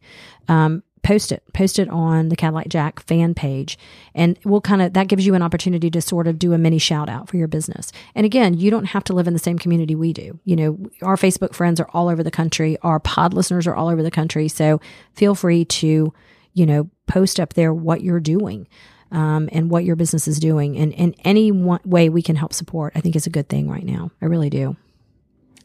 um, 0.49 0.83
post 1.03 1.33
it 1.33 1.43
post 1.53 1.79
it 1.79 1.89
on 1.89 2.29
the 2.29 2.37
cadillac 2.37 2.69
jack 2.69 3.01
fan 3.01 3.35
page. 3.35 3.79
And 4.15 4.39
we'll 4.45 4.61
kind 4.61 4.83
of 4.83 4.93
that 4.95 5.09
gives 5.09 5.27
you 5.27 5.35
an 5.35 5.43
opportunity 5.43 5.91
to 5.91 6.01
sort 6.01 6.27
of 6.27 6.39
do 6.39 6.53
a 6.53 6.59
mini 6.59 6.79
shout 6.79 7.09
out 7.09 7.29
for 7.29 7.37
your 7.37 7.49
business. 7.49 7.93
And 8.15 8.27
again 8.27 8.55
you 8.55 8.71
don't 8.71 8.87
have 8.87 9.05
to 9.05 9.13
live 9.13 9.27
in 9.27 9.33
the 9.33 9.39
same 9.39 9.59
community 9.59 9.95
we 9.95 10.13
do. 10.13 10.39
You 10.45 10.57
know 10.57 10.79
our 11.03 11.17
facebook 11.17 11.55
friends 11.55 11.81
are 11.81 11.89
all 11.93 12.09
over 12.09 12.23
the 12.23 12.31
country. 12.31 12.77
Our 12.83 13.01
pod 13.01 13.35
listeners 13.35 13.67
are 13.67 13.75
all 13.75 13.89
over 13.89 14.03
the 14.03 14.11
country. 14.11 14.49
So 14.49 14.81
feel 15.15 15.35
free 15.35 15.65
to 15.67 16.13
you 16.53 16.67
know 16.67 16.91
post 17.07 17.41
up 17.41 17.55
there 17.55 17.73
what 17.73 18.03
you're 18.03 18.21
doing 18.21 18.69
um, 19.11 19.49
and 19.53 19.71
what 19.71 19.85
your 19.85 19.97
business 19.97 20.29
is 20.29 20.39
doing. 20.39 20.77
And 20.77 20.93
in 20.93 21.15
any 21.25 21.51
one 21.51 21.81
way 21.85 22.09
we 22.09 22.23
can 22.23 22.37
help 22.37 22.53
support 22.53 22.93
i 22.95 23.01
think 23.01 23.17
is 23.17 23.27
a 23.27 23.31
good 23.31 23.49
thing 23.49 23.69
right 23.69 23.85
now. 23.85 24.11
I 24.21 24.27
really 24.27 24.51
do. 24.51 24.77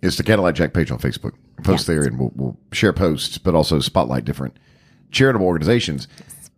It's 0.01 0.17
the 0.17 0.23
Cadillac 0.23 0.55
Jack 0.55 0.73
page 0.73 0.91
on 0.91 0.99
Facebook. 0.99 1.33
Post 1.63 1.87
there 1.87 2.03
and 2.03 2.19
we'll, 2.19 2.31
we'll 2.35 2.57
share 2.71 2.93
posts, 2.93 3.37
but 3.37 3.55
also 3.55 3.79
spotlight 3.79 4.23
different 4.23 4.55
charitable 5.15 5.45
organizations. 5.47 6.07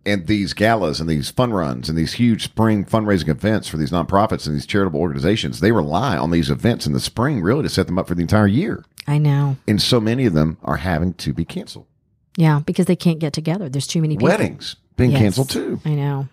And 0.06 0.26
these 0.26 0.54
galas 0.54 1.00
and 1.00 1.08
these 1.10 1.30
fun 1.30 1.52
runs 1.52 1.88
and 1.90 1.98
these 1.98 2.14
huge 2.14 2.44
spring 2.44 2.84
fundraising 2.84 3.28
events 3.28 3.68
for 3.68 3.76
these 3.76 3.90
nonprofits 3.90 4.46
and 4.46 4.54
these 4.56 4.64
charitable 4.64 5.00
organizations, 5.00 5.60
they 5.60 5.70
rely 5.72 6.16
on 6.16 6.30
these 6.30 6.48
events 6.50 6.86
in 6.86 6.92
the 6.94 7.00
spring 7.00 7.42
really 7.42 7.62
to 7.64 7.68
set 7.68 7.86
them 7.86 7.98
up 7.98 8.08
for 8.08 8.14
the 8.14 8.22
entire 8.22 8.46
year. 8.46 8.84
i 9.06 9.18
know 9.18 9.56
And 9.66 9.82
so 9.82 10.00
many 10.00 10.24
of 10.24 10.32
them 10.32 10.56
are 10.62 10.76
having 10.78 11.12
to 11.14 11.32
be 11.34 11.44
canceled. 11.44 11.86
yeah 12.38 12.60
because 12.64 12.86
they 12.86 12.96
can't 12.96 13.18
get 13.18 13.32
together 13.34 13.68
there's 13.68 13.86
too 13.86 14.00
many 14.00 14.14
people 14.16 14.28
Weddings 14.28 14.76
being 14.96 15.10
Yes. 15.10 15.20
canceled 15.20 15.50
too. 15.50 15.80
i 15.84 15.90
know 15.94 16.28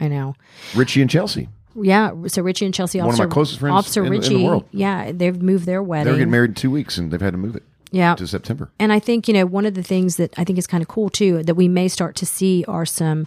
i 0.00 0.08
know 0.08 0.34
Richie 0.76 1.00
and 1.00 1.08
Chelsea. 1.10 1.48
Yeah, 1.80 2.10
so 2.26 2.42
Richie 2.42 2.64
and 2.66 2.74
Chelsea, 2.74 3.00
One 3.00 3.10
of 3.10 3.18
my 3.18 3.26
closest 3.26 3.60
friends 3.60 3.74
Officer 3.74 4.00
in 4.04 4.12
in 4.12 4.20
Richie, 4.20 4.44
world. 4.44 4.64
yeah, 4.72 5.12
they've 5.12 5.40
moved 5.40 5.64
their 5.64 5.80
wedding. 5.80 6.04
They 6.06 6.10
wedding. 6.10 6.12
were 6.12 6.18
getting 6.18 6.30
married 6.32 6.50
in 6.50 6.54
two 6.56 6.70
weeks 6.72 6.98
and 6.98 7.10
they've 7.12 7.20
had 7.20 7.32
to 7.34 7.38
move 7.38 7.54
it 7.56 7.62
yeah, 7.90 8.14
to 8.14 8.26
September. 8.26 8.70
and 8.78 8.92
I 8.92 8.98
think 8.98 9.28
you 9.28 9.34
know 9.34 9.46
one 9.46 9.66
of 9.66 9.74
the 9.74 9.82
things 9.82 10.16
that 10.16 10.38
I 10.38 10.44
think 10.44 10.58
is 10.58 10.66
kind 10.66 10.82
of 10.82 10.88
cool 10.88 11.08
too 11.08 11.42
that 11.42 11.54
we 11.54 11.68
may 11.68 11.88
start 11.88 12.16
to 12.16 12.26
see 12.26 12.64
are 12.68 12.86
some, 12.86 13.26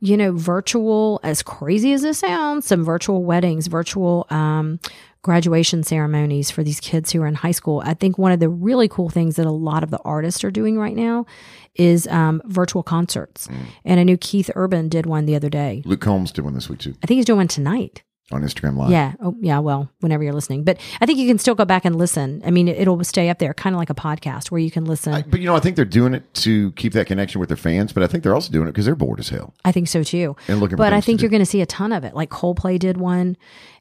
you 0.00 0.16
know, 0.16 0.32
virtual 0.32 1.20
as 1.22 1.42
crazy 1.42 1.92
as 1.92 2.02
this 2.02 2.18
sounds, 2.18 2.66
some 2.66 2.84
virtual 2.84 3.24
weddings, 3.24 3.66
virtual 3.66 4.26
um, 4.30 4.80
graduation 5.22 5.82
ceremonies 5.82 6.50
for 6.50 6.62
these 6.62 6.80
kids 6.80 7.12
who 7.12 7.22
are 7.22 7.26
in 7.26 7.34
high 7.34 7.50
school. 7.50 7.82
I 7.84 7.94
think 7.94 8.16
one 8.16 8.32
of 8.32 8.40
the 8.40 8.48
really 8.48 8.88
cool 8.88 9.10
things 9.10 9.36
that 9.36 9.46
a 9.46 9.50
lot 9.50 9.82
of 9.82 9.90
the 9.90 10.00
artists 10.04 10.44
are 10.44 10.50
doing 10.50 10.78
right 10.78 10.96
now 10.96 11.26
is 11.74 12.06
um, 12.08 12.40
virtual 12.46 12.82
concerts. 12.82 13.46
Mm. 13.48 13.56
And 13.84 14.00
I 14.00 14.02
knew 14.04 14.16
Keith 14.16 14.50
Urban 14.54 14.88
did 14.88 15.06
one 15.06 15.26
the 15.26 15.36
other 15.36 15.50
day. 15.50 15.82
Luke 15.84 16.00
Combs 16.00 16.32
did 16.32 16.44
one 16.44 16.54
this 16.54 16.68
week 16.68 16.80
too 16.80 16.94
I 17.02 17.06
think 17.06 17.18
he's 17.18 17.26
doing 17.26 17.38
one 17.38 17.48
tonight. 17.48 18.02
On 18.32 18.42
Instagram 18.42 18.76
Live. 18.76 18.90
Yeah. 18.90 19.14
Oh, 19.20 19.34
yeah. 19.40 19.58
Well, 19.58 19.90
whenever 20.00 20.22
you're 20.22 20.32
listening, 20.32 20.62
but 20.64 20.78
I 21.00 21.06
think 21.06 21.18
you 21.18 21.26
can 21.26 21.38
still 21.38 21.54
go 21.54 21.64
back 21.64 21.84
and 21.84 21.96
listen. 21.96 22.42
I 22.44 22.50
mean, 22.50 22.68
it, 22.68 22.78
it'll 22.78 23.02
stay 23.04 23.28
up 23.28 23.38
there, 23.38 23.52
kind 23.54 23.74
of 23.74 23.78
like 23.80 23.90
a 23.90 23.94
podcast 23.94 24.50
where 24.50 24.60
you 24.60 24.70
can 24.70 24.84
listen. 24.84 25.12
I- 25.14 25.22
but 25.22 25.40
you 25.40 25.46
know, 25.46 25.56
I 25.56 25.60
think 25.60 25.74
they're 25.76 25.84
doing 25.84 26.14
it 26.14 26.32
to 26.34 26.70
keep 26.72 26.92
that 26.92 27.06
connection 27.06 27.40
with 27.40 27.48
their 27.48 27.56
fans, 27.56 27.92
but 27.92 28.02
I 28.02 28.06
think 28.06 28.22
they're 28.22 28.34
also 28.34 28.52
doing 28.52 28.68
it 28.68 28.70
because 28.72 28.84
they're 28.84 28.94
bored 28.94 29.18
as 29.20 29.28
hell 29.28 29.54
I 29.64 29.72
think 29.72 29.88
so 29.88 30.02
too. 30.02 30.36
and 30.48 30.60
looking. 30.60 30.76
But 30.76 30.92
I 30.92 31.00
think 31.00 31.20
you're 31.22 31.30
going 31.30 31.40
to 31.42 31.46
see 31.46 31.60
a 31.60 31.66
ton 31.66 31.92
of 31.92 32.04
it. 32.04 32.14
Like 32.14 32.30
Coldplay 32.30 32.78
did 32.78 32.96
one, 32.96 33.36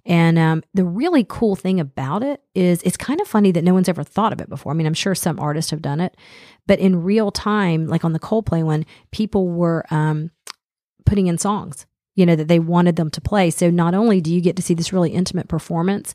and 0.06 0.40
um, 0.40 0.64
the 0.74 0.84
really 0.86 1.26
cool 1.28 1.56
thing 1.56 1.80
about 1.80 2.24
it 2.24 2.42
is 2.56 2.82
it's 2.84 2.98
kind 2.98 3.22
of 3.22 3.28
funny 3.28 3.52
that 3.52 3.64
no 3.64 3.74
one's 3.74 3.90
ever 3.90 4.04
thought 4.04 4.34
of 4.34 4.42
it 4.42 4.50
before. 4.50 4.72
I 4.72 4.76
mean, 4.76 4.88
I'm 4.88 4.94
sure 4.96 5.14
some 5.14 5.40
artists 5.40 5.70
have 5.72 5.82
done 5.82 6.00
it, 6.00 6.16
but 6.66 6.80
in 6.80 7.04
real 7.04 7.32
time, 7.32 7.86
like 7.88 8.04
on 8.04 8.14
the 8.14 8.20
Coldplay 8.20 8.64
one, 8.64 8.86
people 9.12 9.48
were 9.50 9.86
um, 9.92 10.32
putting 11.06 11.28
in 11.28 11.38
songs. 11.38 11.86
You 12.20 12.26
know 12.26 12.36
that 12.36 12.48
they 12.50 12.60
wanted 12.60 12.98
them 12.98 13.10
to 13.12 13.22
play. 13.22 13.50
So 13.50 13.70
not 13.70 13.94
only 13.94 14.20
do 14.20 14.34
you 14.34 14.42
get 14.42 14.56
to 14.58 14.62
see 14.62 14.74
this 14.74 14.92
really 14.92 15.12
intimate 15.12 15.48
performance, 15.48 16.14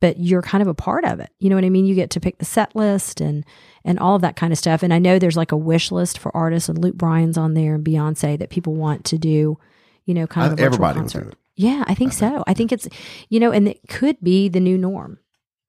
but 0.00 0.18
you're 0.18 0.42
kind 0.42 0.60
of 0.60 0.68
a 0.68 0.74
part 0.74 1.04
of 1.06 1.18
it. 1.18 1.30
You 1.38 1.48
know 1.48 1.56
what 1.56 1.64
I 1.64 1.70
mean? 1.70 1.86
You 1.86 1.94
get 1.94 2.10
to 2.10 2.20
pick 2.20 2.36
the 2.38 2.44
set 2.44 2.76
list 2.76 3.20
and 3.22 3.44
and 3.84 3.98
all 3.98 4.14
of 4.16 4.22
that 4.22 4.36
kind 4.36 4.52
of 4.52 4.58
stuff. 4.58 4.82
And 4.82 4.92
I 4.92 4.98
know 4.98 5.18
there's 5.18 5.36
like 5.36 5.52
a 5.52 5.56
wish 5.56 5.90
list 5.90 6.18
for 6.18 6.36
artists, 6.36 6.68
and 6.68 6.76
Luke 6.76 6.96
Bryan's 6.96 7.38
on 7.38 7.54
there 7.54 7.74
and 7.74 7.84
Beyonce 7.84 8.38
that 8.38 8.50
people 8.50 8.74
want 8.74 9.04
to 9.06 9.16
do. 9.18 9.58
You 10.04 10.14
know, 10.14 10.26
kind 10.26 10.50
I- 10.50 10.52
of 10.52 10.60
everybody 10.60 10.98
concert. 11.00 11.34
Yeah, 11.58 11.84
I 11.86 11.94
think 11.94 12.12
so. 12.12 12.44
I 12.46 12.52
think 12.52 12.70
it's, 12.70 12.86
you 13.30 13.40
know, 13.40 13.50
and 13.50 13.66
it 13.66 13.80
could 13.88 14.18
be 14.22 14.50
the 14.50 14.60
new 14.60 14.76
norm, 14.76 15.18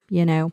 you 0.09 0.25
know. 0.25 0.51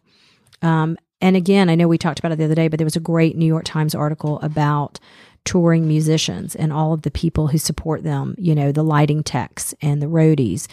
Um, 0.63 0.97
and 1.21 1.35
again, 1.37 1.69
I 1.69 1.75
know 1.75 1.89
we 1.89 1.99
talked 1.99 2.21
about 2.21 2.31
it 2.31 2.39
the 2.39 2.45
other 2.45 2.55
day, 2.55 2.69
but 2.69 2.79
there 2.79 2.87
was 2.87 2.95
a 2.95 3.01
great 3.01 3.37
New 3.37 3.47
York 3.47 3.65
Times 3.65 3.97
article 3.97 4.39
about 4.43 5.01
touring 5.45 5.87
musicians 5.87 6.55
and 6.55 6.73
all 6.73 6.93
of 6.93 7.03
the 7.03 7.11
people 7.11 7.49
who 7.49 7.59
support 7.59 8.03
them, 8.03 8.35
you 8.39 8.55
know, 8.55 8.73
the 8.73 8.83
lighting 8.83 9.23
techs 9.23 9.75
and 9.83 10.01
the 10.01 10.07
roadies, 10.07 10.67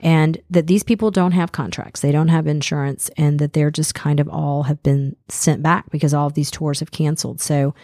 and 0.00 0.40
that 0.50 0.66
these 0.66 0.82
people 0.82 1.10
don't 1.10 1.32
have 1.32 1.52
contracts, 1.52 2.00
they 2.00 2.12
don't 2.12 2.28
have 2.28 2.46
insurance, 2.46 3.10
and 3.16 3.38
that 3.38 3.52
they're 3.52 3.70
just 3.70 3.94
kind 3.94 4.20
of 4.20 4.28
all 4.28 4.64
have 4.64 4.82
been 4.82 5.16
sent 5.28 5.62
back 5.62 5.90
because 5.90 6.12
all 6.12 6.26
of 6.26 6.34
these 6.34 6.50
tours 6.50 6.80
have 6.80 6.90
canceled. 6.90 7.40
So, 7.40 7.74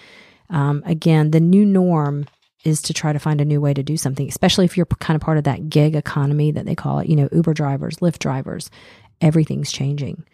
um, 0.50 0.82
again, 0.84 1.30
the 1.30 1.40
new 1.40 1.64
norm 1.64 2.26
is 2.64 2.82
to 2.82 2.94
try 2.94 3.12
to 3.12 3.18
find 3.18 3.40
a 3.40 3.44
new 3.44 3.60
way 3.60 3.74
to 3.74 3.82
do 3.82 3.96
something, 3.96 4.28
especially 4.28 4.64
if 4.64 4.76
you're 4.76 4.86
kind 4.86 5.16
of 5.16 5.22
part 5.22 5.38
of 5.38 5.44
that 5.44 5.68
gig 5.68 5.96
economy 5.96 6.52
that 6.52 6.64
they 6.64 6.74
call 6.74 6.98
it, 7.00 7.08
you 7.08 7.16
know, 7.16 7.28
Uber 7.32 7.54
drivers, 7.54 7.96
Lyft 7.96 8.18
drivers, 8.18 8.70
everything's 9.20 9.72
changing. 9.72 10.24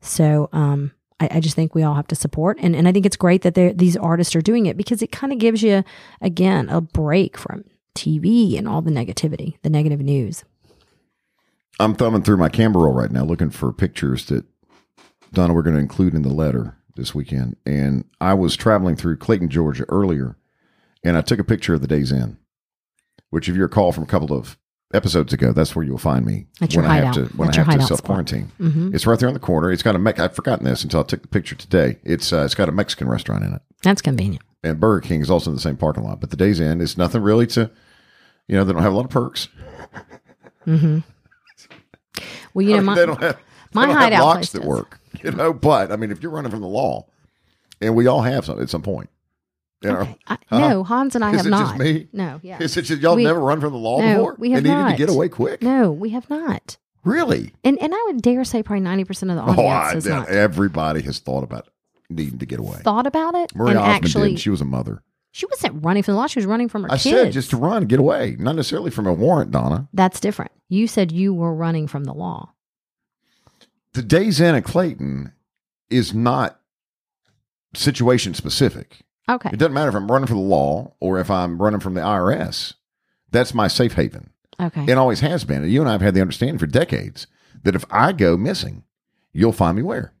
So 0.00 0.48
um, 0.52 0.92
I, 1.20 1.28
I 1.32 1.40
just 1.40 1.56
think 1.56 1.74
we 1.74 1.82
all 1.82 1.94
have 1.94 2.08
to 2.08 2.14
support. 2.14 2.58
And, 2.60 2.74
and 2.74 2.88
I 2.88 2.92
think 2.92 3.06
it's 3.06 3.16
great 3.16 3.42
that 3.42 3.54
these 3.54 3.96
artists 3.96 4.34
are 4.34 4.40
doing 4.40 4.66
it 4.66 4.76
because 4.76 5.02
it 5.02 5.12
kind 5.12 5.32
of 5.32 5.38
gives 5.38 5.62
you, 5.62 5.84
again, 6.20 6.68
a 6.68 6.80
break 6.80 7.38
from 7.38 7.64
TV 7.94 8.58
and 8.58 8.68
all 8.68 8.82
the 8.82 8.90
negativity, 8.90 9.56
the 9.62 9.70
negative 9.70 10.00
news. 10.00 10.44
I'm 11.80 11.94
thumbing 11.94 12.22
through 12.22 12.36
my 12.36 12.48
camera 12.48 12.84
roll 12.84 12.94
right 12.94 13.10
now, 13.10 13.24
looking 13.24 13.50
for 13.50 13.72
pictures 13.72 14.26
that 14.26 14.44
Donna 15.32 15.54
we're 15.54 15.62
going 15.62 15.74
to 15.74 15.82
include 15.82 16.14
in 16.14 16.22
the 16.22 16.32
letter 16.32 16.76
this 16.96 17.14
weekend. 17.14 17.56
And 17.66 18.04
I 18.20 18.34
was 18.34 18.56
traveling 18.56 18.96
through 18.96 19.16
Clayton, 19.16 19.48
Georgia 19.48 19.84
earlier, 19.88 20.36
and 21.04 21.16
I 21.16 21.20
took 21.20 21.40
a 21.40 21.44
picture 21.44 21.74
of 21.74 21.80
the 21.80 21.88
Days 21.88 22.12
Inn, 22.12 22.38
which, 23.30 23.48
if 23.48 23.56
you 23.56 23.62
recall 23.62 23.92
from 23.92 24.04
a 24.04 24.08
couple 24.08 24.32
of 24.32 24.56
episodes 24.94 25.32
ago, 25.32 25.52
that's 25.52 25.74
where 25.76 25.84
you'll 25.84 25.98
find 25.98 26.24
me 26.24 26.46
your 26.70 26.82
when 26.82 26.90
I 26.90 26.96
have 27.00 27.14
to 27.14 27.24
when 27.36 27.46
That's 27.48 27.58
I 27.58 27.62
have 27.72 27.80
to 27.80 27.86
self 27.86 28.02
quarantine. 28.02 28.52
hmm 28.58 28.94
It's 28.94 29.06
right 29.06 29.18
there 29.18 29.28
on 29.28 29.34
the 29.34 29.40
corner. 29.40 29.70
It's 29.72 29.82
got 29.82 29.94
a 29.96 29.98
Mex. 29.98 30.18
I'd 30.20 30.34
forgotten 30.34 30.64
this 30.64 30.82
until 30.84 31.00
I 31.00 31.02
took 31.04 31.22
the 31.22 31.28
picture 31.28 31.54
today. 31.54 31.98
It's 32.04 32.32
uh, 32.32 32.44
it's 32.44 32.54
got 32.54 32.68
a 32.68 32.72
Mexican 32.72 33.08
restaurant 33.08 33.44
in 33.44 33.52
it, 33.54 33.62
That's 33.82 34.00
convenient. 34.02 34.42
and 34.62 34.78
Burger 34.80 35.06
King 35.06 35.20
is 35.20 35.30
also 35.30 35.50
in 35.50 35.54
the 35.56 35.60
same 35.60 35.76
parking 35.76 36.04
lot. 36.04 36.20
But 36.20 36.30
the 36.30 36.36
Days 36.36 36.60
Inn 36.60 36.80
is 36.80 36.96
nothing 36.96 37.22
really 37.22 37.46
to, 37.48 37.70
you 38.48 38.56
know, 38.56 38.64
they 38.64 38.72
don't 38.72 38.82
have 38.82 38.92
a 38.92 38.96
lot 38.96 39.04
of 39.04 39.10
perks. 39.10 39.48
hmm 40.64 40.98
Well, 42.54 42.64
you 42.64 42.76
know, 42.76 42.82
my, 42.82 42.94
they 42.94 43.06
don't 43.06 43.20
have 43.20 43.38
my 43.72 43.82
they 43.86 43.92
don't 43.92 44.00
have 44.00 44.02
hideout 44.12 44.24
locks 44.24 44.50
that 44.50 44.60
does. 44.60 44.68
work. 44.68 45.00
You 45.22 45.30
know, 45.32 45.52
but 45.52 45.90
I 45.92 45.96
mean, 45.96 46.10
if 46.10 46.22
you're 46.22 46.32
running 46.32 46.50
from 46.50 46.60
the 46.60 46.66
law, 46.68 47.06
and 47.80 47.94
we 47.96 48.06
all 48.06 48.22
have 48.22 48.44
some 48.44 48.60
at 48.60 48.68
some 48.70 48.82
point, 48.82 49.10
you 49.82 49.90
know, 49.90 50.00
Okay. 50.00 50.16
I, 50.28 50.38
Huh? 50.46 50.58
no, 50.58 50.84
Hans 50.84 51.14
and 51.14 51.24
I 51.24 51.30
is 51.32 51.36
have 51.38 51.46
it 51.46 51.50
not. 51.50 51.66
just 51.68 51.78
me? 51.78 52.08
No, 52.12 52.40
yeah. 52.42 52.58
Is 52.62 52.76
it 52.76 52.82
just 52.82 53.02
y'all 53.02 53.16
We- 53.16 53.24
never 53.24 53.40
run 53.40 53.60
from 53.60 53.72
the 53.72 53.78
law 53.78 54.00
No, 54.00 54.14
before 54.16 54.36
we 54.38 54.50
have 54.52 54.64
and 54.64 54.66
needed 54.84 54.90
to 54.90 54.96
get 55.06 55.14
away 55.14 55.28
quick? 55.28 55.62
No, 55.62 55.90
we 55.92 56.10
have 56.10 56.28
not. 56.30 56.76
Really? 57.04 57.52
And 57.64 57.78
and 57.82 57.94
I 57.94 58.02
would 58.06 58.22
dare 58.22 58.44
say 58.44 58.62
probably 58.62 58.80
ninety 58.80 59.04
percent 59.04 59.30
of 59.30 59.36
the 59.36 59.42
audience 59.42 60.06
Oh, 60.06 60.10
I, 60.10 60.14
yeah, 60.14 60.20
not 60.20 60.28
everybody 60.30 61.02
has 61.02 61.18
thought 61.18 61.44
about 61.44 61.68
needing 62.08 62.38
to 62.38 62.46
get 62.46 62.60
away. 62.60 62.78
thought 62.82 63.06
about 63.06 63.34
it. 63.34 63.54
Maria 63.54 63.72
and 63.72 63.78
Osmond 63.80 64.04
actually, 64.04 64.30
did. 64.30 64.40
She 64.40 64.48
was 64.50 64.60
a 64.62 64.64
mother. 64.64 65.02
she 65.32 65.44
wasn't 65.46 65.84
running 65.84 66.02
from 66.02 66.14
the 66.14 66.20
law. 66.20 66.26
She 66.28 66.38
was 66.38 66.46
running 66.46 66.68
from 66.68 66.84
her 66.84 66.88
I 66.92 66.96
kids. 66.96 67.02
said 67.04 67.32
just 67.32 67.50
to 67.50 67.56
run, 67.58 67.84
get 67.86 67.98
away, 67.98 68.36
not 68.38 68.56
necessarily 68.56 68.90
from 68.90 69.06
a 69.06 69.12
warrant, 69.12 69.50
Donna. 69.50 69.88
That's 69.92 70.18
different. 70.20 70.52
You 70.70 70.86
said 70.86 71.12
you 71.12 71.34
were 71.34 71.54
running 71.54 71.86
from 71.88 72.04
the 72.04 72.14
law. 72.14 72.54
The 73.92 74.02
Days 74.02 74.40
at 74.40 74.64
Clayton 74.64 75.32
is 75.90 76.14
not 76.14 76.58
situation 77.74 78.32
specific. 78.34 79.00
Okay. 79.28 79.50
It 79.52 79.58
doesn't 79.58 79.72
matter 79.72 79.88
if 79.88 79.94
I'm 79.94 80.10
running 80.10 80.26
for 80.26 80.34
the 80.34 80.40
law 80.40 80.94
or 81.00 81.18
if 81.18 81.30
I'm 81.30 81.60
running 81.60 81.80
from 81.80 81.94
the 81.94 82.00
IRS. 82.00 82.74
That's 83.30 83.54
my 83.54 83.68
safe 83.68 83.94
haven. 83.94 84.30
Okay. 84.60 84.84
It 84.86 84.98
always 84.98 85.20
has 85.20 85.44
been. 85.44 85.62
And 85.62 85.72
you 85.72 85.80
and 85.80 85.88
I 85.88 85.92
have 85.92 86.00
had 86.00 86.14
the 86.14 86.20
understanding 86.20 86.58
for 86.58 86.66
decades 86.66 87.26
that 87.62 87.74
if 87.74 87.84
I 87.90 88.12
go 88.12 88.36
missing, 88.36 88.84
you'll 89.32 89.52
find 89.52 89.76
me 89.76 89.82
where? 89.82 90.12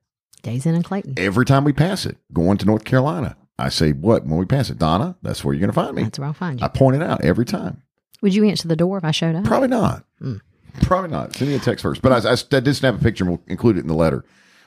Days 0.42 0.66
Inn 0.66 0.74
and 0.74 0.84
Clayton. 0.84 1.14
Every 1.16 1.44
time 1.44 1.64
we 1.64 1.72
pass 1.72 2.04
it, 2.06 2.18
going 2.32 2.58
to 2.58 2.66
North 2.66 2.84
Carolina, 2.84 3.36
I 3.58 3.68
say, 3.68 3.92
what? 3.92 4.26
When 4.26 4.38
we 4.38 4.44
pass 4.46 4.70
it, 4.70 4.78
Donna, 4.78 5.16
that's 5.22 5.44
where 5.44 5.54
you're 5.54 5.60
going 5.60 5.70
to 5.70 5.74
find 5.74 5.94
me. 5.94 6.02
That's 6.02 6.18
where 6.18 6.26
I'll 6.26 6.34
find 6.34 6.60
you. 6.60 6.64
I 6.64 6.68
point 6.68 6.96
it 6.96 7.02
out 7.02 7.24
every 7.24 7.44
time. 7.44 7.82
Would 8.20 8.34
you 8.34 8.44
answer 8.44 8.68
the 8.68 8.76
door 8.76 8.98
if 8.98 9.04
I 9.04 9.10
showed 9.10 9.36
up? 9.36 9.44
Probably 9.44 9.68
not. 9.68 10.04
Mm. 10.20 10.40
Probably 10.82 11.10
not. 11.10 11.34
Send 11.34 11.50
me 11.50 11.56
a 11.56 11.60
text 11.60 11.82
first. 11.82 12.02
But 12.02 12.24
I, 12.24 12.30
I, 12.30 12.32
I 12.32 12.60
did 12.60 12.74
snap 12.74 12.94
a 12.94 12.98
picture 12.98 13.24
and 13.24 13.32
we'll 13.32 13.42
include 13.46 13.76
it 13.76 13.80
in 13.80 13.86
the 13.86 13.94
letter, 13.94 14.24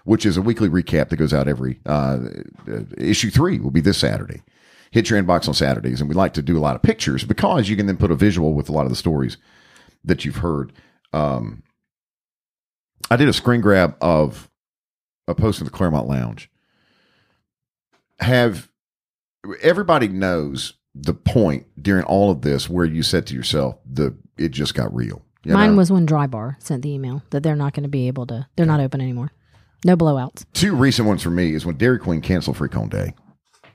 which 0.07 0.25
is 0.25 0.37
a 0.37 0.41
weekly 0.41 0.69
recap 0.69 1.09
that 1.09 1.17
goes 1.17 1.33
out 1.33 1.49
every 1.49 1.81
uh, 1.85 2.17
uh, 2.65 2.79
issue 2.97 3.29
three 3.29 3.59
will 3.59 3.71
be 3.71 3.81
this 3.81 3.97
Saturday. 3.97 4.41
Hit 4.91 5.09
your 5.09 5.21
inbox 5.21 5.49
on 5.49 5.53
Saturdays. 5.53 5.99
And 5.99 6.07
we 6.07 6.15
like 6.15 6.33
to 6.35 6.41
do 6.41 6.57
a 6.57 6.61
lot 6.61 6.77
of 6.77 6.81
pictures 6.81 7.25
because 7.25 7.67
you 7.67 7.75
can 7.75 7.87
then 7.87 7.97
put 7.97 8.09
a 8.09 8.15
visual 8.15 8.53
with 8.53 8.69
a 8.69 8.71
lot 8.71 8.85
of 8.85 8.89
the 8.89 8.95
stories 8.95 9.35
that 10.05 10.23
you've 10.23 10.37
heard. 10.37 10.71
Um, 11.11 11.61
I 13.11 13.17
did 13.17 13.27
a 13.27 13.33
screen 13.33 13.59
grab 13.59 13.97
of 13.99 14.49
a 15.27 15.35
post 15.35 15.59
in 15.59 15.65
the 15.65 15.71
Clermont 15.71 16.07
Lounge. 16.07 16.49
Have 18.19 18.69
everybody 19.61 20.07
knows 20.07 20.75
the 20.95 21.13
point 21.13 21.65
during 21.81 22.05
all 22.05 22.31
of 22.31 22.43
this 22.43 22.69
where 22.69 22.85
you 22.85 23.03
said 23.03 23.27
to 23.27 23.35
yourself, 23.35 23.77
the 23.85 24.15
it 24.37 24.49
just 24.49 24.73
got 24.73 24.95
real. 24.95 25.25
You 25.43 25.53
Mine 25.53 25.71
know? 25.71 25.77
was 25.77 25.91
when 25.91 26.07
Drybar 26.07 26.55
sent 26.63 26.81
the 26.81 26.93
email 26.93 27.23
that 27.31 27.43
they're 27.43 27.57
not 27.57 27.73
going 27.73 27.83
to 27.83 27.89
be 27.89 28.07
able 28.07 28.25
to. 28.27 28.47
They're 28.55 28.65
not 28.65 28.79
open 28.79 29.01
anymore. 29.01 29.33
No 29.85 29.95
blowouts. 29.95 30.45
two 30.53 30.75
recent 30.75 31.07
ones 31.07 31.21
for 31.23 31.29
me 31.29 31.53
is 31.53 31.65
when 31.65 31.77
Dairy 31.77 31.99
Queen 31.99 32.21
canceled 32.21 32.57
Free 32.57 32.69
Cone 32.69 32.89
Day. 32.89 33.13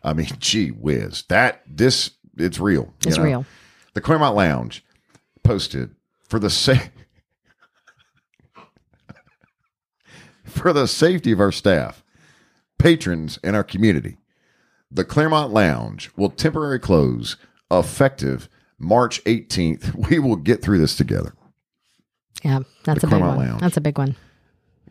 I 0.02 0.12
mean, 0.14 0.26
gee 0.38 0.68
whiz, 0.70 1.24
that 1.28 1.62
this 1.66 2.10
it's 2.36 2.58
real. 2.58 2.82
you 3.04 3.08
It's 3.08 3.18
know? 3.18 3.24
real. 3.24 3.46
The 3.94 4.00
Clermont 4.00 4.34
Lounge 4.36 4.84
posted 5.44 5.94
for 6.28 6.38
the 6.38 6.50
sa- 6.50 6.74
for 10.44 10.72
the 10.72 10.86
safety 10.88 11.32
of 11.32 11.40
our 11.40 11.52
staff, 11.52 12.02
patrons, 12.78 13.38
and 13.44 13.54
our 13.56 13.64
community. 13.64 14.16
The 14.90 15.04
Clermont 15.04 15.52
Lounge 15.52 16.10
will 16.16 16.30
temporarily 16.30 16.78
close 16.78 17.36
effective 17.70 18.48
March 18.78 19.22
18th. 19.24 19.94
We 20.10 20.18
will 20.18 20.36
get 20.36 20.62
through 20.62 20.78
this 20.78 20.96
together. 20.96 21.34
Yeah, 22.42 22.60
that's 22.84 23.00
The 23.02 23.06
a 23.06 23.10
big 23.10 23.20
one. 23.20 23.38
Lounge. 23.38 23.60
That's 23.60 23.76
a 23.76 23.80
big 23.80 23.98
one. 23.98 24.16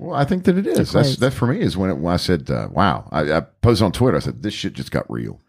Well, 0.02 0.16
I 0.16 0.26
think 0.26 0.46
that 0.46 0.58
it 0.58 0.66
is. 0.66 0.92
That's 0.94 1.18
that 1.18 1.32
for 1.32 1.46
me 1.46 1.60
is 1.62 1.78
when, 1.78 1.92
it, 1.92 1.98
when 1.98 2.12
I 2.12 2.18
said, 2.18 2.50
uh, 2.50 2.70
"Wow!" 2.72 3.08
I, 3.12 3.32
I 3.34 3.42
posted 3.42 3.86
on 3.86 3.92
Twitter. 3.92 4.18
I 4.18 4.20
said, 4.20 4.42
"This 4.42 4.54
shit 4.56 4.74
just 4.74 4.90
got 4.92 5.10
real." 5.12 5.40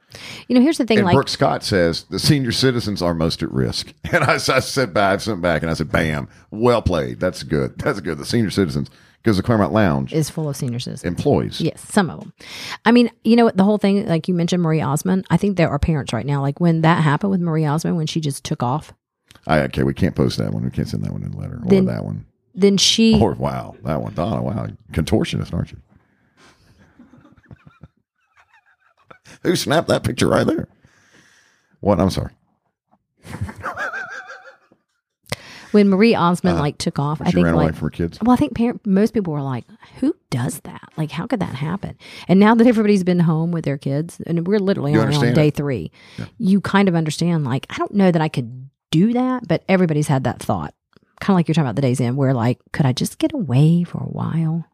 You 0.46 0.54
know, 0.54 0.60
here's 0.60 0.76
the 0.76 0.84
thing. 0.84 0.98
And 0.98 1.06
like, 1.06 1.14
Brooke 1.14 1.30
Scott 1.30 1.64
says 1.64 2.04
the 2.10 2.18
senior 2.18 2.52
citizens 2.52 3.00
are 3.00 3.14
most 3.14 3.42
at 3.42 3.50
risk. 3.50 3.94
And 4.12 4.22
I, 4.22 4.34
I 4.34 4.38
said 4.60 4.92
back, 4.92 5.14
I 5.14 5.16
sent 5.16 5.40
back, 5.40 5.62
and 5.62 5.70
I 5.70 5.74
said, 5.74 5.90
"Bam, 5.90 6.28
well 6.50 6.82
played. 6.82 7.18
That's 7.18 7.42
good. 7.44 7.78
That's 7.78 8.00
good." 8.00 8.18
The 8.18 8.26
senior 8.26 8.50
citizens, 8.50 8.90
because 9.22 9.38
the 9.38 9.42
Clermont 9.42 9.72
Lounge 9.72 10.12
is 10.12 10.28
full 10.28 10.50
of 10.50 10.56
senior 10.56 10.80
citizens. 10.80 11.08
employs. 11.08 11.58
Yes, 11.58 11.80
some 11.90 12.10
of 12.10 12.20
them. 12.20 12.34
I 12.84 12.92
mean, 12.92 13.10
you 13.24 13.36
know 13.36 13.46
what? 13.46 13.56
The 13.56 13.64
whole 13.64 13.78
thing, 13.78 14.06
like 14.06 14.28
you 14.28 14.34
mentioned, 14.34 14.62
Marie 14.62 14.82
Osmond. 14.82 15.24
I 15.30 15.38
think 15.38 15.56
there 15.56 15.70
are 15.70 15.78
parents 15.78 16.12
right 16.12 16.26
now. 16.26 16.42
Like 16.42 16.60
when 16.60 16.82
that 16.82 17.02
happened 17.02 17.30
with 17.30 17.40
Marie 17.40 17.64
Osmond, 17.64 17.96
when 17.96 18.06
she 18.06 18.20
just 18.20 18.44
took 18.44 18.62
off, 18.62 18.92
I, 19.46 19.60
okay, 19.60 19.82
we 19.82 19.94
can't 19.94 20.14
post 20.14 20.36
that 20.36 20.52
one. 20.52 20.62
We 20.62 20.70
can't 20.70 20.88
send 20.88 21.04
that 21.04 21.12
one 21.12 21.22
in 21.22 21.30
the 21.30 21.38
letter, 21.38 21.54
or 21.64 21.68
Then- 21.70 21.86
that 21.86 22.04
one, 22.04 22.26
then 22.54 22.76
she 22.76 23.20
or 23.20 23.32
wow, 23.34 23.76
that 23.84 24.00
one. 24.02 24.14
Donna, 24.14 24.42
wow, 24.42 24.68
contortionist, 24.92 25.54
aren't 25.54 25.72
you? 25.72 25.78
Who 29.42 29.56
snapped 29.56 29.88
that 29.88 30.04
picture 30.04 30.28
right 30.28 30.46
there? 30.46 30.68
What? 31.80 31.98
I'm 32.00 32.10
sorry. 32.10 32.32
when 35.72 35.88
Marie 35.88 36.14
Osmond 36.14 36.54
uh-huh. 36.54 36.62
like 36.62 36.78
took 36.78 36.98
off, 36.98 37.20
I 37.20 37.30
think 37.30 37.44
ran 37.44 37.54
away 37.54 37.64
like 37.66 37.74
from 37.74 37.86
her 37.86 37.90
kids. 37.90 38.18
well, 38.22 38.32
I 38.32 38.36
think 38.36 38.54
parent, 38.54 38.86
most 38.86 39.14
people 39.14 39.32
were 39.32 39.42
like, 39.42 39.64
"Who 39.96 40.14
does 40.30 40.60
that? 40.60 40.88
Like, 40.96 41.10
how 41.10 41.26
could 41.26 41.40
that 41.40 41.54
happen?" 41.54 41.96
And 42.28 42.38
now 42.38 42.54
that 42.54 42.66
everybody's 42.66 43.04
been 43.04 43.20
home 43.20 43.50
with 43.50 43.64
their 43.64 43.78
kids, 43.78 44.20
and 44.26 44.46
we're 44.46 44.58
literally 44.58 44.94
only 44.96 45.16
on 45.16 45.34
day 45.34 45.48
it. 45.48 45.56
three, 45.56 45.90
you 46.38 46.60
kind 46.60 46.88
of 46.88 46.94
understand. 46.94 47.44
Like, 47.44 47.66
I 47.70 47.76
don't 47.76 47.94
know 47.94 48.10
that 48.10 48.22
I 48.22 48.28
could 48.28 48.68
do 48.90 49.12
that, 49.14 49.48
but 49.48 49.64
everybody's 49.68 50.08
had 50.08 50.24
that 50.24 50.40
thought, 50.40 50.74
kind 51.22 51.34
of 51.34 51.38
like 51.38 51.48
you're 51.48 51.54
talking 51.54 51.66
about 51.66 51.76
the 51.76 51.82
Days 51.82 52.00
Inn, 52.00 52.16
where 52.16 52.34
like, 52.34 52.58
could 52.72 52.84
I 52.84 52.92
just 52.92 53.18
get 53.18 53.32
away 53.32 53.84
for 53.84 53.98
a 53.98 54.06
while? 54.08 54.66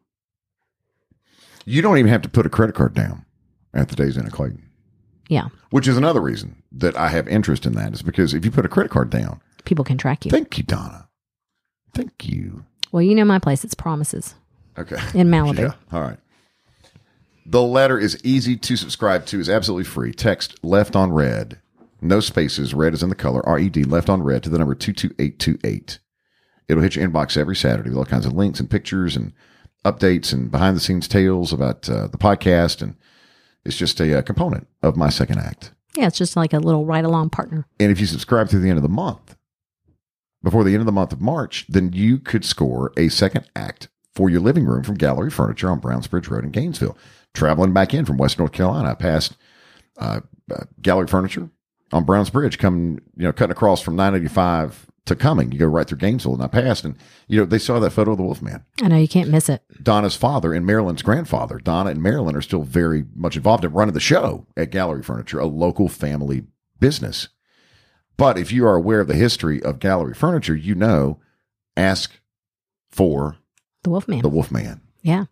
You 1.65 1.81
don't 1.81 1.97
even 1.97 2.09
have 2.11 2.21
to 2.23 2.29
put 2.29 2.45
a 2.45 2.49
credit 2.49 2.75
card 2.75 2.93
down 2.93 3.25
at 3.73 3.89
the 3.89 3.95
Days 3.95 4.17
Inn 4.17 4.25
at 4.25 4.31
Clayton, 4.31 4.63
Yeah, 5.27 5.49
which 5.69 5.87
is 5.87 5.95
another 5.97 6.21
reason 6.21 6.63
that 6.71 6.95
I 6.97 7.09
have 7.09 7.27
interest 7.27 7.65
in 7.65 7.73
that. 7.73 7.93
Is 7.93 8.01
because 8.01 8.33
if 8.33 8.43
you 8.45 8.51
put 8.51 8.65
a 8.65 8.69
credit 8.69 8.91
card 8.91 9.09
down, 9.09 9.41
people 9.65 9.85
can 9.85 9.97
track 9.97 10.25
you. 10.25 10.31
thank 10.31 10.57
you, 10.57 10.63
Donna. 10.63 11.07
Thank 11.93 12.27
you. 12.27 12.65
well, 12.91 13.01
you 13.03 13.13
know 13.15 13.25
my 13.25 13.39
place; 13.39 13.63
it's 13.63 13.73
Promises 13.75 14.35
Okay. 14.77 14.97
in 15.13 15.27
Malibu. 15.29 15.59
Yeah. 15.59 15.73
All 15.91 16.01
right. 16.01 16.17
The 17.45 17.61
letter 17.63 17.97
is 17.97 18.19
easy 18.23 18.55
to 18.57 18.75
subscribe 18.75 19.25
to, 19.27 19.39
is 19.39 19.49
absolutely 19.49 19.83
free. 19.85 20.11
Text 20.13 20.63
left 20.63 20.95
on 20.95 21.11
red, 21.11 21.59
no 21.99 22.19
spaces, 22.19 22.73
red 22.75 22.93
is 22.93 23.01
in 23.03 23.09
the 23.09 23.15
color, 23.15 23.43
R 23.47 23.57
E 23.59 23.69
D, 23.69 23.83
left 23.83 24.09
on 24.09 24.21
red 24.23 24.43
to 24.43 24.49
the 24.49 24.57
number 24.59 24.75
22828. 24.75 25.99
It'll 26.69 26.83
hit 26.83 26.95
your 26.95 27.09
inbox 27.09 27.35
every 27.35 27.55
Saturday 27.55 27.89
with 27.89 27.97
all 27.97 28.05
kinds 28.05 28.27
of 28.27 28.33
links 28.33 28.59
and 28.59 28.69
pictures 28.69 29.15
and 29.15 29.33
updates 29.83 30.31
and 30.31 30.51
behind 30.51 30.77
the 30.77 30.81
scenes 30.81 31.07
tales 31.07 31.51
about 31.51 31.89
uh, 31.89 32.07
the 32.07 32.17
podcast. 32.17 32.81
And 32.81 32.95
it's 33.65 33.75
just 33.75 33.99
a 33.99 34.19
uh, 34.19 34.21
component 34.21 34.67
of 34.83 34.95
my 34.95 35.09
second 35.09 35.39
act. 35.39 35.73
Yeah, 35.95 36.07
it's 36.07 36.17
just 36.17 36.35
like 36.35 36.53
a 36.53 36.59
little 36.59 36.85
ride 36.85 37.05
along 37.05 37.31
partner. 37.31 37.65
And 37.79 37.91
if 37.91 37.99
you 37.99 38.05
subscribe 38.05 38.49
through 38.49 38.59
the 38.59 38.69
end 38.69 38.77
of 38.77 38.83
the 38.83 38.89
month, 38.89 39.35
before 40.43 40.63
the 40.63 40.71
end 40.71 40.81
of 40.81 40.85
the 40.85 40.91
month 40.91 41.11
of 41.11 41.19
March, 41.19 41.65
then 41.67 41.91
you 41.91 42.19
could 42.19 42.45
score 42.45 42.93
a 42.95 43.09
second 43.09 43.49
act 43.55 43.89
for 44.13 44.29
your 44.29 44.39
living 44.39 44.65
room 44.65 44.83
from 44.83 44.95
Gallery 44.95 45.31
Furniture 45.31 45.69
on 45.69 45.79
Browns 45.79 46.07
Bridge 46.07 46.27
Road 46.27 46.43
in 46.43 46.51
Gainesville. 46.51 46.97
Traveling 47.33 47.73
back 47.73 47.93
in 47.93 48.05
from 48.05 48.17
West 48.17 48.39
North 48.39 48.51
Carolina, 48.51 48.95
past 48.95 49.35
uh, 49.97 50.21
uh, 50.51 50.63
Gallery 50.81 51.07
Furniture 51.07 51.49
on 51.91 52.03
Browns 52.03 52.29
Bridge, 52.29 52.57
coming, 52.57 53.01
you 53.17 53.23
know, 53.23 53.33
cutting 53.33 53.51
across 53.51 53.81
from 53.81 53.95
985 53.95 54.88
to 55.09 55.15
coming. 55.15 55.51
You 55.51 55.59
go 55.59 55.65
right 55.67 55.87
through 55.87 55.97
Gainesville, 55.99 56.33
and 56.35 56.43
I 56.43 56.47
passed, 56.47 56.85
and 56.85 56.95
you 57.27 57.39
know 57.39 57.45
they 57.45 57.59
saw 57.59 57.79
that 57.79 57.91
photo 57.91 58.11
of 58.11 58.17
the 58.17 58.23
Wolfman. 58.23 58.63
I 58.81 58.87
know 58.87 58.97
you 58.97 59.07
can't 59.07 59.29
miss 59.29 59.49
it. 59.49 59.61
Donna's 59.83 60.15
father 60.15 60.53
and 60.53 60.65
Marilyn's 60.65 61.01
grandfather. 61.03 61.57
Donna 61.59 61.91
and 61.91 62.01
Marilyn 62.01 62.35
are 62.35 62.41
still 62.41 62.63
very 62.63 63.05
much 63.15 63.35
involved 63.37 63.63
in 63.65 63.71
running 63.73 63.93
the 63.93 63.99
show 63.99 64.47
at 64.57 64.71
Gallery 64.71 65.03
Furniture, 65.03 65.39
a 65.39 65.45
local 65.45 65.87
family 65.89 66.43
business. 66.79 67.27
But 68.17 68.37
if 68.37 68.51
you 68.51 68.65
are 68.65 68.75
aware 68.75 68.99
of 69.01 69.07
the 69.07 69.15
history 69.15 69.61
of 69.63 69.79
Gallery 69.79 70.13
Furniture, 70.13 70.55
you 70.55 70.75
know, 70.75 71.19
ask 71.77 72.19
for 72.89 73.37
The 73.83 73.89
Wolfman. 73.89 74.21
the 74.21 74.29
Wolfman. 74.29 74.81
Yeah. 75.01 75.25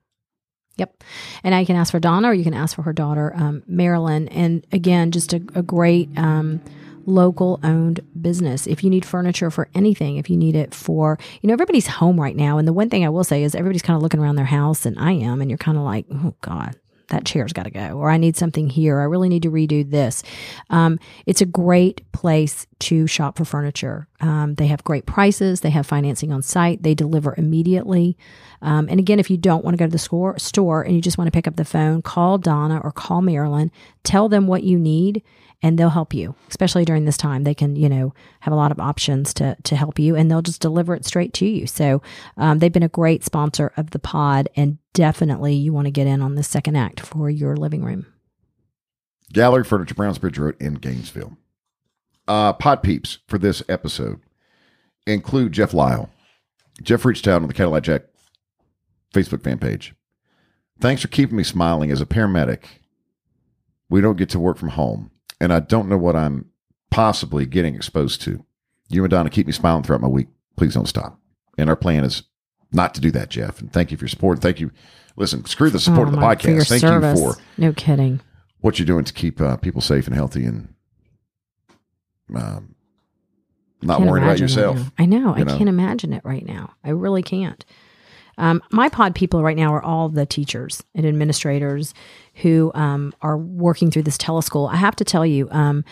Yep. 0.77 1.03
And 1.43 1.53
now 1.53 1.59
you 1.59 1.65
can 1.65 1.75
ask 1.75 1.91
for 1.91 1.99
Donna 1.99 2.29
or 2.29 2.33
you 2.33 2.43
can 2.43 2.53
ask 2.53 2.75
for 2.75 2.83
her 2.83 2.93
daughter, 2.93 3.33
um, 3.35 3.63
Marilyn. 3.67 4.27
And 4.29 4.65
again, 4.71 5.11
just 5.11 5.33
a, 5.33 5.37
a 5.55 5.63
great 5.63 6.07
um, 6.17 6.61
local 7.07 7.59
owned 7.63 8.01
business. 8.21 8.67
If 8.67 8.83
you 8.83 8.91
need 8.91 9.05
furniture 9.05 9.49
for 9.49 9.69
anything, 9.73 10.17
if 10.17 10.29
you 10.29 10.37
need 10.37 10.55
it 10.55 10.75
for, 10.75 11.17
you 11.41 11.47
know, 11.47 11.53
everybody's 11.53 11.87
home 11.87 12.21
right 12.21 12.35
now. 12.35 12.59
And 12.59 12.67
the 12.67 12.73
one 12.73 12.89
thing 12.89 13.03
I 13.03 13.09
will 13.09 13.23
say 13.23 13.41
is 13.41 13.55
everybody's 13.55 13.81
kind 13.81 13.95
of 13.95 14.03
looking 14.03 14.19
around 14.19 14.35
their 14.35 14.45
house, 14.45 14.85
and 14.85 14.99
I 14.99 15.13
am, 15.13 15.41
and 15.41 15.49
you're 15.49 15.57
kind 15.57 15.77
of 15.77 15.83
like, 15.83 16.05
oh, 16.13 16.35
God. 16.41 16.75
That 17.09 17.23
chair's 17.23 17.53
got 17.53 17.63
to 17.63 17.69
go, 17.69 17.97
or 17.97 18.09
I 18.09 18.17
need 18.17 18.35
something 18.35 18.69
here. 18.69 18.99
I 18.99 19.05
really 19.05 19.29
need 19.29 19.43
to 19.43 19.49
redo 19.49 19.89
this. 19.89 20.23
Um, 20.69 20.99
it's 21.25 21.39
a 21.39 21.45
great 21.45 22.01
place 22.11 22.67
to 22.79 23.07
shop 23.07 23.37
for 23.37 23.45
furniture. 23.45 24.09
Um, 24.19 24.55
they 24.55 24.67
have 24.67 24.83
great 24.83 25.05
prices. 25.05 25.61
They 25.61 25.69
have 25.69 25.85
financing 25.85 26.33
on 26.33 26.41
site. 26.41 26.83
They 26.83 26.93
deliver 26.93 27.33
immediately. 27.37 28.17
Um, 28.61 28.89
and 28.89 28.99
again, 28.99 29.21
if 29.21 29.29
you 29.29 29.37
don't 29.37 29.63
want 29.63 29.75
to 29.75 29.79
go 29.79 29.85
to 29.85 29.91
the 29.91 29.97
store, 29.97 30.37
store 30.37 30.81
and 30.81 30.95
you 30.95 31.01
just 31.01 31.17
want 31.17 31.29
to 31.29 31.31
pick 31.31 31.47
up 31.47 31.55
the 31.55 31.63
phone, 31.63 32.01
call 32.01 32.37
Donna 32.39 32.81
or 32.83 32.91
call 32.91 33.21
Marilyn, 33.21 33.71
tell 34.03 34.27
them 34.27 34.45
what 34.45 34.63
you 34.63 34.77
need, 34.77 35.23
and 35.61 35.77
they'll 35.77 35.89
help 35.89 36.13
you. 36.13 36.35
Especially 36.49 36.85
during 36.85 37.05
this 37.05 37.17
time, 37.17 37.43
they 37.43 37.53
can 37.53 37.75
you 37.75 37.89
know 37.89 38.13
have 38.41 38.53
a 38.53 38.57
lot 38.57 38.71
of 38.71 38.79
options 38.79 39.33
to 39.35 39.57
to 39.63 39.75
help 39.75 39.99
you, 39.99 40.15
and 40.15 40.29
they'll 40.29 40.41
just 40.41 40.61
deliver 40.61 40.95
it 40.95 41.05
straight 41.05 41.33
to 41.33 41.45
you. 41.45 41.67
So 41.67 42.01
um, 42.37 42.59
they've 42.59 42.71
been 42.71 42.83
a 42.83 42.89
great 42.89 43.23
sponsor 43.23 43.71
of 43.77 43.91
the 43.91 43.99
pod, 43.99 44.49
and 44.55 44.77
definitely 44.93 45.53
you 45.55 45.73
want 45.73 45.85
to 45.85 45.91
get 45.91 46.07
in 46.07 46.21
on 46.21 46.35
the 46.35 46.43
second 46.43 46.75
act 46.75 46.99
for 46.99 47.29
your 47.29 47.55
living 47.55 47.83
room. 47.83 48.05
Gallery 49.33 49.63
Furniture, 49.63 49.95
Browns 49.95 50.17
Bridge 50.17 50.37
Road 50.37 50.55
in 50.59 50.75
Gainesville. 50.75 51.37
Uh, 52.27 52.53
pod 52.53 52.83
peeps 52.83 53.19
for 53.27 53.37
this 53.37 53.63
episode 53.69 54.21
include 55.05 55.53
Jeff 55.53 55.73
Lyle. 55.73 56.09
Jeff 56.81 57.05
reached 57.05 57.27
out 57.27 57.41
on 57.41 57.47
the 57.47 57.53
Cadillac 57.53 57.83
Jack 57.83 58.03
Facebook 59.13 59.43
fan 59.43 59.57
page. 59.57 59.95
Thanks 60.79 61.01
for 61.01 61.07
keeping 61.07 61.37
me 61.37 61.43
smiling 61.43 61.91
as 61.91 62.01
a 62.01 62.05
paramedic. 62.05 62.65
We 63.89 64.01
don't 64.01 64.17
get 64.17 64.29
to 64.29 64.39
work 64.39 64.57
from 64.57 64.69
home, 64.69 65.11
and 65.39 65.53
I 65.53 65.59
don't 65.59 65.89
know 65.89 65.97
what 65.97 66.15
I'm 66.15 66.45
possibly 66.89 67.45
getting 67.45 67.75
exposed 67.75 68.21
to. 68.23 68.43
You 68.89 69.03
and 69.03 69.11
Donna 69.11 69.29
keep 69.29 69.47
me 69.47 69.53
smiling 69.53 69.83
throughout 69.83 70.01
my 70.01 70.07
week. 70.07 70.27
Please 70.55 70.73
don't 70.73 70.87
stop. 70.87 71.19
And 71.57 71.69
our 71.69 71.75
plan 71.75 72.03
is 72.03 72.23
not 72.71 72.93
to 72.95 73.01
do 73.01 73.11
that, 73.11 73.29
Jeff. 73.29 73.59
And 73.59 73.71
thank 73.71 73.91
you 73.91 73.97
for 73.97 74.05
your 74.05 74.09
support. 74.09 74.39
Thank 74.39 74.59
you. 74.59 74.71
Listen, 75.15 75.43
screw 75.45 75.69
the 75.69 75.79
support 75.79 76.07
Oh, 76.07 76.11
of 76.11 76.15
the 76.15 76.21
podcast. 76.21 76.69
Thank 76.69 76.81
service. 76.81 77.19
you 77.19 77.33
for 77.33 77.39
no 77.57 77.73
kidding. 77.73 78.21
what 78.61 78.77
you're 78.79 78.85
doing 78.85 79.03
to 79.05 79.13
keep 79.13 79.41
uh, 79.41 79.57
people 79.57 79.81
safe 79.81 80.05
and 80.07 80.15
healthy 80.15 80.45
and 80.45 80.73
um, 82.35 82.75
not 83.81 84.01
worrying 84.01 84.25
about 84.25 84.39
yourself. 84.39 84.79
I 84.97 85.05
know. 85.05 85.33
I 85.33 85.43
know? 85.43 85.57
can't 85.57 85.69
imagine 85.69 86.13
it 86.13 86.23
right 86.25 86.45
now. 86.45 86.73
I 86.83 86.89
really 86.89 87.23
can't. 87.23 87.63
Um, 88.37 88.61
my 88.71 88.89
pod 88.89 89.15
people 89.15 89.43
right 89.43 89.57
now 89.57 89.73
are 89.73 89.83
all 89.83 90.09
the 90.09 90.25
teachers 90.25 90.83
and 90.93 91.05
administrators 91.05 91.93
who 92.35 92.71
um, 92.75 93.13
are 93.21 93.37
working 93.37 93.91
through 93.91 94.03
this 94.03 94.17
teleschool. 94.17 94.71
I 94.71 94.75
have 94.75 94.95
to 94.97 95.03
tell 95.03 95.25
you, 95.25 95.49
um, 95.51 95.83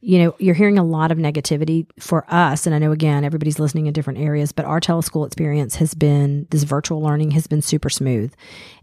you 0.00 0.18
know, 0.18 0.34
you're 0.38 0.54
hearing 0.54 0.78
a 0.78 0.84
lot 0.84 1.12
of 1.12 1.18
negativity 1.18 1.86
for 1.98 2.24
us. 2.28 2.66
And 2.66 2.74
I 2.74 2.78
know, 2.78 2.90
again, 2.90 3.24
everybody's 3.24 3.60
listening 3.60 3.86
in 3.86 3.92
different 3.92 4.18
areas, 4.18 4.50
but 4.50 4.64
our 4.64 4.80
teleschool 4.80 5.26
experience 5.26 5.76
has 5.76 5.94
been 5.94 6.46
this 6.50 6.64
virtual 6.64 7.00
learning 7.00 7.30
has 7.32 7.46
been 7.46 7.62
super 7.62 7.88
smooth. 7.88 8.34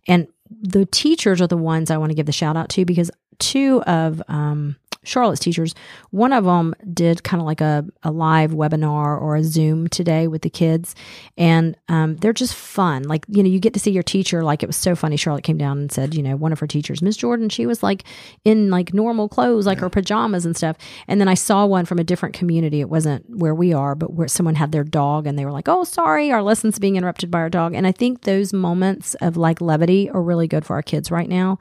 And 0.08 0.28
the 0.50 0.86
teachers 0.86 1.42
are 1.42 1.48
the 1.48 1.58
ones 1.58 1.92
I 1.92 1.98
want 1.98 2.12
to 2.12 2.16
give 2.16 2.26
the 2.26 2.32
shout 2.32 2.56
out 2.56 2.70
to 2.70 2.86
because 2.86 3.12
two 3.38 3.82
of 3.84 4.22
um, 4.30 4.78
Charlotte's 5.04 5.40
teachers, 5.40 5.74
one 6.12 6.34
of 6.34 6.44
them 6.44 6.76
did 6.94 7.24
kind 7.24 7.40
of 7.40 7.48
like 7.48 7.62
a, 7.62 7.86
a 8.04 8.12
live 8.12 8.52
webinar 8.52 9.20
or 9.20 9.38
a 9.38 9.44
Zoom 9.44 9.88
today 9.88 10.28
with 10.28 10.42
the 10.42 10.50
kids. 10.50 10.94
And 11.38 11.78
um, 11.88 12.18
they're 12.18 12.34
just 12.34 12.54
fun. 12.54 13.04
Like, 13.04 13.26
you 13.30 13.42
know, 13.42 13.50
you 13.50 13.60
get 13.60 13.74
to 13.76 13.80
see 13.80 13.92
your 13.92 14.04
teacher. 14.04 14.44
Like, 14.44 14.62
it 14.62 14.68
was 14.68 14.76
so 14.76 14.96
funny. 14.96 15.16
Charlotte 15.16 15.46
came 15.46 15.58
down 15.58 15.78
and 15.78 15.92
said, 15.92 16.16
you 16.16 16.22
know, 16.22 16.36
one 16.36 16.52
of 16.52 16.60
her 16.60 16.68
teachers, 16.68 17.02
Miss 17.02 17.16
Jordan, 17.16 17.48
she 17.50 17.66
was 17.66 17.82
like 17.82 18.04
in 18.44 18.70
like 18.70 18.94
normal 18.94 19.30
clothes, 19.30 19.66
like 19.66 19.80
her 19.80 19.90
pajamas 19.90 20.46
and 20.46 20.56
stuff. 20.56 20.76
And 21.08 21.22
then 21.22 21.30
I 21.30 21.34
saw 21.34 21.66
one 21.66 21.86
from 21.86 22.00
a 22.00 22.04
different 22.04 22.36
community. 22.36 22.82
It 22.82 22.90
wasn't 22.90 23.26
where 23.30 23.56
we 23.56 23.74
are, 23.74 23.96
but 23.96 24.14
where 24.14 24.28
someone 24.28 24.56
had 24.56 24.74
their 24.74 24.84
dog 24.84 25.28
and 25.28 25.40
they 25.40 25.46
were 25.46 25.52
like, 25.52 25.70
oh, 25.70 25.86
sorry, 25.86 26.32
our 26.32 26.44
lesson's 26.44 26.78
being 26.78 26.98
interrupted 26.98 27.32
by 27.32 27.40
our 27.40 27.50
dog. 27.50 27.74
And 27.74 27.88
I 27.88 27.94
think 27.94 28.24
those 28.24 28.52
moments 28.52 29.16
of 29.16 29.38
like 29.38 29.62
levity 29.62 30.10
are 30.10 30.22
really 30.22 30.48
good 30.48 30.66
for 30.66 30.76
our 30.76 30.84
kids 30.84 31.10
right 31.10 31.30
now. 31.30 31.58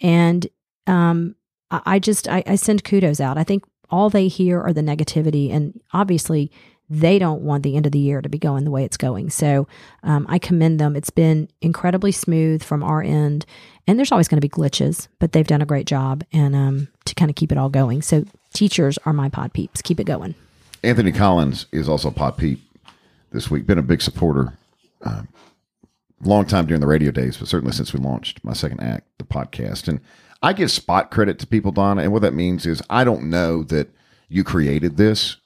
And 0.00 0.46
um, 0.88 1.36
I 1.84 1.98
just 1.98 2.28
I, 2.28 2.42
I 2.46 2.56
send 2.56 2.84
kudos 2.84 3.20
out. 3.20 3.38
I 3.38 3.44
think 3.44 3.64
all 3.90 4.10
they 4.10 4.28
hear 4.28 4.60
are 4.60 4.72
the 4.72 4.80
negativity, 4.80 5.52
and 5.52 5.80
obviously 5.92 6.50
they 6.88 7.18
don't 7.18 7.42
want 7.42 7.62
the 7.62 7.76
end 7.76 7.86
of 7.86 7.92
the 7.92 7.98
year 7.98 8.20
to 8.20 8.28
be 8.28 8.38
going 8.38 8.64
the 8.64 8.70
way 8.70 8.84
it's 8.84 8.96
going. 8.96 9.30
So 9.30 9.66
um, 10.02 10.26
I 10.28 10.38
commend 10.38 10.78
them. 10.78 10.94
It's 10.94 11.10
been 11.10 11.48
incredibly 11.62 12.12
smooth 12.12 12.62
from 12.62 12.82
our 12.82 13.02
end, 13.02 13.46
and 13.86 13.98
there's 13.98 14.12
always 14.12 14.28
going 14.28 14.40
to 14.40 14.46
be 14.46 14.50
glitches, 14.50 15.08
but 15.18 15.32
they've 15.32 15.46
done 15.46 15.62
a 15.62 15.66
great 15.66 15.86
job 15.86 16.24
and 16.32 16.54
um, 16.54 16.88
to 17.06 17.14
kind 17.14 17.30
of 17.30 17.34
keep 17.34 17.50
it 17.50 17.58
all 17.58 17.70
going. 17.70 18.02
So 18.02 18.24
teachers 18.52 18.98
are 19.06 19.12
my 19.12 19.28
pod 19.28 19.52
peeps. 19.52 19.80
Keep 19.80 20.00
it 20.00 20.04
going. 20.04 20.34
Anthony 20.82 21.12
Collins 21.12 21.66
is 21.72 21.88
also 21.88 22.08
a 22.08 22.12
pod 22.12 22.36
peep 22.36 22.60
this 23.30 23.50
week. 23.50 23.66
Been 23.66 23.78
a 23.78 23.82
big 23.82 24.02
supporter, 24.02 24.52
um, 25.02 25.28
long 26.22 26.44
time 26.44 26.66
during 26.66 26.80
the 26.80 26.86
radio 26.86 27.10
days, 27.10 27.36
but 27.36 27.48
certainly 27.48 27.72
since 27.72 27.92
we 27.92 28.00
launched 28.00 28.44
my 28.44 28.52
second 28.52 28.80
act, 28.80 29.06
the 29.18 29.24
podcast. 29.24 29.88
And 29.88 30.00
I 30.42 30.52
give 30.52 30.70
spot 30.70 31.10
credit 31.10 31.38
to 31.40 31.46
people, 31.46 31.72
Donna. 31.72 32.02
And 32.02 32.12
what 32.12 32.22
that 32.22 32.34
means 32.34 32.66
is 32.66 32.82
I 32.90 33.04
don't 33.04 33.30
know 33.30 33.62
that 33.64 33.88
you 34.28 34.42
created 34.44 34.96
this, 34.96 35.36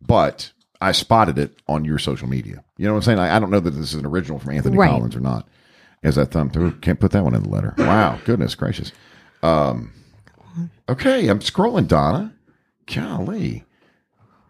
but 0.00 0.52
I 0.80 0.92
spotted 0.92 1.38
it 1.38 1.58
on 1.68 1.84
your 1.84 1.98
social 1.98 2.28
media. 2.28 2.64
You 2.76 2.86
know 2.86 2.92
what 2.92 2.98
I'm 2.98 3.02
saying? 3.02 3.18
I, 3.18 3.36
I 3.36 3.38
don't 3.38 3.50
know 3.50 3.60
that 3.60 3.70
this 3.70 3.92
is 3.92 3.94
an 3.94 4.06
original 4.06 4.38
from 4.38 4.52
Anthony 4.54 4.76
Right. 4.78 4.90
Collins 4.90 5.16
or 5.16 5.20
not. 5.20 5.46
As 6.02 6.18
I 6.18 6.24
thumb 6.24 6.50
through, 6.50 6.72
can't 6.78 7.00
put 7.00 7.10
that 7.12 7.24
one 7.24 7.34
in 7.34 7.42
the 7.42 7.48
letter. 7.48 7.74
Wow, 7.78 8.18
goodness 8.24 8.54
gracious. 8.54 8.92
Um, 9.42 9.92
okay, 10.88 11.26
I'm 11.28 11.40
scrolling, 11.40 11.88
Donna. 11.88 12.32
Golly. 12.86 13.64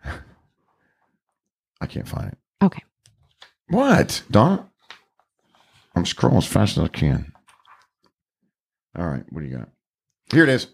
I 1.81 1.87
can't 1.87 2.09
find 2.09 2.29
it. 2.29 2.39
Okay. 2.63 2.83
What, 3.69 4.23
Donna? 4.31 4.69
I'm 5.95 6.05
scrolling 6.05 6.39
as 6.39 6.47
fast 6.47 6.77
as 6.77 6.85
I 6.85 6.89
can. 6.89 7.33
All 8.99 9.07
right, 9.07 9.25
what 9.31 9.41
do 9.41 9.47
you 9.47 9.57
got? 9.57 9.69
Here 10.33 10.43
it 10.43 10.49
is. 10.49 10.69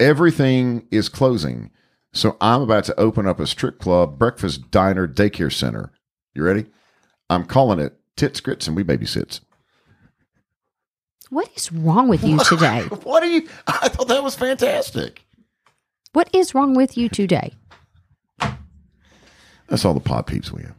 Everything 0.00 0.86
is 0.90 1.08
closing. 1.08 1.70
So 2.12 2.36
I'm 2.40 2.62
about 2.62 2.84
to 2.84 2.98
open 3.00 3.26
up 3.26 3.38
a 3.40 3.46
strip 3.46 3.78
club, 3.78 4.18
breakfast, 4.18 4.70
diner, 4.70 5.06
daycare 5.06 5.52
center. 5.52 5.92
You 6.34 6.42
ready? 6.44 6.66
I'm 7.30 7.44
calling 7.44 7.78
it 7.78 7.98
Tits, 8.16 8.40
Grits, 8.40 8.66
and 8.66 8.76
We 8.76 8.84
Babysits. 8.84 9.40
What 11.30 11.50
is 11.56 11.72
wrong 11.72 12.08
with 12.08 12.22
you 12.24 12.38
today? 12.44 12.82
What 13.02 13.22
are 13.22 13.26
you? 13.26 13.48
I 13.66 13.88
thought 13.88 14.08
that 14.08 14.22
was 14.22 14.34
fantastic. 14.34 15.24
what 16.12 16.28
is 16.32 16.54
wrong 16.54 16.74
with 16.74 16.96
you 16.96 17.08
today? 17.08 17.52
That's 19.68 19.84
all 19.84 19.94
the 19.94 20.00
pod 20.00 20.26
peeps 20.26 20.52
we 20.52 20.62
have. 20.62 20.74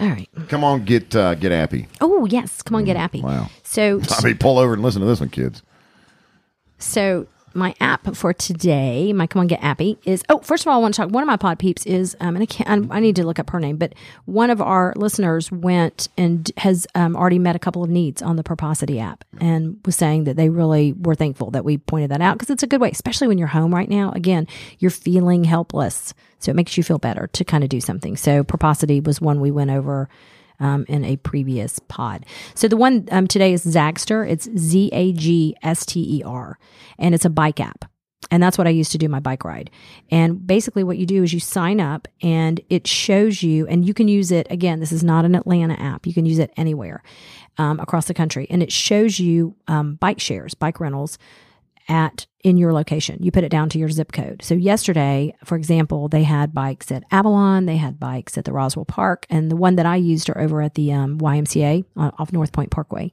All 0.00 0.08
right. 0.08 0.28
Come 0.48 0.64
on, 0.64 0.84
get 0.84 1.14
uh, 1.14 1.34
get 1.34 1.52
appy. 1.52 1.86
Oh 2.00 2.24
yes, 2.24 2.62
come 2.62 2.74
on, 2.74 2.84
get 2.84 2.96
happy. 2.96 3.20
Wow. 3.20 3.50
So 3.62 4.00
I 4.10 4.24
mean, 4.24 4.38
pull 4.38 4.58
over 4.58 4.72
and 4.72 4.82
listen 4.82 5.00
to 5.02 5.06
this 5.06 5.20
one, 5.20 5.28
kids. 5.28 5.62
So 6.78 7.26
my 7.54 7.74
app 7.80 8.14
for 8.14 8.32
today, 8.32 9.12
my 9.12 9.26
come 9.26 9.40
on 9.40 9.46
get 9.46 9.62
appy 9.62 9.98
is. 10.04 10.22
Oh, 10.28 10.38
first 10.38 10.64
of 10.64 10.68
all, 10.68 10.78
I 10.78 10.82
want 10.82 10.94
to 10.94 11.02
talk. 11.02 11.10
One 11.10 11.22
of 11.22 11.26
my 11.26 11.36
pod 11.36 11.58
peeps 11.58 11.84
is, 11.86 12.16
um, 12.20 12.36
and 12.36 12.42
I 12.42 12.46
can't. 12.46 12.90
I, 12.90 12.96
I 12.96 13.00
need 13.00 13.16
to 13.16 13.24
look 13.24 13.38
up 13.38 13.50
her 13.50 13.60
name, 13.60 13.76
but 13.76 13.94
one 14.24 14.50
of 14.50 14.60
our 14.60 14.92
listeners 14.96 15.50
went 15.50 16.08
and 16.16 16.50
has 16.58 16.86
um, 16.94 17.16
already 17.16 17.38
met 17.38 17.56
a 17.56 17.58
couple 17.58 17.82
of 17.82 17.90
needs 17.90 18.22
on 18.22 18.36
the 18.36 18.42
Purposity 18.42 19.00
app, 19.00 19.24
and 19.40 19.78
was 19.84 19.96
saying 19.96 20.24
that 20.24 20.36
they 20.36 20.48
really 20.48 20.92
were 20.92 21.14
thankful 21.14 21.50
that 21.50 21.64
we 21.64 21.78
pointed 21.78 22.10
that 22.10 22.20
out 22.20 22.34
because 22.38 22.50
it's 22.50 22.62
a 22.62 22.66
good 22.66 22.80
way, 22.80 22.90
especially 22.90 23.28
when 23.28 23.38
you're 23.38 23.48
home 23.48 23.74
right 23.74 23.88
now. 23.88 24.12
Again, 24.12 24.46
you're 24.78 24.90
feeling 24.90 25.44
helpless, 25.44 26.14
so 26.38 26.50
it 26.50 26.56
makes 26.56 26.76
you 26.76 26.82
feel 26.82 26.98
better 26.98 27.28
to 27.28 27.44
kind 27.44 27.64
of 27.64 27.70
do 27.70 27.80
something. 27.80 28.16
So 28.16 28.44
Purposity 28.44 29.00
was 29.00 29.20
one 29.20 29.40
we 29.40 29.50
went 29.50 29.70
over 29.70 30.08
um, 30.60 30.84
in 30.88 31.04
a 31.04 31.16
previous 31.16 31.78
pod. 31.78 32.24
So 32.54 32.68
the 32.68 32.76
one 32.76 33.08
um, 33.10 33.26
today 33.26 33.52
is 33.52 33.64
Zagster. 33.64 34.28
It's 34.28 34.48
Z 34.56 34.90
A 34.92 35.12
G 35.12 35.56
S 35.62 35.84
T 35.84 36.18
E 36.18 36.22
R, 36.22 36.58
and 36.98 37.14
it's 37.14 37.24
a 37.24 37.30
bike 37.30 37.60
app. 37.60 37.86
And 38.30 38.42
that's 38.42 38.58
what 38.58 38.66
I 38.66 38.70
use 38.70 38.90
to 38.90 38.98
do 38.98 39.08
my 39.08 39.18
bike 39.18 39.44
ride. 39.44 39.70
And 40.10 40.46
basically, 40.46 40.84
what 40.84 40.98
you 40.98 41.06
do 41.06 41.22
is 41.24 41.32
you 41.32 41.40
sign 41.40 41.80
up 41.80 42.06
and 42.22 42.60
it 42.68 42.86
shows 42.86 43.42
you, 43.42 43.66
and 43.66 43.84
you 43.84 43.94
can 43.94 44.06
use 44.06 44.30
it 44.30 44.46
again. 44.50 44.78
This 44.78 44.92
is 44.92 45.02
not 45.02 45.24
an 45.24 45.34
Atlanta 45.34 45.74
app, 45.74 46.06
you 46.06 46.14
can 46.14 46.26
use 46.26 46.38
it 46.38 46.52
anywhere 46.56 47.02
um, 47.58 47.80
across 47.80 48.06
the 48.06 48.14
country. 48.14 48.46
And 48.50 48.62
it 48.62 48.70
shows 48.70 49.18
you 49.18 49.56
um, 49.66 49.94
bike 49.94 50.20
shares, 50.20 50.54
bike 50.54 50.80
rentals 50.80 51.18
at 51.90 52.26
in 52.42 52.56
your 52.56 52.72
location. 52.72 53.18
You 53.20 53.30
put 53.30 53.44
it 53.44 53.50
down 53.50 53.68
to 53.70 53.78
your 53.78 53.90
zip 53.90 54.12
code. 54.12 54.42
So 54.42 54.54
yesterday, 54.54 55.34
for 55.44 55.56
example, 55.56 56.08
they 56.08 56.22
had 56.22 56.54
bikes 56.54 56.90
at 56.90 57.04
Avalon, 57.10 57.66
they 57.66 57.76
had 57.76 58.00
bikes 58.00 58.38
at 58.38 58.46
the 58.46 58.52
Roswell 58.52 58.86
Park, 58.86 59.26
and 59.28 59.50
the 59.50 59.56
one 59.56 59.76
that 59.76 59.84
I 59.84 59.96
used 59.96 60.30
are 60.30 60.38
over 60.38 60.62
at 60.62 60.74
the 60.74 60.92
um, 60.92 61.18
YMCA 61.18 61.84
on, 61.96 62.12
off 62.18 62.32
North 62.32 62.52
Point 62.52 62.70
Parkway. 62.70 63.12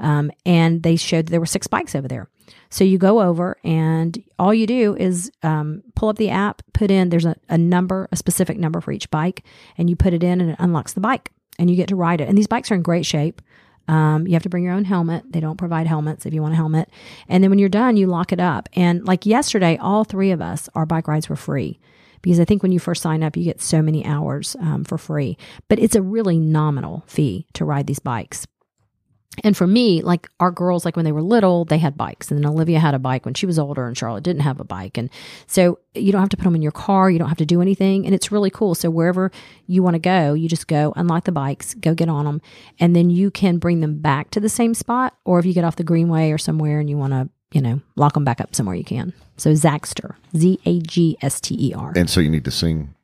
Um, 0.00 0.30
and 0.46 0.82
they 0.82 0.96
showed 0.96 1.26
there 1.26 1.40
were 1.40 1.46
six 1.46 1.66
bikes 1.66 1.94
over 1.94 2.08
there. 2.08 2.28
So 2.70 2.84
you 2.84 2.98
go 2.98 3.20
over 3.20 3.56
and 3.62 4.22
all 4.38 4.52
you 4.52 4.66
do 4.66 4.96
is 4.96 5.30
um, 5.42 5.82
pull 5.94 6.08
up 6.08 6.16
the 6.16 6.30
app, 6.30 6.62
put 6.72 6.90
in, 6.90 7.10
there's 7.10 7.24
a, 7.24 7.36
a 7.48 7.56
number, 7.56 8.08
a 8.10 8.16
specific 8.16 8.58
number 8.58 8.80
for 8.80 8.92
each 8.92 9.10
bike, 9.10 9.44
and 9.78 9.88
you 9.88 9.96
put 9.96 10.12
it 10.14 10.24
in 10.24 10.40
and 10.40 10.50
it 10.50 10.56
unlocks 10.58 10.92
the 10.92 11.00
bike 11.00 11.30
and 11.58 11.70
you 11.70 11.76
get 11.76 11.88
to 11.88 11.96
ride 11.96 12.20
it. 12.20 12.28
And 12.28 12.36
these 12.36 12.46
bikes 12.46 12.70
are 12.70 12.74
in 12.74 12.82
great 12.82 13.06
shape. 13.06 13.40
Um, 13.88 14.26
you 14.26 14.32
have 14.32 14.42
to 14.42 14.48
bring 14.48 14.64
your 14.64 14.72
own 14.72 14.84
helmet. 14.84 15.24
They 15.30 15.40
don't 15.40 15.56
provide 15.56 15.86
helmets 15.86 16.26
if 16.26 16.32
you 16.32 16.42
want 16.42 16.54
a 16.54 16.56
helmet. 16.56 16.90
And 17.28 17.42
then 17.42 17.50
when 17.50 17.58
you're 17.58 17.68
done, 17.68 17.96
you 17.96 18.06
lock 18.06 18.32
it 18.32 18.40
up. 18.40 18.68
And 18.74 19.06
like 19.06 19.26
yesterday, 19.26 19.76
all 19.76 20.04
three 20.04 20.30
of 20.30 20.40
us, 20.40 20.68
our 20.74 20.86
bike 20.86 21.08
rides 21.08 21.28
were 21.28 21.36
free 21.36 21.78
because 22.22 22.40
I 22.40 22.46
think 22.46 22.62
when 22.62 22.72
you 22.72 22.80
first 22.80 23.02
sign 23.02 23.22
up, 23.22 23.36
you 23.36 23.44
get 23.44 23.60
so 23.60 23.82
many 23.82 24.04
hours 24.04 24.56
um, 24.58 24.84
for 24.84 24.96
free. 24.96 25.36
But 25.68 25.78
it's 25.78 25.94
a 25.94 26.02
really 26.02 26.38
nominal 26.38 27.04
fee 27.06 27.46
to 27.52 27.64
ride 27.64 27.86
these 27.86 27.98
bikes. 27.98 28.46
And 29.42 29.56
for 29.56 29.66
me, 29.66 30.00
like 30.00 30.28
our 30.38 30.50
girls, 30.52 30.84
like 30.84 30.94
when 30.96 31.04
they 31.04 31.10
were 31.12 31.22
little, 31.22 31.64
they 31.64 31.78
had 31.78 31.96
bikes. 31.96 32.30
And 32.30 32.38
then 32.38 32.48
Olivia 32.48 32.78
had 32.78 32.94
a 32.94 32.98
bike 33.00 33.24
when 33.24 33.34
she 33.34 33.46
was 33.46 33.58
older, 33.58 33.86
and 33.86 33.98
Charlotte 33.98 34.22
didn't 34.22 34.42
have 34.42 34.60
a 34.60 34.64
bike. 34.64 34.96
And 34.96 35.10
so 35.46 35.78
you 35.94 36.12
don't 36.12 36.20
have 36.20 36.28
to 36.30 36.36
put 36.36 36.44
them 36.44 36.54
in 36.54 36.62
your 36.62 36.72
car. 36.72 37.10
You 37.10 37.18
don't 37.18 37.28
have 37.28 37.38
to 37.38 37.46
do 37.46 37.60
anything. 37.60 38.06
And 38.06 38.14
it's 38.14 38.30
really 38.30 38.50
cool. 38.50 38.74
So 38.76 38.90
wherever 38.90 39.32
you 39.66 39.82
want 39.82 39.94
to 39.94 39.98
go, 39.98 40.34
you 40.34 40.48
just 40.48 40.68
go, 40.68 40.92
unlock 40.96 41.24
the 41.24 41.32
bikes, 41.32 41.74
go 41.74 41.94
get 41.94 42.08
on 42.08 42.24
them. 42.26 42.40
And 42.78 42.94
then 42.94 43.10
you 43.10 43.30
can 43.30 43.58
bring 43.58 43.80
them 43.80 43.98
back 43.98 44.30
to 44.30 44.40
the 44.40 44.48
same 44.48 44.72
spot. 44.74 45.16
Or 45.24 45.38
if 45.40 45.46
you 45.46 45.52
get 45.52 45.64
off 45.64 45.76
the 45.76 45.84
Greenway 45.84 46.30
or 46.30 46.38
somewhere 46.38 46.78
and 46.78 46.88
you 46.88 46.96
want 46.96 47.12
to, 47.12 47.28
you 47.52 47.60
know, 47.60 47.80
lock 47.96 48.14
them 48.14 48.24
back 48.24 48.40
up 48.40 48.54
somewhere, 48.54 48.76
you 48.76 48.84
can. 48.84 49.12
So 49.36 49.50
Zagster, 49.50 50.14
Z 50.36 50.60
A 50.64 50.80
G 50.80 51.16
S 51.22 51.40
T 51.40 51.56
E 51.58 51.74
R, 51.74 51.92
And 51.96 52.08
so 52.08 52.20
you 52.20 52.30
need 52.30 52.44
to 52.44 52.50
sing. 52.52 52.94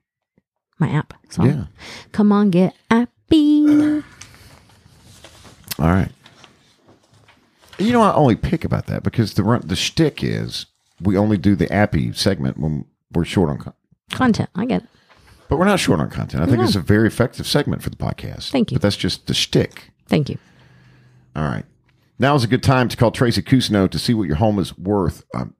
my 0.78 0.88
app. 0.90 1.12
song. 1.28 1.46
Yeah. 1.46 1.64
Come 2.12 2.30
on, 2.32 2.50
get 2.50 2.74
happy. 2.90 4.02
All 5.78 5.86
right. 5.88 6.10
You 7.80 7.92
know, 7.92 8.02
I 8.02 8.12
only 8.14 8.36
pick 8.36 8.64
about 8.64 8.86
that 8.86 9.02
because 9.02 9.34
the 9.34 9.42
run, 9.42 9.62
the 9.64 9.76
shtick 9.76 10.22
is 10.22 10.66
we 11.00 11.16
only 11.16 11.36
do 11.38 11.56
the 11.56 11.72
appy 11.72 12.12
segment 12.12 12.58
when 12.58 12.84
we're 13.12 13.24
short 13.24 13.48
on, 13.50 13.58
con- 13.58 13.74
Content. 14.10 14.50
I 14.54 14.66
get 14.66 14.82
it. 14.82 14.88
but 15.48 15.56
we're 15.56 15.64
not 15.64 15.80
short 15.80 15.98
on 16.00 16.10
content. 16.10 16.42
I 16.42 16.46
think 16.46 16.58
No. 16.58 16.64
it's 16.64 16.74
a 16.76 16.80
very 16.80 17.06
effective 17.08 17.46
segment 17.46 17.82
for 17.82 17.90
the 17.90 17.96
podcast. 17.96 18.50
Thank 18.50 18.70
you. 18.70 18.76
But 18.76 18.82
that's 18.82 18.96
just 18.96 19.26
the 19.26 19.34
shtick. 19.34 19.90
Thank 20.08 20.28
you. 20.28 20.38
All 21.34 21.44
right. 21.44 21.64
Now 22.18 22.34
is 22.34 22.44
a 22.44 22.48
good 22.48 22.62
time 22.62 22.88
to 22.88 22.96
call 22.96 23.10
Tracy 23.12 23.40
Cousineau 23.42 23.88
to 23.90 23.98
see 23.98 24.12
what 24.14 24.26
your 24.28 24.36
home 24.36 24.58
is 24.58 24.76
worth. 24.76 25.24
Um, 25.34 25.54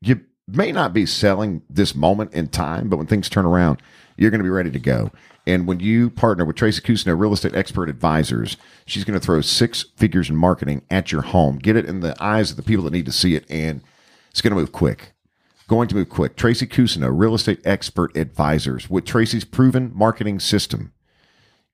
you 0.00 0.20
may 0.46 0.70
not 0.70 0.92
be 0.92 1.06
selling 1.06 1.62
this 1.68 1.94
moment 1.94 2.32
in 2.34 2.48
time, 2.48 2.88
but 2.88 2.98
when 2.98 3.06
things 3.06 3.28
turn 3.28 3.44
around, 3.44 3.82
you're 4.16 4.30
going 4.30 4.38
to 4.40 4.44
be 4.44 4.50
ready 4.50 4.70
to 4.70 4.78
go. 4.78 5.10
And 5.50 5.66
when 5.66 5.80
you 5.80 6.10
partner 6.10 6.44
with 6.44 6.54
Tracy 6.54 6.80
Cousineau, 6.80 7.18
real 7.18 7.32
estate 7.32 7.56
expert 7.56 7.88
advisors, 7.88 8.56
she's 8.86 9.02
going 9.02 9.18
to 9.18 9.24
throw 9.24 9.40
six 9.40 9.84
figures 9.96 10.30
in 10.30 10.36
marketing 10.36 10.82
at 10.88 11.10
your 11.10 11.22
home, 11.22 11.58
get 11.58 11.74
it 11.74 11.86
in 11.86 11.98
the 12.00 12.14
eyes 12.22 12.52
of 12.52 12.56
the 12.56 12.62
people 12.62 12.84
that 12.84 12.92
need 12.92 13.06
to 13.06 13.12
see 13.12 13.34
it, 13.34 13.44
and 13.50 13.82
it's 14.30 14.40
going 14.40 14.52
to 14.52 14.56
move 14.56 14.70
quick. 14.70 15.12
Going 15.66 15.88
to 15.88 15.96
move 15.96 16.08
quick. 16.08 16.36
Tracy 16.36 16.68
Cousineau, 16.68 17.10
real 17.12 17.34
estate 17.34 17.60
expert 17.64 18.16
advisors, 18.16 18.88
with 18.88 19.04
Tracy's 19.04 19.44
proven 19.44 19.90
marketing 19.92 20.38
system, 20.38 20.92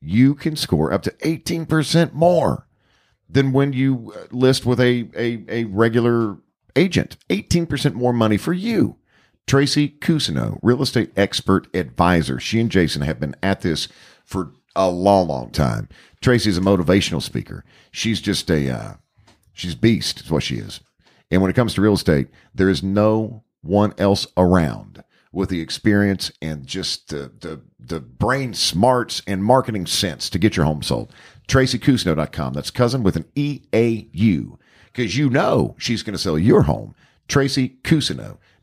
you 0.00 0.34
can 0.34 0.56
score 0.56 0.90
up 0.90 1.02
to 1.02 1.10
18% 1.10 2.14
more 2.14 2.66
than 3.28 3.52
when 3.52 3.74
you 3.74 4.14
uh, 4.16 4.24
list 4.30 4.64
with 4.64 4.80
a, 4.80 5.10
a, 5.14 5.44
a 5.48 5.64
regular 5.64 6.38
agent. 6.76 7.18
18% 7.28 7.92
more 7.92 8.14
money 8.14 8.38
for 8.38 8.54
you. 8.54 8.96
Tracy 9.46 9.90
Cousineau, 10.00 10.58
real 10.62 10.82
estate 10.82 11.12
expert 11.16 11.68
advisor. 11.74 12.40
She 12.40 12.60
and 12.60 12.70
Jason 12.70 13.02
have 13.02 13.20
been 13.20 13.36
at 13.42 13.60
this 13.60 13.86
for 14.24 14.52
a 14.74 14.90
long, 14.90 15.28
long 15.28 15.50
time. 15.50 15.88
Tracy's 16.20 16.58
a 16.58 16.60
motivational 16.60 17.22
speaker. 17.22 17.64
She's 17.92 18.20
just 18.20 18.50
a, 18.50 18.70
uh, 18.70 18.94
she's 19.52 19.76
beast, 19.76 20.20
is 20.22 20.30
what 20.30 20.42
she 20.42 20.56
is. 20.56 20.80
And 21.30 21.42
when 21.42 21.50
it 21.50 21.54
comes 21.54 21.74
to 21.74 21.80
real 21.80 21.94
estate, 21.94 22.28
there 22.54 22.68
is 22.68 22.82
no 22.82 23.44
one 23.62 23.94
else 23.98 24.26
around 24.36 25.04
with 25.32 25.48
the 25.48 25.60
experience 25.60 26.32
and 26.42 26.66
just 26.66 27.08
the, 27.10 27.30
the, 27.40 27.60
the 27.78 28.00
brain 28.00 28.52
smarts 28.54 29.22
and 29.26 29.44
marketing 29.44 29.86
sense 29.86 30.28
to 30.30 30.38
get 30.38 30.56
your 30.56 30.66
home 30.66 30.82
sold. 30.82 31.12
TracyCousineau.com. 31.46 32.52
That's 32.52 32.70
cousin 32.70 33.02
with 33.02 33.16
an 33.16 33.26
E 33.34 33.60
A 33.72 34.08
U. 34.12 34.58
Because 34.92 35.16
you 35.16 35.30
know 35.30 35.76
she's 35.78 36.02
going 36.02 36.14
to 36.14 36.18
sell 36.18 36.38
your 36.38 36.62
home. 36.62 36.94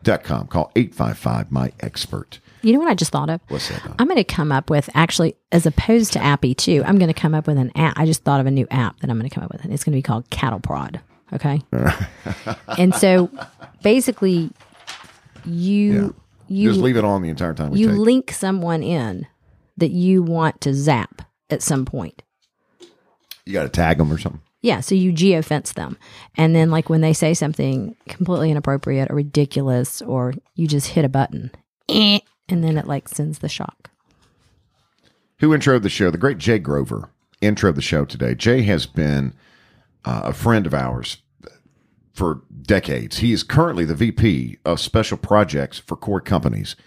TracyCousineau.com. 0.04 0.47
Call 0.47 0.72
855 0.76 1.51
My 1.51 1.72
Expert. 1.80 2.39
You 2.62 2.74
know 2.74 2.80
what 2.80 2.89
I 2.89 2.95
just 2.95 3.12
thought 3.12 3.30
of? 3.30 3.41
What's 3.49 3.70
that? 3.70 3.84
Don? 3.84 3.95
I'm 3.99 4.08
going 4.08 4.18
to 4.18 4.24
come 4.24 4.51
up 4.51 4.70
with 4.70 4.89
actually, 4.93 5.36
as 5.51 5.66
opposed 5.66 6.14
to 6.14 6.24
Appy 6.24 6.54
too, 6.56 6.82
I'm 6.86 6.97
going 6.97 7.14
to 7.14 7.20
come 7.20 7.34
up 7.34 7.47
with 7.47 7.58
an 7.58 7.72
app. 7.76 7.97
I 7.97 8.06
just 8.06 8.24
thought 8.24 8.39
of 8.39 8.45
a 8.45 8.51
new 8.51 8.68
app 8.72 8.99
that 9.01 9.10
I'm 9.10 9.18
going 9.18 9.30
to 9.30 9.34
come 9.34 9.43
up 9.43 9.51
with, 9.51 9.64
and 9.64 9.74
it's 9.74 9.84
going 9.84 9.91
to 9.93 9.97
be 9.97 10.01
called 10.01 10.30
Cattle 10.30 10.60
Prod. 10.60 11.01
Okay. 11.34 11.62
and 12.78 12.93
so 12.95 13.30
basically, 13.82 14.51
you 15.45 16.16
you 16.47 16.70
Just 16.70 16.82
leave 16.82 16.95
it 16.97 17.04
on 17.04 17.22
the 17.22 17.30
entire 17.30 17.54
time 17.54 17.76
you 17.76 17.88
take. 17.89 17.97
link 17.97 18.32
someone 18.32 18.84
in 18.84 19.28
that 19.78 19.91
you 19.91 20.22
want 20.22 20.62
to 20.62 20.74
zap 20.74 21.24
at 21.49 21.62
some 21.64 21.86
point. 21.86 22.22
you 23.45 23.54
got 23.54 23.64
to 23.64 23.70
tag 23.70 23.97
them 23.97 24.12
or 24.12 24.18
something. 24.18 24.41
Yeah, 24.64 24.80
so 24.80 24.95
you 24.95 25.11
geofence 25.11 25.74
them. 25.74 25.97
And 26.36 26.55
then 26.55 26.72
like 26.72 26.89
when 26.89 27.01
they 27.01 27.14
say 27.14 27.34
something 27.36 27.95
completely 28.07 28.49
inappropriate 28.49 29.11
or 29.11 29.16
ridiculous 29.16 30.01
or 30.01 30.34
you 30.55 30.68
just 30.68 30.88
hit 30.88 31.03
a 31.05 31.09
button, 31.09 31.51
eh, 31.89 32.20
and 32.49 32.64
then 32.64 32.78
it 32.78 32.88
like 32.88 33.09
sends 33.09 33.39
the 33.39 33.49
shock. 33.49 33.91
Who 35.39 35.49
introed 35.49 35.84
the 35.84 35.89
show? 35.89 36.09
The 36.09 36.18
great 36.18 36.38
Jay 36.38 36.59
Grover 36.59 37.09
introed 37.41 37.76
the 37.76 37.82
show 37.82 38.05
today. 38.05 38.34
Jay 38.36 38.61
has 38.64 38.86
been 38.86 39.34
uh, 40.05 40.22
a 40.26 40.34
friend 40.34 40.66
of 40.66 40.74
ours 40.74 41.18
for 42.14 42.41
decades. 42.61 43.18
He 43.18 43.34
is 43.34 43.43
currently 43.43 43.84
the 43.84 43.95
VP 43.95 44.59
of 44.64 44.80
Special 44.80 45.18
Projects 45.18 45.78
for 45.80 45.97
Corey 45.97 46.22
Companies. 46.22 46.78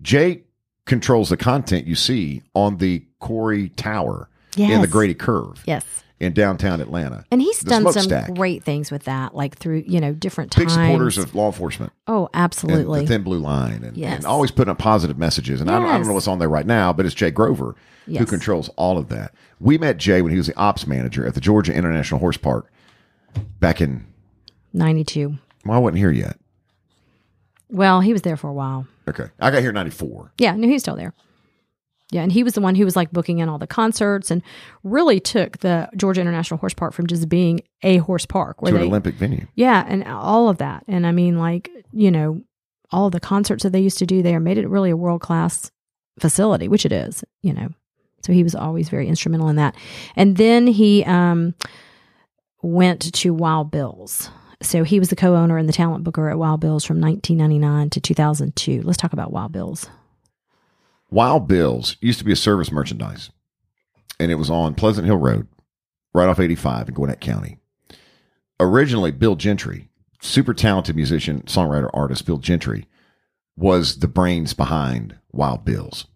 Jay 0.00 0.42
controls 0.84 1.30
the 1.30 1.36
content 1.36 1.88
you 1.88 1.96
see 1.96 2.42
on 2.54 2.76
the 2.76 3.04
Corey 3.18 3.70
Tower 3.70 4.28
in 4.56 4.68
the 4.68 4.86
Yes. 4.86 4.90
Grady 4.90 5.14
Curve 5.14 5.62
Yes. 5.66 5.84
In 6.18 6.32
downtown 6.32 6.80
Atlanta. 6.80 7.24
And 7.30 7.42
he's 7.42 7.60
The 7.60 7.70
done 7.70 7.82
some 7.84 7.92
smokestack. 8.04 8.34
great 8.34 8.64
things 8.64 8.90
with 8.90 9.04
that, 9.04 9.34
like 9.34 9.56
through, 9.58 9.84
you 9.86 10.00
know, 10.00 10.12
different 10.14 10.56
Big 10.56 10.68
times. 10.68 10.74
supporters 10.74 11.18
of 11.18 11.34
law 11.34 11.46
enforcement. 11.46 11.92
Oh, 12.06 12.28
absolutely. 12.32 13.02
the 13.02 13.06
thin 13.06 13.22
blue 13.22 13.38
line 13.38 13.84
and, 13.84 13.96
Yes. 13.96 14.16
and 14.16 14.26
always 14.26 14.50
putting 14.50 14.70
up 14.70 14.78
positive 14.78 15.18
messages. 15.18 15.60
And 15.60 15.70
I, 15.70 15.78
don't, 15.78 15.88
I 15.88 15.98
don't 15.98 16.06
know 16.06 16.14
what's 16.14 16.28
on 16.28 16.38
there 16.38 16.48
right 16.48 16.66
now, 16.66 16.92
but 16.92 17.04
it's 17.06 17.14
Jay 17.14 17.30
Grover 17.30 17.74
who 18.06 18.24
controls 18.24 18.70
all 18.76 18.96
of 18.98 19.08
that. 19.08 19.34
We 19.60 19.78
met 19.78 19.96
Jay 19.98 20.22
when 20.22 20.30
he 20.32 20.38
was 20.38 20.46
the 20.46 20.56
ops 20.56 20.86
manager 20.86 21.26
at 21.26 21.34
the 21.34 21.40
Georgia 21.40 21.74
International 21.74 22.20
Horse 22.20 22.36
Park 22.36 22.70
back 23.60 23.80
in, 23.80 24.06
92. 24.72 25.36
well, 25.64 25.76
I 25.76 25.80
wasn't 25.80 25.98
here 25.98 26.12
yet. 26.12 26.38
Well, 27.68 28.00
he 28.00 28.12
was 28.12 28.22
there 28.22 28.36
for 28.36 28.48
a 28.48 28.52
while. 28.52 28.86
Okay, 29.08 29.26
I 29.40 29.50
got 29.50 29.60
here 29.60 29.70
in 29.70 29.74
'94. 29.74 30.32
Yeah, 30.38 30.54
no, 30.54 30.68
he's 30.68 30.82
still 30.82 30.96
there. 30.96 31.14
Yeah, 32.12 32.22
and 32.22 32.30
he 32.30 32.44
was 32.44 32.52
the 32.54 32.60
one 32.60 32.76
who 32.76 32.84
was 32.84 32.94
like 32.94 33.10
booking 33.10 33.40
in 33.40 33.48
all 33.48 33.58
the 33.58 33.66
concerts 33.66 34.30
and 34.30 34.42
really 34.84 35.18
took 35.18 35.58
the 35.58 35.88
Georgia 35.96 36.20
International 36.20 36.58
Horse 36.58 36.74
Park 36.74 36.92
from 36.92 37.08
just 37.08 37.28
being 37.28 37.60
a 37.82 37.96
horse 37.98 38.24
park 38.26 38.62
where 38.62 38.72
To 38.72 38.78
an 38.78 38.84
Olympic 38.86 39.16
venue. 39.16 39.46
yeah, 39.56 39.84
and 39.88 40.04
all 40.04 40.48
of 40.48 40.58
that. 40.58 40.84
And 40.86 41.04
I 41.06 41.10
mean, 41.10 41.36
like, 41.38 41.68
you 41.92 42.12
know, 42.12 42.42
all 42.92 43.10
the 43.10 43.18
concerts 43.18 43.64
that 43.64 43.70
they 43.70 43.80
used 43.80 43.98
to 43.98 44.06
do 44.06 44.22
there 44.22 44.38
made 44.38 44.56
it 44.56 44.68
really 44.68 44.90
a 44.90 44.96
world 44.96 45.20
class 45.20 45.72
facility, 46.20 46.68
which 46.68 46.86
it 46.86 46.92
is, 46.92 47.24
you 47.42 47.52
know. 47.52 47.70
So 48.22 48.32
he 48.32 48.44
was 48.44 48.54
always 48.54 48.88
very 48.88 49.08
instrumental 49.08 49.48
in 49.48 49.56
that. 49.56 49.74
And 50.14 50.36
then 50.36 50.68
he 50.68 51.04
um, 51.04 51.54
went 52.62 53.12
to 53.14 53.34
Wild 53.34 53.70
Bills. 53.70 54.30
So 54.62 54.84
he 54.84 54.98
was 54.98 55.10
the 55.10 55.16
co 55.16 55.34
owner 55.36 55.58
and 55.58 55.68
the 55.68 55.72
talent 55.72 56.04
booker 56.04 56.28
at 56.30 56.38
Wild 56.38 56.60
Bills 56.60 56.84
from 56.84 57.00
1999 57.00 57.90
to 57.90 58.00
2002. 58.00 58.82
Let's 58.82 58.96
talk 58.96 59.12
about 59.12 59.32
Wild 59.32 59.52
Bills. 59.52 59.88
Wild 61.10 61.46
Bills 61.46 61.96
used 62.00 62.18
to 62.18 62.24
be 62.24 62.32
a 62.32 62.36
service 62.36 62.72
merchandise, 62.72 63.30
and 64.18 64.30
it 64.30 64.36
was 64.36 64.50
on 64.50 64.74
Pleasant 64.74 65.06
Hill 65.06 65.18
Road, 65.18 65.46
right 66.12 66.28
off 66.28 66.40
85 66.40 66.88
in 66.88 66.94
Gwinnett 66.94 67.20
County. 67.20 67.58
Originally, 68.58 69.12
Bill 69.12 69.36
Gentry, 69.36 69.88
super 70.20 70.54
talented 70.54 70.96
musician, 70.96 71.42
songwriter, 71.42 71.90
artist, 71.94 72.26
Bill 72.26 72.38
Gentry, 72.38 72.86
was 73.56 74.00
the 74.00 74.08
brains 74.08 74.52
behind 74.52 75.16
Wild 75.32 75.64
Bills. 75.64 76.06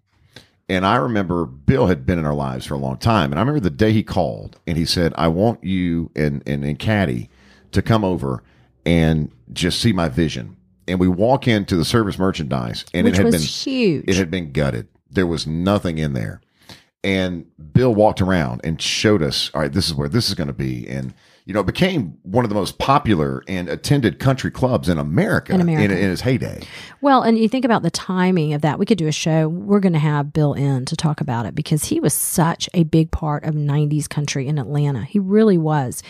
And 0.68 0.86
I 0.86 0.96
remember 0.96 1.46
Bill 1.46 1.86
had 1.86 2.06
been 2.06 2.18
in 2.18 2.24
our 2.24 2.34
lives 2.34 2.64
for 2.64 2.74
a 2.74 2.78
long 2.78 2.96
time. 2.96 3.32
And 3.32 3.38
I 3.38 3.42
remember 3.42 3.60
the 3.60 3.70
day 3.70 3.92
he 3.92 4.04
called 4.04 4.60
and 4.68 4.78
he 4.78 4.84
said, 4.84 5.12
I 5.16 5.26
want 5.26 5.64
you 5.64 6.12
and, 6.14 6.44
and, 6.46 6.64
and 6.64 6.78
Caddy 6.78 7.28
to 7.72 7.82
come 7.82 8.04
over 8.04 8.44
and 8.86 9.32
just 9.52 9.80
see 9.80 9.92
my 9.92 10.08
vision. 10.08 10.56
And 10.90 11.00
we 11.00 11.08
walk 11.08 11.46
into 11.48 11.76
the 11.76 11.84
service 11.84 12.18
merchandise 12.18 12.84
and 12.92 13.04
which 13.04 13.18
it 13.18 13.22
had 13.24 13.32
been 13.32 13.40
huge. 13.40 14.04
it 14.08 14.16
had 14.16 14.30
been 14.30 14.52
gutted. 14.52 14.88
There 15.10 15.26
was 15.26 15.46
nothing 15.46 15.98
in 15.98 16.12
there. 16.12 16.40
And 17.02 17.46
Bill 17.72 17.94
walked 17.94 18.20
around 18.20 18.60
and 18.62 18.80
showed 18.80 19.22
us, 19.22 19.50
all 19.54 19.62
right, 19.62 19.72
this 19.72 19.86
is 19.88 19.94
where 19.94 20.08
this 20.08 20.28
is 20.28 20.34
going 20.34 20.48
to 20.48 20.52
be. 20.52 20.86
And, 20.86 21.14
you 21.46 21.54
know, 21.54 21.60
it 21.60 21.66
became 21.66 22.18
one 22.22 22.44
of 22.44 22.50
the 22.50 22.54
most 22.54 22.78
popular 22.78 23.42
and 23.48 23.70
attended 23.70 24.18
country 24.18 24.50
clubs 24.50 24.86
in 24.88 24.98
America 24.98 25.54
In 25.54 25.62
America. 25.62 25.98
in, 25.98 26.10
its 26.10 26.20
heyday. 26.20 26.62
Well, 27.00 27.22
and 27.22 27.38
you 27.38 27.48
think 27.48 27.64
about 27.64 27.82
the 27.82 27.90
timing 27.90 28.52
of 28.52 28.60
that. 28.60 28.78
We 28.78 28.84
could 28.84 28.98
do 28.98 29.06
a 29.06 29.12
show. 29.12 29.48
We're 29.48 29.80
going 29.80 29.94
to 29.94 29.98
have 29.98 30.34
Bill 30.34 30.52
in 30.52 30.84
to 30.84 30.96
talk 30.96 31.22
about 31.22 31.46
it 31.46 31.54
because 31.54 31.84
he 31.84 32.00
was 32.00 32.12
such 32.12 32.68
a 32.74 32.82
big 32.82 33.10
part 33.10 33.44
of 33.44 33.54
90s 33.54 34.06
country 34.06 34.46
in 34.46 34.58
Atlanta. 34.58 35.02
He 35.02 35.18
really 35.18 35.56
was. 35.56 36.02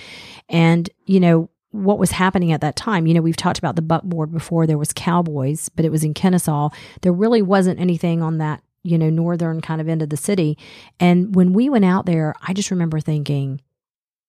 And, 0.48 0.90
you 1.06 1.20
know, 1.20 1.49
what 1.72 1.98
was 1.98 2.10
happening 2.10 2.52
at 2.52 2.60
that 2.60 2.76
time, 2.76 3.06
you 3.06 3.14
know, 3.14 3.20
we've 3.20 3.36
talked 3.36 3.58
about 3.58 3.76
the 3.76 3.82
buckboard 3.82 4.32
before. 4.32 4.66
There 4.66 4.78
was 4.78 4.92
Cowboys, 4.92 5.68
but 5.68 5.84
it 5.84 5.92
was 5.92 6.04
in 6.04 6.14
Kennesaw. 6.14 6.70
There 7.02 7.12
really 7.12 7.42
wasn't 7.42 7.80
anything 7.80 8.22
on 8.22 8.38
that, 8.38 8.62
you 8.82 8.98
know, 8.98 9.10
northern 9.10 9.60
kind 9.60 9.80
of 9.80 9.88
end 9.88 10.02
of 10.02 10.10
the 10.10 10.16
city. 10.16 10.58
And 10.98 11.34
when 11.34 11.52
we 11.52 11.68
went 11.68 11.84
out 11.84 12.06
there, 12.06 12.34
I 12.46 12.52
just 12.54 12.70
remember 12.70 12.98
thinking, 12.98 13.60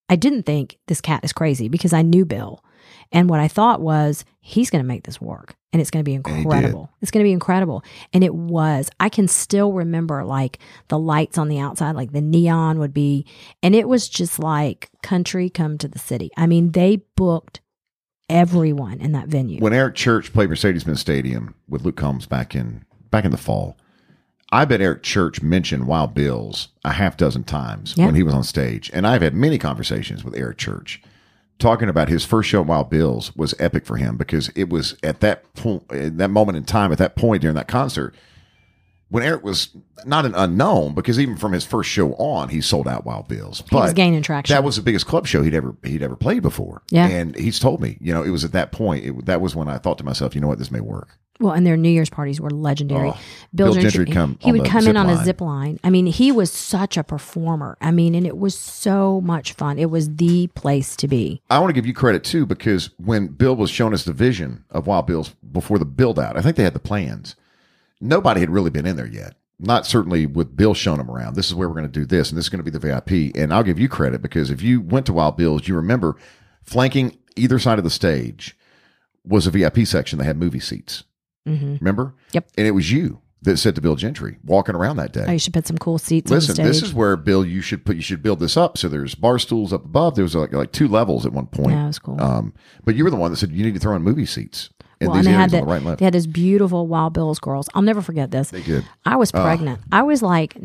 I 0.07 0.15
didn't 0.15 0.43
think 0.43 0.77
this 0.87 1.01
cat 1.01 1.23
is 1.23 1.33
crazy 1.33 1.67
because 1.67 1.93
I 1.93 2.01
knew 2.01 2.25
Bill. 2.25 2.63
And 3.11 3.29
what 3.29 3.39
I 3.39 3.47
thought 3.47 3.81
was, 3.81 4.23
he's 4.43 4.69
going 4.71 4.83
to 4.83 4.87
make 4.87 5.03
this 5.03 5.21
work 5.21 5.55
and 5.71 5.79
it's 5.79 5.91
going 5.91 6.03
to 6.03 6.09
be 6.09 6.15
incredible. 6.15 6.89
It's 6.99 7.11
going 7.11 7.23
to 7.23 7.27
be 7.27 7.31
incredible. 7.31 7.83
And 8.11 8.23
it 8.23 8.33
was. 8.33 8.89
I 8.99 9.07
can 9.07 9.27
still 9.27 9.71
remember 9.71 10.23
like 10.25 10.57
the 10.87 10.97
lights 10.99 11.37
on 11.37 11.47
the 11.47 11.59
outside, 11.59 11.95
like 11.95 12.11
the 12.11 12.21
neon 12.21 12.79
would 12.79 12.93
be, 12.93 13.25
and 13.61 13.75
it 13.75 13.87
was 13.87 14.09
just 14.09 14.39
like 14.39 14.89
country 15.03 15.49
come 15.49 15.77
to 15.77 15.87
the 15.87 15.99
city. 15.99 16.31
I 16.35 16.47
mean, 16.47 16.71
they 16.71 17.03
booked 17.15 17.61
everyone 18.29 18.99
in 18.99 19.11
that 19.11 19.27
venue. 19.27 19.59
When 19.61 19.73
Eric 19.73 19.95
Church 19.95 20.33
played 20.33 20.49
Mercedes-Benz 20.49 20.99
Stadium 20.99 21.53
with 21.67 21.83
Luke 21.83 21.97
Combs 21.97 22.25
back 22.25 22.55
in 22.55 22.83
back 23.11 23.25
in 23.25 23.31
the 23.31 23.37
fall, 23.37 23.77
I 24.51 24.65
bet 24.65 24.81
Eric 24.81 25.03
Church 25.03 25.41
mentioned 25.41 25.85
Wild 25.87 26.13
Bills 26.13 26.69
a 26.83 26.93
half 26.93 27.15
dozen 27.17 27.43
times 27.43 27.93
Yeah. 27.97 28.05
when 28.05 28.15
he 28.15 28.23
was 28.23 28.33
on 28.33 28.43
stage. 28.43 28.89
And 28.93 29.05
I've 29.05 29.21
had 29.21 29.33
many 29.33 29.57
conversations 29.57 30.23
with 30.23 30.35
Eric 30.35 30.57
Church 30.57 31.01
talking 31.61 31.87
about 31.89 32.09
his 32.09 32.25
first 32.25 32.49
show 32.49 32.61
at 32.61 32.67
Wild 32.67 32.89
Bills 32.89 33.35
was 33.35 33.55
epic 33.59 33.85
for 33.85 33.97
him 33.97 34.17
because 34.17 34.49
it 34.49 34.69
was 34.69 34.97
at 35.03 35.21
that 35.21 35.53
point, 35.53 35.83
at 35.91 36.17
that 36.17 36.29
moment 36.29 36.57
in 36.57 36.65
time, 36.65 36.91
at 36.91 36.97
that 36.97 37.15
point 37.15 37.41
during 37.41 37.55
that 37.55 37.67
concert, 37.67 38.13
when 39.09 39.23
Eric 39.23 39.43
was 39.43 39.69
not 40.05 40.25
an 40.25 40.33
unknown 40.35 40.93
because 40.93 41.19
even 41.19 41.35
from 41.35 41.51
his 41.51 41.65
first 41.65 41.89
show 41.89 42.13
on, 42.13 42.49
he 42.49 42.61
sold 42.61 42.87
out 42.87 43.05
Wild 43.05 43.27
Bills. 43.27 43.61
he 43.69 43.75
was 43.75 43.93
gaining 43.93 44.21
traction. 44.21 44.53
That 44.53 44.63
was 44.63 44.77
the 44.77 44.81
biggest 44.81 45.05
club 45.05 45.27
show 45.27 45.43
he'd 45.43 45.53
ever 45.53 45.75
he'd 45.83 46.01
ever 46.01 46.15
played 46.15 46.41
before. 46.41 46.81
Yeah. 46.89 47.07
and 47.07 47.35
he's 47.35 47.59
told 47.59 47.81
me, 47.81 47.97
you 48.01 48.13
know, 48.13 48.23
it 48.23 48.29
was 48.29 48.43
at 48.43 48.53
that 48.53 48.71
point. 48.71 49.05
It, 49.05 49.25
that 49.25 49.41
was 49.41 49.55
when 49.55 49.67
I 49.67 49.77
thought 49.77 49.97
to 49.99 50.03
myself, 50.03 50.33
you 50.33 50.41
know 50.41 50.47
what, 50.47 50.59
this 50.59 50.71
may 50.71 50.79
work. 50.79 51.17
Well, 51.39 51.53
and 51.53 51.65
their 51.65 51.77
New 51.77 51.89
Year's 51.89 52.09
parties 52.09 52.39
were 52.39 52.51
legendary. 52.51 53.09
Oh, 53.09 53.19
Bill 53.53 53.73
Gentry 53.73 54.05
would 54.05 54.13
come 54.13 54.37
he 54.39 54.51
would 54.51 54.65
come 54.65 54.87
in 54.87 54.95
on 54.95 55.09
a 55.09 55.23
zip 55.23 55.41
line. 55.41 55.79
I 55.83 55.89
mean, 55.89 56.05
he 56.05 56.31
was 56.31 56.51
such 56.51 56.97
a 56.97 57.03
performer. 57.03 57.77
I 57.81 57.89
mean, 57.91 58.13
and 58.13 58.27
it 58.27 58.37
was 58.37 58.57
so 58.57 59.21
much 59.21 59.53
fun. 59.53 59.79
It 59.79 59.89
was 59.89 60.15
the 60.15 60.47
place 60.47 60.95
to 60.97 61.07
be. 61.07 61.41
I 61.49 61.57
want 61.57 61.69
to 61.69 61.73
give 61.73 61.87
you 61.87 61.93
credit 61.93 62.23
too 62.23 62.45
because 62.45 62.91
when 62.97 63.27
Bill 63.27 63.55
was 63.55 63.71
showing 63.71 63.93
us 63.93 64.03
the 64.03 64.13
vision 64.13 64.65
of 64.69 64.85
Wild 64.85 65.07
Bills 65.07 65.29
before 65.51 65.79
the 65.79 65.85
build 65.85 66.19
out, 66.19 66.37
I 66.37 66.41
think 66.41 66.57
they 66.57 66.63
had 66.63 66.73
the 66.73 66.79
plans. 66.79 67.35
Nobody 67.99 68.39
had 68.39 68.49
really 68.49 68.69
been 68.69 68.85
in 68.85 68.95
there 68.95 69.07
yet. 69.07 69.35
Not 69.59 69.85
certainly 69.85 70.25
with 70.25 70.55
Bill 70.55 70.73
showing 70.73 70.97
them 70.97 71.11
around. 71.11 71.35
This 71.35 71.47
is 71.47 71.55
where 71.55 71.67
we're 71.67 71.75
going 71.75 71.91
to 71.91 71.99
do 71.99 72.05
this, 72.05 72.29
and 72.29 72.37
this 72.37 72.45
is 72.45 72.49
going 72.49 72.63
to 72.63 72.71
be 72.71 72.75
the 72.75 72.79
VIP. 72.79 73.35
And 73.35 73.53
I'll 73.53 73.61
give 73.63 73.79
you 73.79 73.87
credit 73.87 74.21
because 74.21 74.49
if 74.49 74.61
you 74.61 74.81
went 74.81 75.05
to 75.05 75.13
Wild 75.13 75.37
Bills, 75.37 75.67
you 75.67 75.75
remember 75.75 76.17
flanking 76.63 77.17
either 77.35 77.59
side 77.59 77.77
of 77.77 77.83
the 77.83 77.91
stage 77.91 78.57
was 79.23 79.45
a 79.45 79.51
VIP 79.51 79.85
section. 79.85 80.17
They 80.17 80.25
had 80.25 80.37
movie 80.37 80.59
seats. 80.59 81.03
Hmm 81.45 81.75
Remember? 81.79 82.13
Yep. 82.33 82.49
And 82.57 82.67
it 82.67 82.71
was 82.71 82.91
you 82.91 83.21
that 83.43 83.57
said 83.57 83.73
to 83.75 83.81
Bill 83.81 83.95
Gentry 83.95 84.37
walking 84.45 84.75
around 84.75 84.97
that 84.97 85.11
day. 85.13 85.25
Oh, 85.27 85.31
you 85.31 85.39
should 85.39 85.53
put 85.53 85.65
some 85.65 85.77
cool 85.79 85.97
seats 85.97 86.29
Listen, 86.29 86.63
this 86.63 86.83
is 86.83 86.93
where 86.93 87.17
Bill, 87.17 87.43
you 87.43 87.61
should 87.61 87.83
put, 87.83 87.95
you 87.95 88.01
should 88.03 88.21
build 88.21 88.39
this 88.39 88.55
up. 88.55 88.77
So 88.77 88.87
there's 88.87 89.15
bar 89.15 89.39
stools 89.39 89.73
up 89.73 89.83
above. 89.83 90.15
There 90.15 90.23
was 90.23 90.35
like 90.35 90.53
like 90.53 90.71
two 90.71 90.87
levels 90.87 91.25
at 91.25 91.33
one 91.33 91.47
point. 91.47 91.71
yeah, 91.71 91.85
it 91.85 91.87
was 91.87 91.99
cool. 91.99 92.21
Um, 92.21 92.53
but 92.85 92.95
you 92.95 93.03
were 93.03 93.09
the 93.09 93.15
one 93.17 93.31
that 93.31 93.37
said 93.37 93.51
you 93.51 93.63
need 93.65 93.73
to 93.73 93.79
throw 93.79 93.95
in 93.95 94.03
movie 94.03 94.27
seats 94.27 94.69
in 94.99 95.07
well, 95.07 95.17
and 95.17 95.25
they 95.25 95.31
had 95.31 95.45
on 95.45 95.49
the, 95.49 95.57
the 95.61 95.63
right 95.65 95.81
and 95.83 95.97
they 95.97 96.05
had 96.05 96.13
those 96.13 96.27
beautiful 96.27 96.85
Wild 96.85 97.13
Bills 97.13 97.39
girls. 97.39 97.67
I'll 97.73 97.81
never 97.81 98.01
forget 98.03 98.29
this. 98.29 98.51
They 98.51 98.61
did. 98.61 98.85
I 99.05 99.15
was 99.15 99.31
Oh. 99.33 99.41
pregnant. 99.41 99.79
I 99.91 100.03
was 100.03 100.21
like, 100.21 100.55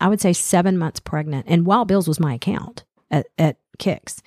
I 0.00 0.08
would 0.08 0.20
say 0.20 0.32
seven 0.32 0.78
months 0.78 1.00
pregnant, 1.00 1.46
and 1.48 1.66
Wild 1.66 1.88
Bills 1.88 2.06
was 2.06 2.20
my 2.20 2.34
account 2.34 2.84
at, 3.10 3.26
at 3.38 3.56
Kicks. 3.80 4.22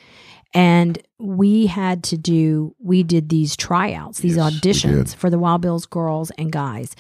And 0.54 1.01
we 1.18 1.66
had 1.66 2.04
to 2.06 2.18
do, 2.18 2.76
we 2.80 3.01
did 3.04 3.30
these 3.30 3.56
tryouts, 3.56 4.20
these 4.20 4.36
Yes, 4.38 4.54
auditions 4.54 5.16
for 5.16 5.30
the 5.30 5.39
Wild 5.39 5.62
Bills 5.62 5.86
girls 5.88 6.30
and 6.38 6.51
guys. 6.51 6.95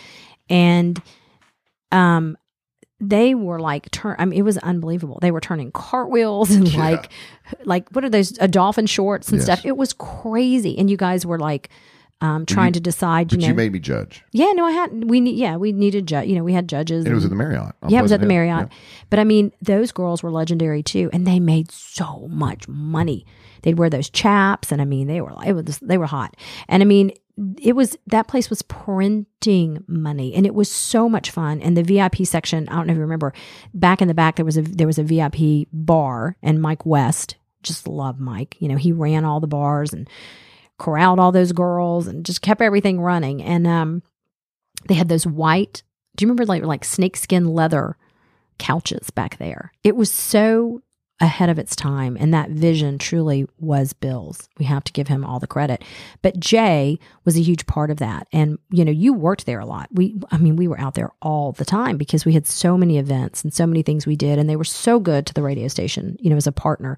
And 0.49 0.99
um, 1.91 2.35
they 2.99 3.35
were 3.35 3.59
like, 3.59 3.91
turn, 3.91 4.15
I 4.17 4.25
mean, 4.25 4.39
it 4.39 4.43
was 4.43 4.57
unbelievable. 4.59 5.19
They 5.21 5.31
were 5.31 5.41
turning 5.41 5.71
cartwheels 5.71 6.49
and 6.51 6.67
Yeah. 6.67 6.79
like, 6.79 7.11
like, 7.65 7.89
what 7.91 8.03
are 8.03 8.09
those, 8.09 8.37
uh, 8.39 8.47
dolphin 8.47 8.85
shorts 8.87 9.29
and 9.29 9.37
Yes. 9.37 9.45
stuff. 9.45 9.61
It 9.65 9.77
was 9.77 9.93
crazy. 9.93 10.77
And 10.77 10.89
you 10.89 10.97
guys 10.97 11.25
were 11.25 11.37
like, 11.39 11.69
um, 12.23 12.45
trying 12.45 12.73
to 12.73 12.79
decide, 12.79 13.31
you 13.31 13.37
But 13.37 13.41
know, 13.43 13.47
you 13.49 13.53
made 13.53 13.71
me 13.73 13.79
judge. 13.79 14.23
yeah, 14.31 14.51
no, 14.53 14.65
I 14.65 14.71
had, 14.71 15.09
we, 15.09 15.19
need, 15.19 15.35
yeah, 15.35 15.57
we 15.57 15.71
needed, 15.73 16.07
ju- 16.07 16.23
you 16.25 16.35
know, 16.35 16.43
we 16.43 16.53
had 16.53 16.67
judges. 16.69 17.03
And 17.05 17.11
it 17.11 17.15
was 17.15 17.25
at 17.25 17.29
the 17.29 17.35
Marriott. 17.35 17.75
yeah, 17.89 17.99
it 17.99 18.01
was 18.01 18.11
at 18.13 18.21
the. 18.21 18.27
Marriott. 18.27 18.69
But 19.09 19.19
I 19.19 19.25
mean, 19.25 19.51
those 19.61 19.91
girls 19.91 20.23
were 20.23 20.31
legendary 20.31 20.81
too, 20.81 21.09
and 21.13 21.27
they 21.27 21.39
made 21.39 21.69
so 21.71 22.27
much 22.31 22.67
money. 22.67 23.25
They'd 23.61 23.77
wear 23.77 23.89
those 23.89 24.09
chaps, 24.09 24.71
and 24.71 24.81
I 24.81 24.85
mean, 24.85 25.07
they 25.07 25.21
were 25.21 25.33
it 25.45 25.53
was 25.53 25.77
they 25.79 25.97
were 25.97 26.05
hot. 26.07 26.35
And 26.67 26.81
I 26.81 26.85
mean, 26.85 27.11
it 27.61 27.75
was 27.75 27.97
that 28.07 28.27
place 28.27 28.49
was 28.49 28.61
printing 28.61 29.83
money, 29.87 30.33
and 30.33 30.45
it 30.45 30.53
was 30.55 30.69
so 30.71 31.09
much 31.09 31.29
fun. 31.31 31.61
And 31.61 31.75
the 31.77 31.83
VIP 31.83 32.25
section, 32.25 32.67
I 32.69 32.75
don't 32.75 32.87
know 32.87 32.91
if 32.93 32.97
you 32.97 33.01
remember, 33.01 33.33
back 33.73 34.01
in 34.01 34.07
the 34.07 34.13
back 34.13 34.35
there 34.37 34.45
was 34.45 34.57
a 34.57 34.61
there 34.61 34.87
was 34.87 34.97
a 34.99 35.03
VIP 35.03 35.67
bar, 35.71 36.37
and 36.41 36.61
Mike 36.61 36.85
West, 36.85 37.35
just 37.63 37.87
love 37.87 38.19
Mike. 38.19 38.55
You 38.59 38.67
know, 38.69 38.77
he 38.77 38.91
ran 38.91 39.25
all 39.25 39.39
the 39.39 39.47
bars 39.47 39.93
and 39.93 40.09
corralled 40.77 41.19
all 41.19 41.31
those 41.31 41.51
girls, 41.51 42.07
and 42.07 42.25
just 42.25 42.41
kept 42.41 42.61
everything 42.61 42.99
running. 42.99 43.41
And 43.41 43.67
um, 43.67 44.03
they 44.87 44.95
had 44.95 45.09
those 45.09 45.27
white. 45.27 45.83
Do 46.15 46.23
you 46.23 46.27
remember 46.27 46.45
like 46.45 46.63
like 46.63 46.83
snakeskin 46.83 47.47
leather 47.47 47.97
couches 48.59 49.09
back 49.09 49.37
there? 49.37 49.71
It 49.83 49.95
was 49.95 50.11
so 50.11 50.81
ahead 51.19 51.49
of 51.49 51.59
its 51.59 51.75
time, 51.75 52.17
and 52.19 52.33
that 52.33 52.49
vision 52.49 52.97
truly 52.97 53.45
was 53.59 53.93
Bill's. 53.93 54.49
We 54.57 54.65
have 54.65 54.83
to 54.85 54.91
give 54.91 55.07
him 55.07 55.23
all 55.23 55.39
the 55.39 55.47
credit. 55.47 55.83
But 56.21 56.39
Jay 56.39 56.99
was 57.23 57.37
a 57.37 57.41
huge 57.41 57.65
part 57.65 57.91
of 57.91 57.97
that, 57.97 58.27
and 58.33 58.57
you 58.71 58.83
know, 58.83 58.91
you 58.91 59.13
worked 59.13 59.45
there 59.45 59.59
a 59.59 59.65
lot. 59.65 59.89
We, 59.91 60.19
I 60.31 60.37
mean, 60.37 60.55
we 60.55 60.67
were 60.67 60.79
out 60.79 60.95
there 60.95 61.11
all 61.21 61.51
the 61.53 61.65
time 61.65 61.97
because 61.97 62.25
we 62.25 62.33
had 62.33 62.47
so 62.47 62.77
many 62.77 62.97
events 62.97 63.43
and 63.43 63.53
so 63.53 63.65
many 63.67 63.83
things 63.83 64.05
we 64.05 64.15
did, 64.15 64.39
and 64.39 64.49
they 64.49 64.55
were 64.55 64.63
so 64.63 64.99
good 64.99 65.25
to 65.27 65.33
the 65.33 65.43
radio 65.43 65.67
station. 65.67 66.17
You 66.19 66.29
know, 66.29 66.37
as 66.37 66.47
a 66.47 66.51
partner. 66.51 66.97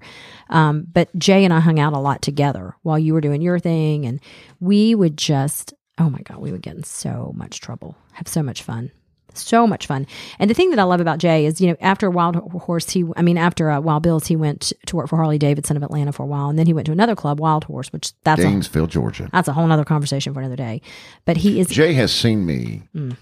Um, 0.50 0.86
but 0.92 1.14
Jay 1.18 1.44
and 1.44 1.52
I 1.52 1.60
hung 1.60 1.78
out 1.78 1.92
a 1.92 1.98
lot 1.98 2.22
together 2.22 2.74
while 2.82 2.98
you 2.98 3.14
were 3.14 3.20
doing 3.20 3.42
your 3.42 3.58
thing, 3.58 4.06
and 4.06 4.20
we 4.60 4.94
would 4.94 5.16
just. 5.16 5.74
Oh 5.98 6.10
my 6.10 6.20
God, 6.20 6.38
we 6.38 6.52
would 6.52 6.60
get 6.60 6.76
in 6.76 6.84
so 6.84 7.32
much 7.34 7.60
trouble, 7.60 7.96
have 8.12 8.28
so 8.28 8.42
much 8.42 8.62
fun. 8.62 8.90
So 9.38 9.66
much 9.66 9.86
fun. 9.86 10.06
And 10.38 10.50
the 10.50 10.54
thing 10.54 10.70
that 10.70 10.78
I 10.78 10.84
love 10.84 11.00
about 11.00 11.18
Jay 11.18 11.46
is, 11.46 11.60
you 11.60 11.68
know, 11.68 11.76
after 11.80 12.10
Wild 12.10 12.36
Horse, 12.36 12.90
he, 12.90 13.04
I 13.16 13.22
mean, 13.22 13.38
after 13.38 13.70
uh, 13.70 13.80
Wild 13.80 14.02
Bills, 14.02 14.26
he 14.26 14.36
went 14.36 14.72
to 14.86 14.96
work 14.96 15.08
for 15.08 15.16
Harley 15.16 15.38
Davidson 15.38 15.76
of 15.76 15.82
Atlanta 15.82 16.12
for 16.12 16.22
a 16.22 16.26
while, 16.26 16.48
and 16.48 16.58
then 16.58 16.66
he 16.66 16.72
went 16.72 16.86
to 16.86 16.92
another 16.92 17.14
club, 17.16 17.40
Wild 17.40 17.64
Horse, 17.64 17.92
which 17.92 18.12
that's 18.24 18.40
a, 18.40 18.44
Gainesville, 18.44 18.86
Georgia. 18.86 19.28
that's 19.32 19.48
a 19.48 19.52
whole 19.52 19.70
other 19.70 19.84
conversation 19.84 20.32
for 20.32 20.40
another 20.40 20.56
day. 20.56 20.80
But 21.24 21.38
he 21.38 21.60
is 21.60 21.68
Jay 21.68 21.94
has 21.94 22.12
seen 22.12 22.46
me. 22.46 22.82
Mm. 22.94 23.16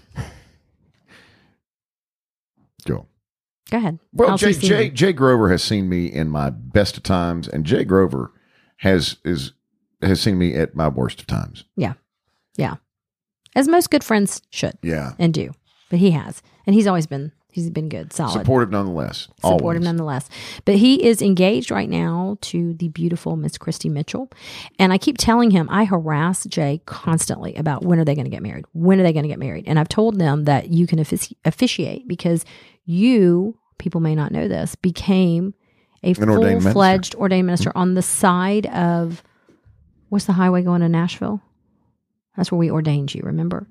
Go. 2.85 3.07
go 3.71 3.77
ahead. 3.77 3.99
Well, 4.13 4.37
Jay, 4.37 4.53
Jay? 4.53 4.89
Jay 4.89 5.11
Grover 5.11 5.49
has 5.49 5.63
seen 5.63 5.89
me 5.89 6.05
in 6.05 6.29
my 6.29 6.49
best 6.49 6.97
of 6.97 7.03
times, 7.03 7.47
and 7.47 7.65
Jay 7.65 7.83
Grover 7.83 8.31
has 8.77 9.17
is 9.23 9.53
has 10.01 10.21
seen 10.21 10.37
me 10.37 10.53
at 10.53 10.75
my 10.75 10.87
worst 10.87 11.19
of 11.21 11.27
times. 11.27 11.65
Yeah, 11.75 11.93
yeah, 12.57 12.75
as 13.55 13.67
most 13.67 13.89
good 13.89 14.03
friends 14.03 14.41
should 14.51 14.77
Yeah, 14.83 15.13
and 15.17 15.33
do. 15.33 15.51
But 15.89 15.99
he 15.99 16.11
has, 16.11 16.41
and 16.65 16.73
he's 16.73 16.87
always 16.87 17.07
been 17.07 17.31
he's 17.55 17.69
been 17.69 17.87
good, 17.87 18.11
solid. 18.11 18.33
supportive 18.33 18.69
nonetheless. 18.69 19.29
supportive 19.37 19.63
Always. 19.63 19.79
nonetheless. 19.81 20.29
But 20.65 20.75
he 20.75 21.03
is 21.03 21.21
engaged 21.21 21.71
right 21.71 21.89
now 21.89 22.37
to 22.41 22.73
the 22.73 22.89
beautiful 22.89 23.37
Miss 23.37 23.57
Christy 23.57 23.87
Mitchell. 23.87 24.29
And 24.77 24.91
I 24.91 24.97
keep 24.97 25.17
telling 25.17 25.51
him, 25.51 25.67
I 25.71 25.85
harass 25.85 26.43
Jay 26.45 26.81
constantly 26.85 27.55
about 27.55 27.83
when 27.83 27.97
are 27.97 28.05
they 28.05 28.13
going 28.13 28.25
to 28.25 28.31
get 28.31 28.43
married? 28.43 28.65
When 28.73 28.99
are 28.99 29.03
they 29.03 29.13
going 29.13 29.23
to 29.23 29.29
get 29.29 29.39
married? 29.39 29.63
And 29.67 29.79
I've 29.79 29.87
told 29.87 30.19
them 30.19 30.43
that 30.43 30.67
you 30.69 30.85
can 30.85 30.99
offici- 30.99 31.37
officiate 31.45 32.07
because 32.09 32.43
you, 32.83 33.57
people 33.77 34.01
may 34.01 34.15
not 34.15 34.33
know 34.33 34.49
this, 34.49 34.75
became 34.75 35.53
a 36.03 36.13
full 36.13 36.59
fledged 36.59 37.15
ordained 37.15 37.47
minister 37.47 37.69
mm-hmm. 37.69 37.79
on 37.79 37.93
the 37.93 38.01
side 38.01 38.65
of 38.67 39.23
what's 40.09 40.25
the 40.25 40.33
highway 40.33 40.61
going 40.61 40.81
to 40.81 40.89
Nashville? 40.89 41.41
That's 42.35 42.51
where 42.51 42.59
we 42.59 42.69
ordained 42.69 43.15
you, 43.15 43.21
remember? 43.23 43.65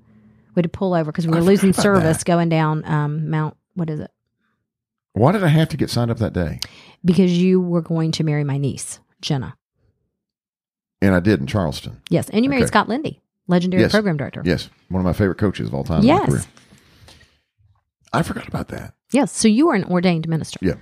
We 0.55 0.61
had 0.61 0.65
to 0.65 0.69
pull 0.69 0.95
over 0.95 1.11
because 1.11 1.27
we 1.27 1.31
were 1.31 1.37
forgot 1.39 1.47
losing 1.49 1.73
service 1.73 2.19
that. 2.19 2.25
going 2.27 2.49
down 2.49 2.85
um, 2.85 3.29
Mount, 3.31 3.57
what 3.75 3.91
is 3.91 4.01
it? 4.01 4.11
Why 5.15 5.33
did 5.33 5.45
I 5.45 5.49
have 5.49 5.69
to 5.71 5.77
get 5.77 5.91
signed 5.91 6.11
up 6.11 6.19
that 6.19 6.33
day? 6.33 6.61
because 7.05 7.37
you 7.37 7.61
were 7.61 7.83
going 7.83 8.11
to 8.13 8.25
marry 8.25 8.45
my 8.45 8.57
niece, 8.57 8.99
Jenna. 9.21 9.57
And 11.03 11.15
I 11.15 11.21
did 11.21 11.39
in 11.41 11.47
Charleston. 11.47 12.01
Yes, 12.09 12.31
and 12.31 12.43
you 12.45 12.49
married 12.49 12.63
Okay. 12.63 12.69
Scott 12.69 12.89
Lindy, 12.89 13.21
legendary 13.47 13.83
Yes. 13.83 13.93
program 13.93 14.17
director. 14.17 14.41
Yes, 14.45 14.71
one 14.89 15.01
of 15.01 15.05
my 15.05 15.13
favorite 15.13 15.37
coaches 15.37 15.69
of 15.69 15.75
all 15.75 15.85
time. 15.85 16.01
in 16.01 16.07
my 16.09 16.15
Yes. 16.29 16.47
I 18.13 18.23
forgot 18.23 18.49
about 18.49 18.69
that. 18.69 18.95
Yes, 19.13 19.33
so 19.37 19.49
you 19.49 19.69
are 19.69 19.75
an 19.75 19.85
ordained 19.85 20.29
minister. 20.29 20.59
Yeah. 20.63 20.75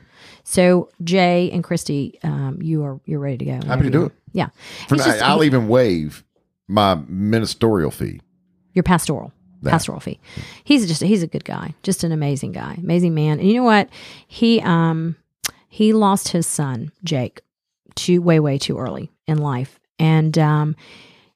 So 0.45 0.91
Jay 1.03 1.51
and 1.51 1.65
Christy, 1.65 2.19
um, 2.23 2.59
you 2.63 2.85
are 2.85 3.01
you're 3.05 3.19
ready 3.21 3.39
to 3.39 3.45
go. 3.47 3.67
Happy 3.67 3.83
to 3.85 3.91
do 3.91 4.05
it. 4.05 4.13
Yeah, 4.33 4.49
For 4.89 4.97
now, 4.97 5.05
just- 5.05 5.23
I'll 5.23 5.43
even 5.45 5.67
waive 5.69 6.25
my 6.69 6.95
ministerial 7.09 7.91
fee. 7.91 8.21
your 8.75 8.83
pastoral 8.83 9.33
That. 9.63 9.71
pastoral 9.71 10.01
fee. 10.01 10.21
He's 10.65 10.87
just 10.87 11.03
he's 11.03 11.23
a 11.23 11.27
good 11.29 11.45
guy, 11.45 11.75
just 11.83 12.05
an 12.05 12.13
amazing 12.13 12.53
guy, 12.53 12.75
amazing 12.79 13.15
man. 13.15 13.39
And 13.39 13.49
you 13.49 13.55
know 13.55 13.63
what? 13.65 13.89
He 14.27 14.61
um 14.61 15.17
he 15.69 15.93
lost 15.93 16.29
his 16.29 16.47
son 16.47 16.93
Jake 17.05 17.41
too 17.95 18.21
way 18.21 18.41
way 18.41 18.59
too 18.59 18.79
early 18.79 19.11
in 19.27 19.39
life, 19.39 19.79
and 19.99 20.37
um 20.39 20.77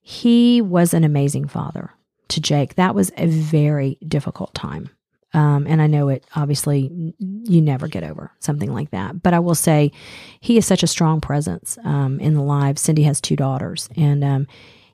he 0.02 0.60
was 0.60 0.94
an 0.94 1.04
amazing 1.04 1.48
father 1.48 1.90
to 2.28 2.40
Jake. 2.40 2.74
That 2.76 2.94
was 2.94 3.10
a 3.16 3.26
very 3.26 3.98
difficult 4.06 4.54
time. 4.54 4.90
Um, 5.34 5.66
and 5.66 5.82
I 5.82 5.86
know 5.86 6.08
it 6.08 6.24
obviously 6.34 7.14
you 7.18 7.60
never 7.60 7.88
get 7.88 8.04
over 8.04 8.32
something 8.38 8.72
like 8.72 8.90
that. 8.92 9.22
But 9.22 9.34
I 9.34 9.38
will 9.38 9.54
say 9.56 9.92
he 10.40 10.56
is 10.56 10.64
such 10.66 10.82
a 10.82 10.86
strong 10.86 11.20
presence 11.20 11.76
um, 11.84 12.18
in 12.20 12.34
the 12.34 12.42
lives. 12.42 12.82
Cindy 12.82 13.02
has 13.02 13.20
two 13.20 13.36
daughters, 13.36 13.88
and 13.96 14.24
um, 14.24 14.46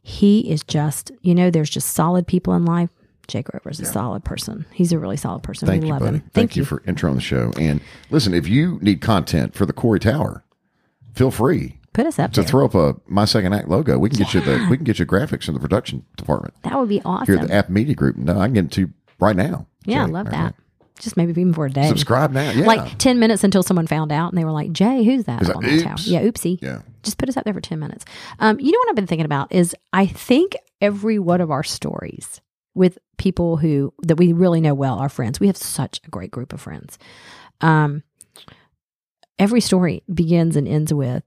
he 0.03 0.51
is 0.51 0.62
just, 0.64 1.12
you 1.20 1.35
know, 1.35 1.51
there's 1.51 1.70
just 1.70 1.91
solid 1.95 2.26
people 2.26 2.55
in 2.55 2.64
life. 2.64 2.91
Jay 3.29 3.43
Grover's 3.43 3.81
a 3.81 3.85
solid 3.85 4.25
person. 4.25 4.66
He's 4.73 4.93
a 4.93 4.99
really 4.99 5.16
solid 5.16 5.43
person. 5.43 5.66
Thank 5.68 5.83
we 5.83 5.89
you, 5.89 5.93
love 5.95 6.01
buddy. 6.03 6.18
him. 6.18 6.31
Thank, 6.35 6.57
you 6.57 6.64
for 6.64 6.83
intro 6.87 7.09
on 7.11 7.16
the 7.16 7.23
show. 7.23 7.53
And 7.59 7.81
listen, 8.11 8.35
if 8.35 8.49
you 8.49 8.79
need 8.83 9.01
content 9.01 9.55
for 9.55 9.64
the 9.66 9.73
Corey 9.73 10.01
Tower, 10.01 10.45
feel 11.14 11.31
free 11.31 11.79
Put 11.93 12.07
us 12.07 12.18
up 12.18 12.33
to 12.33 12.41
there. 12.41 12.49
throw 12.49 12.64
up 12.64 12.75
a 12.75 12.95
my 13.07 13.25
second 13.27 13.53
act 13.53 13.68
logo. 13.68 13.99
We 13.99 14.09
can 14.09 14.18
get 14.18 14.33
you 14.35 14.41
the 14.41 14.66
we 14.70 14.77
can 14.77 14.85
get 14.85 14.99
you 14.99 15.05
graphics 15.07 15.47
in 15.47 15.55
the 15.55 15.61
production 15.61 16.05
department 16.16 16.55
that 16.62 16.79
would 16.79 16.89
be 16.89 17.03
awesome. 17.05 17.27
here 17.35 17.43
at 17.43 17.49
the 17.49 17.55
App 17.55 17.68
Media 17.68 17.95
Group. 17.95 18.16
No, 18.16 18.39
I 18.39 18.47
can 18.47 18.55
get 18.55 18.64
it 18.64 18.70
to 18.73 18.81
you 18.83 18.93
right 19.20 19.37
now. 19.37 19.66
yeah, 19.85 20.03
I 20.03 20.07
love 20.07 20.27
that. 20.27 20.33
fact. 20.33 20.59
Just 20.99 21.16
maybe 21.16 21.31
even 21.33 21.53
for 21.53 21.66
a 21.66 21.70
day. 21.70 21.89
Subscribe 21.89 22.33
now. 22.33 22.51
Yeah. 22.53 22.64
Like 22.64 22.97
10 22.99 23.18
minutes 23.18 23.43
until 23.43 23.62
someone 23.64 23.87
found 23.89 24.12
out 24.12 24.31
and 24.31 24.39
they 24.39 24.45
were 24.45 24.53
like, 24.53 24.73
Jay, 24.73 25.03
who's 25.05 25.25
that 25.25 25.43
Is 25.43 25.51
up 25.51 25.61
that- 25.61 25.68
on 25.68 25.77
that 25.77 25.83
tower? 25.83 25.97
Yeah, 26.01 26.23
oopsie. 26.23 26.59
yeah. 26.62 26.83
Just 27.03 27.18
put 27.18 27.29
us 27.29 27.37
up 27.37 27.45
there 27.45 27.53
for 27.55 27.61
10 27.61 27.79
minutes. 27.81 28.05
Um, 28.39 28.61
you 28.61 28.70
know 28.70 28.79
what 28.79 28.89
I've 28.91 28.95
been 28.97 29.07
thinking 29.09 29.25
about 29.25 29.53
is 29.53 29.75
I 29.93 30.07
think 30.07 30.57
every 30.81 31.18
one 31.18 31.41
of 31.41 31.51
our 31.51 31.64
stories 31.64 32.41
with 32.75 32.99
people 33.18 33.57
who 33.59 33.93
that 34.03 34.16
we 34.16 34.33
really 34.33 34.61
know 34.61 34.75
well, 34.75 34.99
our 34.99 35.09
friends, 35.09 35.39
we 35.41 35.47
have 35.47 35.57
such 35.57 36.01
a 36.07 36.11
great 36.11 36.31
group 36.31 36.53
of 36.53 36.61
friends. 36.61 36.99
Um, 37.61 38.03
every 39.39 39.61
story 39.61 40.03
begins 40.12 40.57
and 40.57 40.66
ends 40.66 40.93
with, 40.93 41.23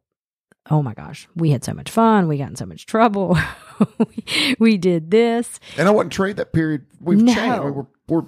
oh 0.72 0.82
my 0.82 0.94
gosh, 0.94 1.28
we 1.36 1.52
had 1.52 1.64
so 1.64 1.74
much 1.74 1.90
fun. 1.90 2.28
We 2.28 2.38
got 2.38 2.50
in 2.50 2.56
so 2.56 2.66
much 2.66 2.86
trouble. 2.86 3.38
we, 4.00 4.56
we 4.60 4.78
did 4.78 5.12
this. 5.12 5.60
And 5.78 5.88
I 5.88 5.92
wouldn't 5.92 6.14
trade 6.14 6.38
that 6.38 6.54
period. 6.54 6.86
We've 7.00 7.22
No. 7.22 7.34
changed. 7.34 7.64
We 7.64 7.72
We're, 7.72 7.86
we're 8.08 8.24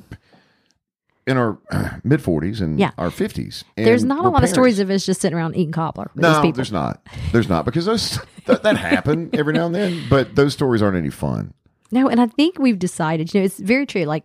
in 1.26 1.36
our 1.38 1.58
mid 2.04 2.22
forties 2.22 2.62
and 2.62 2.80
Yeah. 2.80 2.92
our 2.98 3.12
fifties. 3.12 3.66
There's 3.76 4.04
not 4.06 4.24
a 4.26 4.30
lot 4.30 4.44
of 4.44 4.50
stories 4.50 4.80
of 4.80 4.90
us 4.90 5.06
just 5.06 5.20
sitting 5.22 5.38
around 5.38 5.56
eating 5.58 5.74
cobbler. 5.74 6.10
with 6.16 6.24
these 6.24 6.32
No, 6.44 6.52
there's 6.52 6.72
not. 6.72 7.06
There's 7.34 7.50
not 7.50 7.66
because 7.66 7.86
those 7.86 8.20
that, 8.46 8.64
that 8.64 8.78
happen 8.78 9.30
every 9.34 9.54
now 9.54 9.66
and 9.66 9.76
then. 9.76 10.04
But 10.10 10.36
those 10.36 10.54
stories 10.54 10.82
aren't 10.82 10.96
any 10.96 11.10
fun. 11.10 11.54
No, 11.92 12.08
and 12.10 12.20
I 12.20 12.28
think 12.28 12.60
we've 12.60 12.80
decided, 12.80 13.34
you 13.34 13.40
know, 13.40 13.46
it's 13.46 13.60
very 13.60 13.86
true. 13.86 14.04
Like 14.04 14.24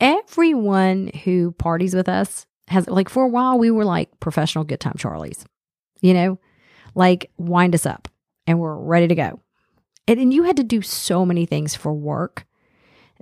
everyone 0.00 1.10
who 1.24 1.52
parties 1.52 1.94
with 1.94 2.08
us 2.08 2.46
has, 2.68 2.86
like, 2.88 3.08
for 3.08 3.24
a 3.24 3.28
while, 3.28 3.58
we 3.58 3.70
were 3.70 3.84
like 3.84 4.08
professional 4.20 4.64
good 4.64 4.80
time 4.80 4.94
Charlies, 4.94 5.44
you 6.00 6.14
know, 6.14 6.38
like 6.94 7.30
wind 7.38 7.74
us 7.74 7.86
up 7.86 8.08
and 8.46 8.60
we're 8.60 8.76
ready 8.76 9.08
to 9.08 9.14
go. 9.14 9.40
And, 10.06 10.20
and 10.20 10.34
you 10.34 10.44
had 10.44 10.56
to 10.56 10.64
do 10.64 10.82
so 10.82 11.24
many 11.24 11.46
things 11.46 11.74
for 11.74 11.92
work 11.92 12.46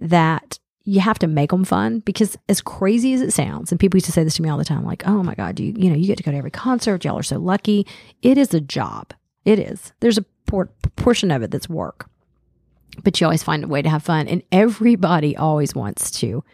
that 0.00 0.58
you 0.84 1.00
have 1.00 1.18
to 1.18 1.26
make 1.26 1.50
them 1.50 1.64
fun 1.64 1.98
because 2.00 2.38
as 2.48 2.62
crazy 2.62 3.12
as 3.12 3.20
it 3.20 3.32
sounds, 3.32 3.70
and 3.70 3.78
people 3.78 3.98
used 3.98 4.06
to 4.06 4.12
say 4.12 4.24
this 4.24 4.36
to 4.36 4.42
me 4.42 4.48
all 4.48 4.56
the 4.56 4.64
time, 4.64 4.84
like, 4.84 5.06
oh 5.06 5.22
my 5.22 5.34
God, 5.34 5.60
you, 5.60 5.74
you 5.76 5.90
know, 5.90 5.96
you 5.96 6.06
get 6.06 6.16
to 6.16 6.22
go 6.22 6.30
to 6.30 6.36
every 6.36 6.50
concert. 6.50 7.04
Y'all 7.04 7.18
are 7.18 7.22
so 7.22 7.38
lucky. 7.38 7.86
It 8.22 8.38
is 8.38 8.54
a 8.54 8.60
job. 8.60 9.12
It 9.44 9.58
is. 9.58 9.92
There's 10.00 10.18
a 10.18 10.24
por- 10.46 10.70
portion 10.96 11.30
of 11.30 11.42
it 11.42 11.50
that's 11.50 11.68
work 11.68 12.07
but 13.04 13.20
you 13.20 13.26
always 13.26 13.42
find 13.42 13.64
a 13.64 13.68
way 13.68 13.82
to 13.82 13.88
have 13.88 14.02
fun. 14.02 14.28
And 14.28 14.42
everybody 14.52 15.36
always 15.36 15.74
wants 15.74 16.10
to 16.20 16.44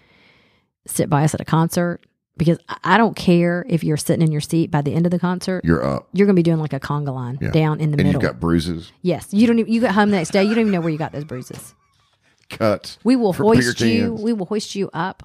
sit 0.87 1.09
by 1.09 1.25
us 1.25 1.35
at 1.35 1.41
a 1.41 1.45
concert 1.45 2.01
because 2.37 2.59
I- 2.83 2.99
don't 2.99 3.17
care 3.17 3.65
if 3.69 3.85
you're 3.85 3.97
sitting 3.97 4.23
in 4.27 4.33
your 4.33 4.41
seat 4.41 4.71
by 4.71 4.83
the 4.83 4.93
end 4.95 5.07
of 5.07 5.13
the 5.13 5.19
concert. 5.19 5.65
You're 5.65 5.85
up. 5.85 6.09
You're 6.13 6.27
going 6.27 6.35
to 6.37 6.39
be 6.39 6.43
doing 6.43 6.59
like 6.61 6.73
a 6.73 6.81
conga 6.81 7.15
line 7.15 7.39
Yeah. 7.41 7.51
down 7.51 7.81
in 7.81 7.91
the 7.91 7.95
and 7.99 8.07
middle. 8.09 8.13
you've 8.13 8.23
got 8.23 8.41
bruises, 8.41 8.93
yes, 9.03 9.29
you 9.31 9.47
don't. 9.47 9.59
Even, 9.59 9.73
you 9.73 9.81
got 9.81 9.95
home 9.95 10.11
the 10.11 10.17
next 10.17 10.31
day. 10.31 10.43
You 10.43 10.51
don't 10.51 10.63
even 10.63 10.73
know 10.73 10.81
where 10.81 10.91
you 10.91 10.99
got 10.99 11.13
those 11.13 11.25
bruises. 11.25 11.75
cuts. 12.51 12.99
We 13.05 13.17
will 13.17 13.33
hoist 13.33 13.81
you. 13.81 14.13
We 14.15 14.33
will 14.33 14.47
hoist 14.47 14.75
you 14.75 14.91
up. 14.93 15.23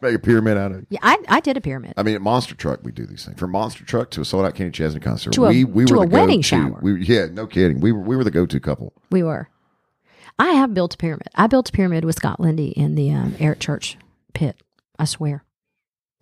Make 0.00 0.14
a 0.14 0.18
pyramid 0.18 0.56
out 0.58 0.70
of 0.70 0.78
it. 0.78 0.86
Yeah, 0.90 1.00
I, 1.02 1.18
I 1.28 1.40
did 1.40 1.56
a 1.56 1.60
pyramid. 1.60 1.94
I 1.96 2.04
mean, 2.04 2.14
at 2.14 2.20
Monster 2.22 2.54
Truck, 2.54 2.80
we 2.84 2.92
do 2.92 3.04
these 3.04 3.24
things. 3.24 3.36
From 3.38 3.50
Monster 3.50 3.84
Truck 3.84 4.10
to 4.12 4.20
a 4.20 4.24
sold 4.24 4.44
out 4.44 4.54
Kenny 4.54 4.70
Chesney 4.70 5.00
concert, 5.00 5.32
To 5.32 5.46
a- 5.46 5.48
we 5.48 5.64
we 5.64 5.86
to 5.86 5.94
were 5.94 6.04
a 6.04 6.06
the 6.06 6.12
wedding 6.14 6.40
shower. 6.42 6.78
We, 6.82 7.04
yeah, 7.04 7.26
no 7.32 7.46
kidding. 7.48 7.80
We 7.80 7.90
were 7.90 8.00
we 8.02 8.14
were 8.16 8.22
the 8.22 8.30
go 8.30 8.46
to 8.46 8.60
couple. 8.60 8.92
We 9.10 9.22
were. 9.24 9.48
I 10.38 10.50
have 10.50 10.72
built 10.74 10.94
a 10.94 10.96
pyramid. 10.96 11.28
I 11.34 11.46
built 11.48 11.68
a 11.68 11.72
pyramid 11.72 12.04
with 12.04 12.16
Scott 12.16 12.38
Lindy 12.40 12.68
in 12.68 12.94
the 12.94 13.10
um, 13.12 13.34
Eric 13.40 13.60
Church 13.60 13.96
pit. 14.34 14.56
I 14.98 15.04
swear. 15.04 15.44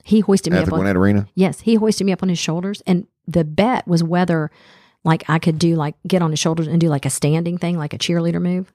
He 0.05 0.21
hoisted 0.21 0.53
me 0.53 0.59
At 0.59 0.62
up 0.62 0.69
the 0.69 0.75
on 0.75 0.81
Gwinnett 0.81 0.97
Arena, 0.97 1.29
Yes, 1.35 1.61
he 1.61 1.75
hoisted 1.75 2.07
me 2.07 2.12
up 2.12 2.23
on 2.23 2.29
his 2.29 2.39
shoulders, 2.39 2.81
and 2.87 3.07
the 3.27 3.45
bet 3.45 3.87
was 3.89 4.05
whether, 4.05 4.51
like, 5.05 5.29
I 5.29 5.39
could 5.41 5.59
do 5.59 5.75
like 5.75 5.97
get 6.07 6.23
on 6.23 6.31
his 6.31 6.39
shoulders 6.39 6.69
and 6.69 6.81
do 6.81 6.89
like 6.89 7.05
a 7.05 7.11
standing 7.11 7.59
thing, 7.59 7.77
like 7.77 7.93
a 7.93 7.99
cheerleader 7.99 8.41
move, 8.41 8.73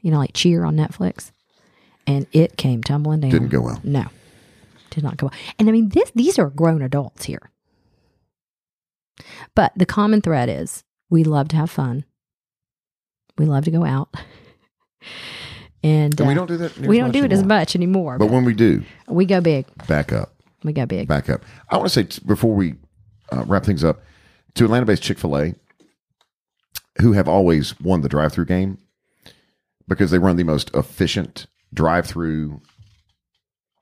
you 0.00 0.10
know, 0.10 0.18
like 0.18 0.32
cheer 0.32 0.64
on 0.64 0.76
Netflix, 0.76 1.32
and 2.06 2.26
it 2.32 2.56
came 2.56 2.82
tumbling 2.82 3.20
down. 3.20 3.30
didn't 3.30 3.48
go 3.50 3.60
well. 3.60 3.78
No, 3.84 4.06
did 4.88 5.04
not 5.04 5.18
go 5.18 5.26
well. 5.26 5.38
And 5.58 5.68
I 5.68 5.72
mean, 5.72 5.90
this 5.90 6.10
these 6.14 6.38
are 6.38 6.48
grown 6.48 6.80
adults 6.80 7.26
here, 7.26 7.50
but 9.54 9.72
the 9.76 9.86
common 9.86 10.22
thread 10.22 10.48
is 10.48 10.82
we 11.10 11.24
love 11.24 11.48
to 11.48 11.56
have 11.56 11.70
fun. 11.70 12.04
We 13.36 13.44
love 13.44 13.64
to 13.64 13.70
go 13.70 13.84
out, 13.84 14.14
and, 15.82 16.18
And 16.20 16.28
we 16.28 16.34
uh, 16.34 16.36
don't 16.36 16.46
do 16.46 16.56
that. 16.58 16.78
we 16.78 16.98
don't 16.98 17.10
do 17.12 17.24
it 17.24 17.32
as 17.32 17.42
much 17.44 17.74
anymore. 17.74 18.18
But 18.18 18.26
But, 18.26 18.32
when 18.34 18.44
we 18.44 18.54
do, 18.54 18.82
we 19.08 19.24
go 19.24 19.40
big. 19.40 19.66
back 19.88 20.12
up. 20.12 20.32
We 20.62 20.72
go 20.72 20.84
big. 20.86 21.08
back 21.08 21.30
up. 21.30 21.42
I 21.70 21.76
want 21.76 21.88
to 21.88 21.94
say 21.94 22.02
t- 22.04 22.22
before 22.26 22.54
we 22.54 22.74
uh, 23.32 23.44
wrap 23.46 23.64
things 23.64 23.82
up 23.82 24.02
to 24.54 24.64
Atlanta-based 24.64 25.02
Chick 25.02 25.18
Fil 25.18 25.38
A, 25.38 25.54
who 27.00 27.12
have 27.12 27.28
always 27.28 27.78
won 27.80 28.02
the 28.02 28.08
drive-through 28.08 28.44
game 28.46 28.76
because 29.88 30.10
they 30.10 30.18
run 30.18 30.36
the 30.36 30.44
most 30.44 30.70
efficient 30.74 31.46
drive-through 31.72 32.60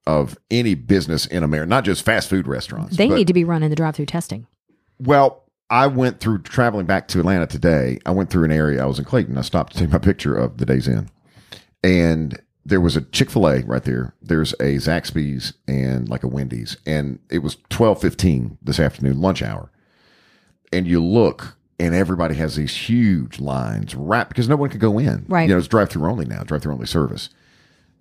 of 0.06 0.38
any 0.50 0.74
business 0.74 1.26
in 1.26 1.42
America, 1.42 1.68
not 1.68 1.84
just 1.84 2.04
fast 2.04 2.28
food 2.30 2.46
restaurants. 2.46 2.96
They 2.96 3.08
but- 3.08 3.16
need 3.16 3.26
to 3.26 3.34
be 3.34 3.44
running 3.44 3.70
the 3.70 3.76
drive-through 3.76 4.06
testing. 4.06 4.46
Well, 5.00 5.44
I 5.70 5.86
went 5.86 6.20
through 6.20 6.42
traveling 6.42 6.86
back 6.86 7.08
to 7.08 7.18
Atlanta 7.20 7.46
today. 7.46 7.98
I 8.06 8.10
went 8.12 8.30
through 8.30 8.44
an 8.44 8.52
area. 8.52 8.82
I 8.82 8.86
was 8.86 8.98
in 8.98 9.04
Clayton. 9.04 9.36
I 9.36 9.42
stopped 9.42 9.72
to 9.74 9.78
take 9.80 9.90
my 9.90 9.98
picture 9.98 10.34
of 10.34 10.56
the 10.58 10.64
Days 10.66 10.88
Inn, 10.88 11.10
and 11.82 12.40
there 12.64 12.80
was 12.80 12.96
a 12.96 13.00
Chick 13.02 13.30
fil 13.30 13.48
A 13.48 13.60
right 13.62 13.82
there. 13.84 14.14
There's 14.20 14.52
a 14.54 14.76
Zaxby's 14.76 15.54
and 15.66 16.08
like 16.08 16.22
a 16.22 16.28
Wendy's. 16.28 16.76
And 16.86 17.18
it 17.30 17.38
was 17.38 17.56
twelve 17.70 18.00
fifteen 18.00 18.58
this 18.62 18.78
afternoon, 18.80 19.20
lunch 19.20 19.42
hour. 19.42 19.70
And 20.72 20.86
you 20.86 21.02
look 21.02 21.56
and 21.80 21.94
everybody 21.94 22.34
has 22.34 22.56
these 22.56 22.74
huge 22.76 23.40
lines 23.40 23.94
wrapped 23.94 24.28
because 24.30 24.48
no 24.48 24.56
one 24.56 24.68
could 24.68 24.80
go 24.80 24.98
in. 24.98 25.24
Right. 25.28 25.48
You 25.48 25.54
know, 25.54 25.58
it's 25.58 25.68
drive 25.68 25.88
through 25.90 26.08
only 26.10 26.26
now, 26.26 26.42
drive 26.42 26.62
through 26.62 26.74
only 26.74 26.86
service. 26.86 27.30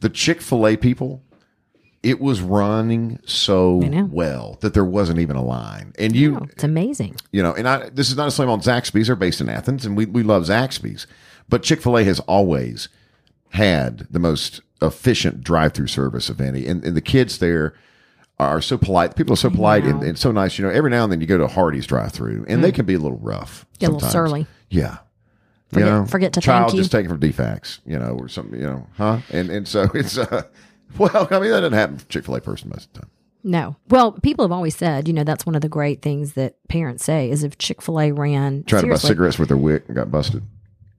The 0.02 0.10
Chick 0.10 0.42
fil 0.42 0.68
A 0.68 0.76
people, 0.76 1.24
it 2.04 2.20
was 2.20 2.42
running 2.42 3.20
so 3.26 3.82
well 4.12 4.58
that 4.62 4.74
there 4.74 4.84
wasn't 4.86 5.20
even 5.20 5.36
a 5.38 5.44
line. 5.44 5.94
And 5.98 6.16
you 6.16 6.38
Oh, 6.38 6.48
it's 6.52 6.64
amazing. 6.64 7.16
you 7.32 7.42
know, 7.42 7.54
and 7.54 7.68
I 7.70 7.90
this 7.90 8.10
is 8.10 8.18
not 8.18 8.28
a 8.28 8.32
slam 8.32 8.50
on 8.50 8.60
Zaxby's. 8.62 9.08
They're 9.08 9.16
based 9.16 9.40
in 9.40 9.48
Athens, 9.48 9.86
and 9.86 9.96
we, 9.96 10.06
we 10.06 10.24
love 10.24 10.44
Zaxby's. 10.44 11.08
But 11.48 11.64
Chick 11.64 11.82
fil 11.82 11.98
A 11.98 12.04
has 12.04 12.20
always 12.22 12.90
had 13.52 14.08
the 14.12 14.20
most 14.20 14.62
efficient 14.82 15.44
drive 15.44 15.74
through 15.74 15.88
service 15.88 16.30
of 16.30 16.40
any. 16.40 16.68
And, 16.68 16.84
and 16.84 16.96
the 16.96 17.02
kids 17.02 17.40
there 17.40 17.74
are 18.40 18.62
so 18.62 18.78
polite. 18.78 19.16
People 19.16 19.34
are 19.34 19.38
so 19.38 19.50
polite 19.50 19.84
and, 19.84 20.04
and 20.04 20.18
so 20.18 20.32
nice. 20.32 20.60
You 20.60 20.66
know, 20.66 20.72
every 20.72 20.92
now 20.92 21.04
and 21.04 21.12
then 21.12 21.22
you 21.22 21.28
go 21.28 21.38
to 21.38 21.48
Hardee's 21.48 21.88
drive 21.88 22.12
through, 22.12 22.46
and 22.48 22.64
they 22.64 22.72
can 22.72 22.86
be 22.86 22.94
a 22.94 23.00
little 23.00 23.18
rough. 23.18 23.66
Get 23.80 23.90
a 23.90 23.94
little 23.94 24.10
surly. 24.10 24.46
Yeah. 24.70 24.98
Forget- 25.72 26.10
forget 26.10 26.34
to 26.34 26.42
child 26.42 26.68
thank 26.68 26.76
you. 26.76 26.80
just 26.82 26.92
taken 26.92 27.10
from 27.10 27.20
defects, 27.20 27.82
you 27.86 28.00
know, 28.00 28.18
or 28.18 28.30
something, 28.30 28.58
you 28.58 28.66
know, 28.66 28.88
huh? 28.96 29.20
And 29.32 29.50
and 29.50 29.68
so 29.68 29.90
it's 29.94 30.18
uh, 30.18 30.44
well, 30.98 31.28
I 31.30 31.40
mean 31.40 31.52
that 31.52 31.62
doesn't 31.62 31.74
happen 31.74 31.98
for 31.98 32.06
Chick 32.06 32.24
Fil 32.24 32.36
A 32.36 32.42
person 32.42 32.70
most 32.70 32.86
of 32.86 32.94
the 32.94 33.00
time. 33.02 33.10
No. 33.44 33.76
Well, 33.90 34.14
people 34.14 34.46
have 34.46 34.52
always 34.52 34.76
said, 34.76 35.08
you 35.08 35.14
know, 35.14 35.24
that's 35.24 35.46
one 35.46 35.56
of 35.56 35.62
the 35.62 35.70
great 35.70 36.02
things 36.02 36.34
that 36.34 36.56
parents 36.68 37.04
say 37.04 37.30
is 37.30 37.44
if 37.44 37.58
Chick 37.58 37.82
fil 37.82 38.00
A 38.00 38.12
ran. 38.12 38.64
Trying 38.64 38.84
to 38.84 38.90
buy 38.90 38.96
cigarettes 38.96 39.40
with 39.40 39.50
their 39.50 39.58
wick 39.58 39.84
and 39.88 39.96
got 39.96 40.12
busted. 40.12 40.44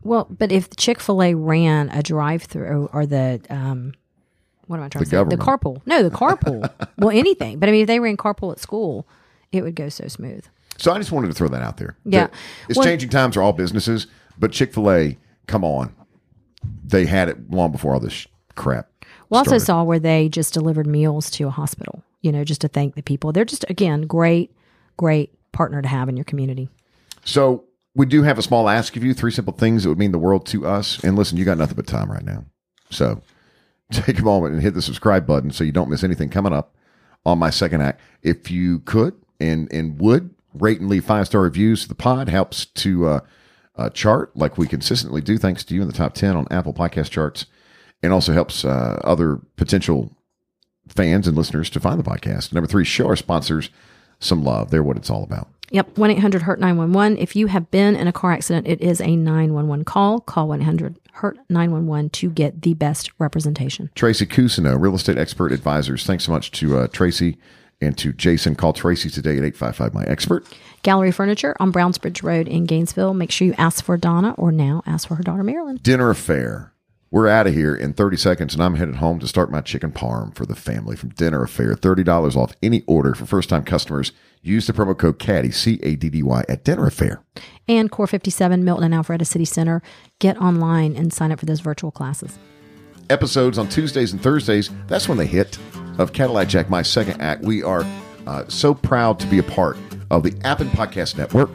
Well, 0.02 0.26
but 0.30 0.52
if 0.52 0.74
Chick 0.76 1.00
fil 1.00 1.22
A 1.22 1.34
ran 1.34 1.88
a 1.90 2.02
drive 2.02 2.42
through 2.44 2.88
or 2.92 3.04
the, 3.06 3.40
um, 3.50 3.94
what 4.66 4.76
am 4.78 4.84
I 4.84 4.88
trying 4.88 5.00
The 5.00 5.04
to 5.06 5.10
say? 5.10 5.16
government. 5.16 5.40
The 5.40 5.46
carpool. 5.46 5.82
No, 5.86 6.02
the 6.02 6.10
carpool. 6.10 6.88
well, 6.98 7.10
anything. 7.10 7.58
But 7.58 7.68
I 7.68 7.72
mean, 7.72 7.82
if 7.82 7.86
they 7.86 8.00
ran 8.00 8.16
carpool 8.16 8.52
at 8.52 8.60
school, 8.60 9.06
it 9.52 9.62
would 9.62 9.74
go 9.74 9.88
so 9.88 10.06
smooth. 10.08 10.44
So 10.76 10.92
I 10.92 10.98
just 10.98 11.10
wanted 11.10 11.28
to 11.28 11.34
throw 11.34 11.48
that 11.48 11.62
out 11.62 11.76
there. 11.78 11.96
Yeah. 12.04 12.28
It's 12.68 12.76
Well- 12.78 12.86
changing 12.86 13.10
times 13.10 13.34
for 13.34 13.42
all 13.42 13.52
businesses, 13.52 14.06
but 14.38 14.52
Chick 14.52 14.72
fil 14.72 14.90
A, 14.90 15.18
come 15.46 15.64
on. 15.64 15.92
They 16.84 17.06
had 17.06 17.28
it 17.28 17.50
long 17.50 17.72
before 17.72 17.94
all 17.94 18.00
this 18.00 18.12
sh- 18.12 18.26
crap. 18.54 18.88
We 19.30 19.36
also 19.36 19.50
started. 19.58 19.64
saw 19.66 19.82
where 19.84 19.98
they 19.98 20.28
just 20.28 20.54
delivered 20.54 20.86
meals 20.86 21.30
to 21.32 21.44
a 21.48 21.50
hospital, 21.50 22.02
you 22.22 22.32
know, 22.32 22.44
just 22.44 22.60
to 22.62 22.68
thank 22.68 22.94
the 22.94 23.02
people. 23.02 23.32
They're 23.32 23.44
just, 23.44 23.64
again, 23.68 24.02
great, 24.02 24.54
great 24.96 25.32
partner 25.52 25.82
to 25.82 25.88
have 25.88 26.08
in 26.08 26.16
your 26.16 26.24
community. 26.24 26.68
So 27.24 27.64
we 27.98 28.06
do 28.06 28.22
have 28.22 28.38
a 28.38 28.42
small 28.42 28.68
ask 28.68 28.96
of 28.96 29.02
you, 29.02 29.12
three 29.12 29.32
simple 29.32 29.52
things 29.52 29.82
that 29.82 29.88
would 29.88 29.98
mean 29.98 30.12
the 30.12 30.18
world 30.18 30.46
to 30.46 30.64
us. 30.64 31.02
And 31.02 31.16
listen, 31.16 31.36
you 31.36 31.44
got 31.44 31.58
nothing 31.58 31.74
but 31.74 31.88
time 31.88 32.10
right 32.10 32.24
now. 32.24 32.44
So 32.90 33.20
take 33.92 34.20
a 34.20 34.24
moment 34.24 34.54
and 34.54 34.62
hit 34.62 34.74
the 34.74 34.80
subscribe 34.80 35.26
button 35.26 35.50
so 35.50 35.64
you 35.64 35.72
don't 35.72 35.90
miss 35.90 36.04
anything 36.04 36.30
coming 36.30 36.52
up 36.52 36.76
on 37.26 37.40
my 37.40 37.50
second 37.50 37.82
act. 37.82 38.00
If 38.22 38.52
you 38.52 38.78
could 38.80 39.14
and 39.40 39.70
and 39.72 40.00
would 40.00 40.32
rate 40.54 40.78
and 40.80 40.88
leave 40.88 41.04
five 41.04 41.26
star 41.26 41.42
reviews 41.42 41.82
to 41.82 41.88
the 41.88 41.96
pod 41.96 42.28
helps 42.28 42.66
to 42.66 43.06
uh, 43.06 43.20
uh, 43.76 43.90
chart 43.90 44.36
like 44.36 44.56
we 44.56 44.68
consistently 44.68 45.20
do. 45.20 45.36
Thanks 45.36 45.64
to 45.64 45.74
you 45.74 45.82
in 45.82 45.88
the 45.88 45.92
top 45.92 46.14
ten 46.14 46.36
on 46.36 46.46
Apple 46.52 46.72
Podcast 46.72 47.10
charts, 47.10 47.46
and 48.00 48.12
also 48.12 48.32
helps 48.32 48.64
uh, 48.64 49.00
other 49.02 49.40
potential 49.56 50.16
fans 50.88 51.26
and 51.26 51.36
listeners 51.36 51.68
to 51.70 51.80
find 51.80 51.98
the 51.98 52.08
podcast. 52.08 52.52
Number 52.52 52.68
three, 52.68 52.84
show 52.84 53.06
our 53.06 53.16
sponsors 53.16 53.70
some 54.20 54.42
love. 54.44 54.70
They're 54.70 54.82
what 54.84 54.96
it's 54.96 55.10
all 55.10 55.24
about. 55.24 55.48
Yep, 55.70 55.98
1 55.98 56.10
800 56.10 56.42
HURT 56.42 56.60
911. 56.60 57.18
If 57.18 57.36
you 57.36 57.46
have 57.48 57.70
been 57.70 57.94
in 57.94 58.06
a 58.06 58.12
car 58.12 58.32
accident, 58.32 58.66
it 58.66 58.80
is 58.80 59.00
a 59.00 59.16
911 59.16 59.84
call. 59.84 60.20
Call 60.20 60.48
1 60.48 60.62
800 60.62 60.98
HURT 61.12 61.38
911 61.48 62.10
to 62.10 62.30
get 62.30 62.62
the 62.62 62.74
best 62.74 63.10
representation. 63.18 63.90
Tracy 63.94 64.26
Cousineau, 64.26 64.80
real 64.80 64.94
estate 64.94 65.18
expert 65.18 65.52
advisors. 65.52 66.06
Thanks 66.06 66.24
so 66.24 66.32
much 66.32 66.50
to 66.52 66.78
uh, 66.78 66.86
Tracy 66.88 67.36
and 67.80 67.96
to 67.98 68.12
Jason. 68.12 68.54
Call 68.54 68.72
Tracy 68.72 69.10
today 69.10 69.32
at 69.32 69.44
855 69.44 69.94
My 69.94 70.04
Expert. 70.04 70.46
Gallery 70.82 71.12
Furniture 71.12 71.56
on 71.60 71.70
Browns 71.70 71.98
Bridge 71.98 72.22
Road 72.22 72.48
in 72.48 72.64
Gainesville. 72.64 73.14
Make 73.14 73.30
sure 73.30 73.46
you 73.46 73.54
ask 73.58 73.84
for 73.84 73.96
Donna 73.96 74.34
or 74.38 74.52
now 74.52 74.82
ask 74.86 75.08
for 75.08 75.16
her 75.16 75.22
daughter 75.22 75.42
Marilyn. 75.42 75.78
Dinner 75.82 76.12
A'Fare. 76.12 76.70
We're 77.10 77.28
out 77.28 77.46
of 77.46 77.54
here 77.54 77.74
in 77.74 77.94
30 77.94 78.18
seconds, 78.18 78.52
and 78.52 78.62
I'm 78.62 78.74
headed 78.74 78.96
home 78.96 79.18
to 79.20 79.26
start 79.26 79.50
my 79.50 79.62
chicken 79.62 79.92
parm 79.92 80.34
for 80.34 80.44
the 80.44 80.54
family 80.54 80.94
from 80.94 81.08
Dinner 81.10 81.46
A'Fare. 81.46 81.74
$30 81.74 82.36
off 82.36 82.52
any 82.62 82.82
order 82.86 83.14
for 83.14 83.24
first 83.24 83.48
time 83.48 83.64
customers. 83.64 84.12
Use 84.42 84.66
the 84.66 84.74
promo 84.74 84.96
code 84.96 85.18
CADDY, 85.18 85.54
C 85.54 85.80
A 85.82 85.96
D 85.96 86.10
D 86.10 86.22
Y, 86.22 86.44
at 86.50 86.64
Dinner 86.64 86.90
A'Fare. 86.90 87.20
And 87.66 87.90
Core 87.90 88.06
57, 88.06 88.62
Milton 88.62 88.92
and 88.92 89.02
Alpharetta 89.02 89.26
City 89.26 89.46
Center. 89.46 89.80
Get 90.18 90.36
online 90.36 90.96
and 90.96 91.10
sign 91.10 91.32
up 91.32 91.40
for 91.40 91.46
those 91.46 91.60
virtual 91.60 91.90
classes. 91.90 92.38
Episodes 93.08 93.56
on 93.56 93.70
Tuesdays 93.70 94.12
and 94.12 94.22
Thursdays. 94.22 94.68
That's 94.86 95.08
when 95.08 95.16
they 95.16 95.26
hit 95.26 95.58
of 95.96 96.12
Cadillac 96.12 96.48
Jack, 96.48 96.68
my 96.68 96.82
second 96.82 97.22
act. 97.22 97.42
We 97.42 97.62
are 97.62 97.86
uh, 98.26 98.46
so 98.48 98.74
proud 98.74 99.18
to 99.20 99.26
be 99.28 99.38
a 99.38 99.42
part 99.42 99.78
of 100.10 100.24
the 100.24 100.34
Appen 100.44 100.68
Podcast 100.68 101.16
Network. 101.16 101.48